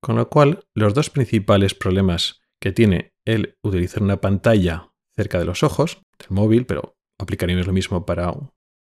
Con 0.00 0.16
lo 0.16 0.28
cual, 0.28 0.64
los 0.74 0.94
dos 0.94 1.10
principales 1.10 1.74
problemas 1.74 2.42
que 2.60 2.72
tiene 2.72 3.14
el 3.24 3.56
utilizar 3.62 4.02
una 4.02 4.20
pantalla 4.20 4.92
cerca 5.16 5.38
de 5.38 5.44
los 5.44 5.62
ojos, 5.62 6.02
del 6.18 6.30
móvil, 6.30 6.66
pero 6.66 6.96
aplicaríamos 7.18 7.66
lo 7.66 7.72
mismo 7.72 8.06
para 8.06 8.32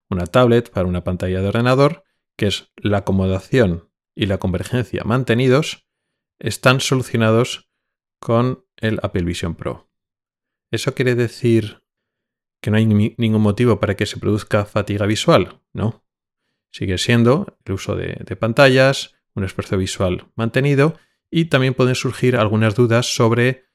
una 0.10 0.26
tablet, 0.26 0.70
para 0.70 0.88
una 0.88 1.04
pantalla 1.04 1.42
de 1.42 1.48
ordenador, 1.48 2.04
que 2.38 2.48
es 2.48 2.72
la 2.78 3.00
acomodación 3.00 3.90
y 4.16 4.28
la 4.28 4.38
convergencia 4.38 5.04
mantenidos, 5.04 5.88
están 6.40 6.80
solucionados 6.80 7.70
con 8.20 8.66
el 8.78 9.00
Apple 9.04 9.24
Vision 9.24 9.56
Pro. 9.56 9.90
¿Eso 10.72 10.94
quiere 10.94 11.16
decir 11.16 11.84
que 12.62 12.72
no 12.72 12.78
hay 12.78 12.86
ningún 12.86 13.42
motivo 13.42 13.80
para 13.80 13.96
que 13.96 14.06
se 14.06 14.18
produzca 14.18 14.66
fatiga 14.66 15.06
visual? 15.06 15.62
No. 15.74 16.06
Sigue 16.72 16.98
siendo 16.98 17.58
el 17.66 17.74
uso 17.74 17.96
de, 17.96 18.22
de 18.26 18.36
pantallas, 18.36 19.16
un 19.34 19.44
esfuerzo 19.44 19.78
visual 19.78 20.32
mantenido 20.36 20.98
y 21.30 21.46
también 21.46 21.74
pueden 21.74 21.96
surgir 21.96 22.36
algunas 22.36 22.76
dudas 22.76 23.14
sobre 23.14 23.66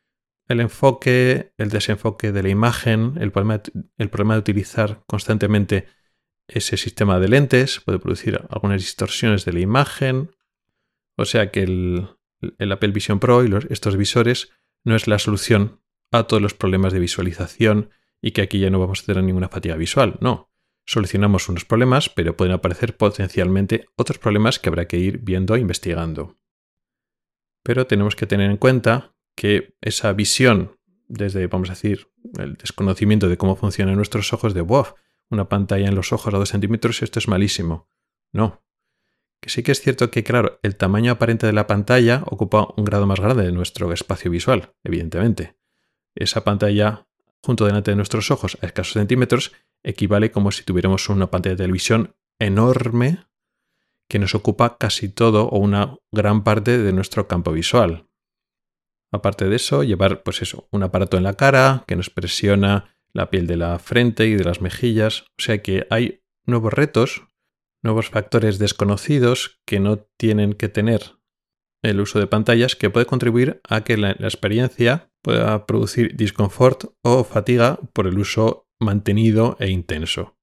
el 0.49 0.61
enfoque, 0.61 1.53
el 1.57 1.71
desenfoque 1.71 2.33
de 2.33 2.43
la 2.43 2.49
imagen, 2.49 3.15
el 3.21 3.33
problema, 3.33 3.63
el 3.99 4.11
de 4.11 4.39
utilizar 4.39 5.03
constantemente 5.07 5.87
ese 6.49 6.77
sistema 6.77 7.19
de 7.19 7.29
lentes, 7.29 7.81
puede 7.81 7.99
producir 7.99 8.41
algunas 8.51 8.81
distorsiones 8.81 9.45
de 9.45 9.53
la 9.53 9.61
imagen. 9.61 10.35
O 11.17 11.25
sea 11.25 11.51
que 11.51 11.63
el, 11.63 12.09
Apple 12.73 12.91
Vision 12.91 13.21
Pro 13.21 13.45
y 13.45 13.51
estos 13.71 13.97
visores 13.97 14.51
no 14.85 14.97
es 14.97 15.07
la 15.07 15.19
solución 15.19 15.81
a 16.11 16.25
todos 16.25 16.43
los 16.43 16.55
problemas 16.55 16.93
de 16.93 16.99
visualización 16.99 17.91
y 18.21 18.33
que 18.33 18.43
aquí 18.43 18.59
ya 18.59 18.71
no 18.71 18.81
vamos 18.81 19.03
a 19.03 19.07
tener 19.07 19.25
ninguna 19.25 19.49
fatiga 19.49 19.77
visual. 19.77 20.17
No, 20.21 20.51
solucionamos 20.85 21.49
unos 21.49 21.65
problemas, 21.65 22.09
pero 22.09 22.37
pueden 22.37 22.55
aparecer 22.55 22.97
potencialmente 22.97 23.87
otros 23.97 24.19
problemas 24.19 24.59
que 24.59 24.69
habrá 24.69 24.87
que 24.87 24.99
ir 24.99 25.19
viendo 25.19 25.55
e 25.55 25.61
investigando. 25.61 26.41
Pero 27.63 27.87
tenemos 27.87 28.17
que 28.17 28.27
tener 28.27 28.51
en 28.51 28.57
cuenta 28.57 29.15
que 29.37 29.77
esa 29.81 30.13
visión, 30.13 30.79
desde, 31.09 31.47
vamos 31.47 31.71
a 31.71 31.73
decir, 31.73 32.09
el 32.39 32.55
desconocimiento 32.55 33.29
de 33.29 33.37
cómo 33.37 33.57
funcionan 33.57 33.97
nuestros 33.97 34.33
ojos, 34.33 34.55
de 34.55 34.61
wow, 34.61 34.87
una 35.31 35.49
pantalla 35.49 35.89
en 35.89 35.95
los 35.95 36.13
ojos 36.13 36.35
a 36.35 36.39
2 36.39 36.49
centímetros, 36.49 37.03
esto 37.03 37.19
es 37.19 37.29
malísimo. 37.29 37.89
No. 38.33 38.63
Que 39.41 39.51
sí 39.51 39.63
que 39.63 39.73
es 39.73 39.81
cierto 39.81 40.11
que, 40.11 40.23
claro, 40.23 40.61
el 40.63 40.77
tamaño 40.77 41.13
aparente 41.13 41.47
de 41.47 41.53
la 41.53 41.67
pantalla 41.67 42.23
ocupa 42.27 42.69
un 42.77 42.85
grado 42.85 43.07
más 43.07 43.19
grande 43.19 43.45
de 43.45 43.53
nuestro 43.53 43.93
espacio 43.93 44.31
visual, 44.31 44.75
evidentemente. 44.85 45.57
Esa 46.15 46.45
pantalla 46.45 47.09
junto 47.43 47.67
delante 47.67 47.91
de 47.91 47.97
nuestros 47.97 48.31
ojos 48.31 48.57
a 48.61 48.67
escasos 48.67 48.93
centímetros 48.93 49.53
equivale 49.83 50.31
como 50.31 50.53
si 50.53 50.63
tuviéramos 50.63 51.09
una 51.09 51.31
pantalla 51.31 51.55
de 51.55 51.65
televisión 51.65 52.15
enorme 52.39 53.25
que 54.13 54.19
nos 54.19 54.35
ocupa 54.35 54.77
casi 54.77 55.09
todo 55.09 55.49
o 55.49 55.59
una 55.59 55.97
gran 56.13 56.45
parte 56.45 56.77
de 56.77 56.93
nuestro 56.93 57.29
campo 57.29 57.51
visual. 57.51 58.11
Aparte 59.11 59.49
de 59.49 59.57
eso, 59.57 59.85
llevar 59.85 60.23
pues 60.23 60.43
eso, 60.43 60.69
un 60.71 60.83
aparato 60.83 61.17
en 61.17 61.23
la 61.23 61.33
cara 61.33 61.85
que 61.87 61.97
nos 61.97 62.11
presiona 62.11 62.95
la 63.15 63.31
piel 63.31 63.47
de 63.47 63.57
la 63.57 63.79
frente 63.79 64.27
y 64.27 64.35
de 64.35 64.45
las 64.45 64.61
mejillas, 64.61 65.23
o 65.23 65.43
sea 65.43 65.63
que 65.63 65.87
hay 65.89 66.23
nuevos 66.45 66.75
retos, 66.75 67.23
nuevos 67.83 68.11
factores 68.11 68.59
desconocidos 68.59 69.63
que 69.67 69.81
no 69.81 70.01
tienen 70.19 70.53
que 70.53 70.69
tener 70.69 71.17
el 71.83 71.99
uso 71.99 72.19
de 72.19 72.27
pantallas 72.27 72.77
que 72.77 72.91
puede 72.91 73.07
contribuir 73.07 73.63
a 73.67 73.83
que 73.83 73.97
la, 73.97 74.11
experiencia 74.11 75.11
pueda 75.23 75.65
producir 75.65 76.17
disconfort 76.17 76.93
o 77.03 77.25
fatiga 77.25 77.81
por 77.95 78.07
el 78.07 78.19
uso 78.19 78.69
mantenido 78.79 79.57
e 79.59 79.71
intenso. 79.71 80.37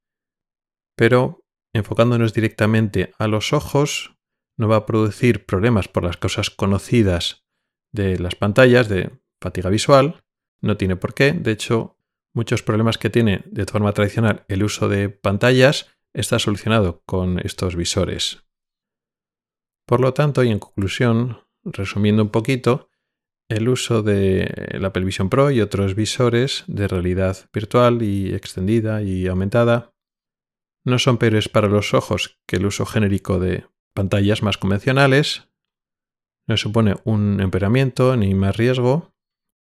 Pero 0.97 1.45
enfocándonos 1.73 2.33
directamente 2.33 3.13
a 3.17 3.27
los 3.27 3.53
ojos, 3.53 4.15
no 4.57 4.67
va 4.67 4.77
a 4.77 4.85
producir 4.85 5.45
problemas 5.45 5.87
por 5.87 6.03
las 6.03 6.17
cosas 6.17 6.49
conocidas 6.49 7.45
de 7.91 8.19
las 8.19 8.35
pantallas 8.35 8.89
de 8.89 9.11
fatiga 9.41 9.69
visual, 9.69 10.21
no 10.61 10.77
tiene 10.77 10.95
por 10.95 11.13
qué, 11.13 11.31
de 11.31 11.51
hecho, 11.51 11.97
muchos 12.33 12.61
problemas 12.63 12.97
que 12.97 13.09
tiene 13.09 13.43
de 13.45 13.65
forma 13.65 13.93
tradicional 13.93 14.45
el 14.47 14.63
uso 14.63 14.89
de 14.89 15.09
pantallas 15.09 15.87
está 16.13 16.39
solucionado 16.39 17.01
con 17.05 17.39
estos 17.39 17.75
visores. 17.75 18.43
Por 19.85 20.01
lo 20.01 20.13
tanto, 20.13 20.43
y 20.43 20.49
en 20.49 20.59
conclusión, 20.59 21.39
resumiendo 21.63 22.21
un 22.21 22.29
poquito, 22.29 22.89
el 23.49 23.67
uso 23.67 24.03
de 24.03 24.77
la 24.79 24.89
Apple 24.89 25.05
Vision 25.05 25.29
Pro 25.29 25.49
y 25.49 25.61
otros 25.61 25.95
visores 25.95 26.63
de 26.67 26.87
realidad 26.87 27.49
virtual 27.51 28.03
y 28.03 28.33
extendida 28.33 29.01
y 29.01 29.25
aumentada 29.25 29.88
no 30.85 30.99
son 30.99 31.17
peores 31.17 31.49
para 31.49 31.67
los 31.67 31.93
ojos 31.93 32.39
que 32.45 32.57
el 32.57 32.65
uso 32.65 32.85
genérico 32.85 33.39
de 33.39 33.65
pantallas 33.93 34.43
más 34.43 34.57
convencionales, 34.57 35.49
no 36.47 36.57
supone 36.57 36.95
un 37.03 37.39
empeoramiento 37.41 38.17
ni 38.17 38.33
más 38.33 38.57
riesgo. 38.57 39.13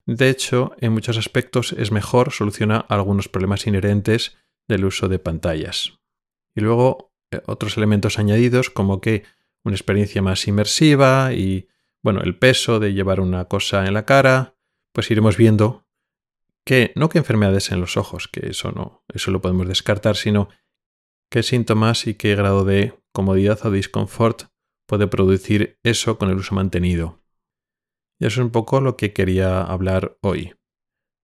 De 0.05 0.29
hecho, 0.29 0.75
en 0.79 0.91
muchos 0.91 1.17
aspectos 1.17 1.73
es 1.73 1.91
mejor, 1.91 2.31
soluciona 2.31 2.77
algunos 2.77 3.29
problemas 3.29 3.65
inherentes 3.65 4.35
del 4.67 4.85
uso 4.85 5.07
de 5.07 5.19
pantallas. 5.19 5.93
Y 6.53 6.61
luego 6.61 7.13
eh, 7.31 7.41
otros 7.45 7.77
elementos 7.77 8.19
añadidos 8.19 8.69
como 8.69 8.99
que 8.99 9.23
una 9.63 9.75
experiencia 9.75 10.21
más 10.21 10.47
inmersiva 10.47 11.33
y 11.33 11.69
bueno, 12.03 12.21
el 12.21 12.37
peso 12.37 12.79
de 12.79 12.93
llevar 12.93 13.19
una 13.19 13.45
cosa 13.45 13.87
en 13.87 13.93
la 13.93 14.05
cara, 14.05 14.55
pues 14.91 15.09
iremos 15.09 15.37
viendo 15.37 15.87
que 16.65 16.91
no 16.95 17.09
que 17.09 17.19
enfermedades 17.19 17.71
en 17.71 17.79
los 17.79 17.95
ojos, 17.97 18.27
que 18.27 18.49
eso 18.49 18.71
no, 18.71 19.03
eso 19.13 19.31
lo 19.31 19.41
podemos 19.41 19.67
descartar, 19.67 20.15
sino 20.15 20.49
qué 21.35 21.43
síntomas 21.43 22.07
y 22.07 22.13
qué 22.13 22.33
grado 22.33 22.63
de 22.63 22.97
comodidad 23.13 23.59
o 23.65 23.69
disconfort 23.69 24.43
puede 24.87 25.07
producir 25.07 25.77
eso 25.83 26.17
con 26.17 26.29
el 26.29 26.37
uso 26.37 26.55
mantenido. 26.55 27.19
Y 28.21 28.25
eso 28.25 28.39
es 28.39 28.45
un 28.45 28.51
poco 28.51 28.79
lo 28.79 28.95
que 28.95 29.11
quería 29.11 29.61
hablar 29.61 30.17
hoy. 30.21 30.53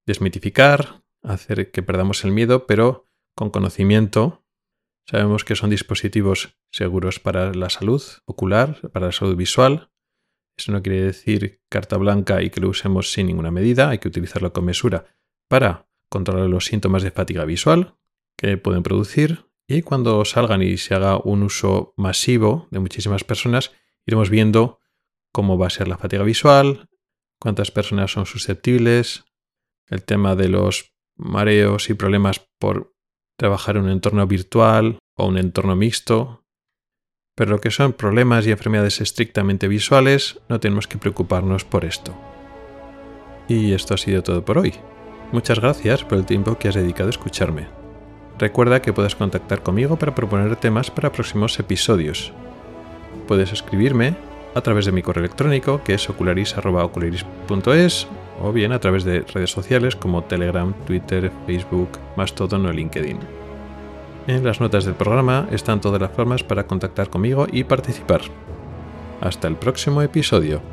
Desmitificar, 0.05 1.05
hacer 1.23 1.71
que 1.71 1.81
perdamos 1.81 2.25
el 2.25 2.33
miedo, 2.33 2.67
pero 2.67 3.09
con 3.37 3.51
conocimiento. 3.51 4.43
Sabemos 5.09 5.45
que 5.45 5.55
son 5.55 5.69
dispositivos 5.69 6.57
seguros 6.73 7.21
para 7.21 7.53
la 7.53 7.69
salud 7.69 8.03
ocular, 8.25 8.81
para 8.91 9.05
la 9.05 9.11
salud 9.13 9.37
visual. 9.37 9.93
Eso 10.59 10.73
no 10.73 10.83
quiere 10.83 11.03
decir 11.03 11.61
carta 11.69 11.95
blanca 11.95 12.41
y 12.41 12.49
que 12.49 12.59
lo 12.59 12.67
usemos 12.67 13.13
sin 13.13 13.27
ninguna 13.27 13.51
medida, 13.51 13.87
hay 13.87 13.99
que 13.99 14.09
utilizarlo 14.09 14.51
con 14.51 14.65
mesura 14.65 15.05
para 15.49 15.87
controlar 16.09 16.49
los 16.49 16.65
síntomas 16.65 17.01
de 17.01 17.11
fatiga 17.11 17.45
visual 17.45 17.95
que 18.37 18.57
pueden 18.57 18.83
producir 18.83 19.49
y 19.77 19.81
cuando 19.81 20.23
salgan 20.25 20.61
y 20.61 20.77
se 20.77 20.93
haga 20.93 21.17
un 21.17 21.43
uso 21.43 21.93
masivo 21.97 22.67
de 22.71 22.79
muchísimas 22.79 23.23
personas, 23.23 23.71
iremos 24.05 24.29
viendo 24.29 24.79
cómo 25.31 25.57
va 25.57 25.67
a 25.67 25.71
ser 25.71 25.87
la 25.87 25.97
fatiga 25.97 26.23
visual, 26.23 26.89
cuántas 27.39 27.71
personas 27.71 28.11
son 28.11 28.25
susceptibles, 28.25 29.23
el 29.87 30.03
tema 30.03 30.35
de 30.35 30.49
los 30.49 30.93
mareos 31.15 31.89
y 31.89 31.93
problemas 31.93 32.41
por 32.59 32.93
trabajar 33.37 33.77
en 33.77 33.83
un 33.83 33.89
entorno 33.89 34.25
virtual 34.27 34.99
o 35.15 35.27
un 35.27 35.37
entorno 35.37 35.75
mixto. 35.75 36.45
Pero 37.35 37.51
lo 37.51 37.61
que 37.61 37.71
son 37.71 37.93
problemas 37.93 38.45
y 38.45 38.51
enfermedades 38.51 38.99
estrictamente 39.01 39.67
visuales, 39.67 40.41
no 40.49 40.59
tenemos 40.59 40.87
que 40.87 40.97
preocuparnos 40.97 41.63
por 41.63 41.85
esto. 41.85 42.15
Y 43.47 43.73
esto 43.73 43.93
ha 43.93 43.97
sido 43.97 44.21
todo 44.21 44.43
por 44.43 44.57
hoy. 44.57 44.73
Muchas 45.31 45.59
gracias 45.59 46.03
por 46.03 46.17
el 46.17 46.25
tiempo 46.25 46.57
que 46.57 46.67
has 46.67 46.75
dedicado 46.75 47.07
a 47.07 47.11
escucharme. 47.11 47.80
Recuerda 48.41 48.81
que 48.81 48.91
puedes 48.91 49.15
contactar 49.15 49.61
conmigo 49.61 49.97
para 49.97 50.15
proponer 50.15 50.55
temas 50.55 50.89
para 50.89 51.11
próximos 51.11 51.59
episodios. 51.59 52.33
Puedes 53.27 53.53
escribirme 53.53 54.15
a 54.55 54.61
través 54.61 54.87
de 54.87 54.91
mi 54.91 55.03
correo 55.03 55.23
electrónico 55.23 55.83
que 55.83 55.93
es 55.93 56.09
ocularis.ocularis.es 56.09 58.07
o 58.41 58.51
bien 58.51 58.71
a 58.71 58.79
través 58.79 59.03
de 59.03 59.21
redes 59.21 59.51
sociales 59.51 59.95
como 59.95 60.23
Telegram, 60.23 60.73
Twitter, 60.87 61.31
Facebook, 61.45 61.99
Mastodon 62.17 62.65
o 62.65 62.71
LinkedIn. 62.73 63.19
En 64.25 64.43
las 64.43 64.59
notas 64.59 64.85
del 64.85 64.95
programa 64.95 65.47
están 65.51 65.79
todas 65.79 66.01
las 66.01 66.09
formas 66.09 66.41
para 66.41 66.65
contactar 66.65 67.11
conmigo 67.11 67.45
y 67.51 67.63
participar. 67.63 68.21
Hasta 69.21 69.47
el 69.49 69.55
próximo 69.55 70.01
episodio. 70.01 70.63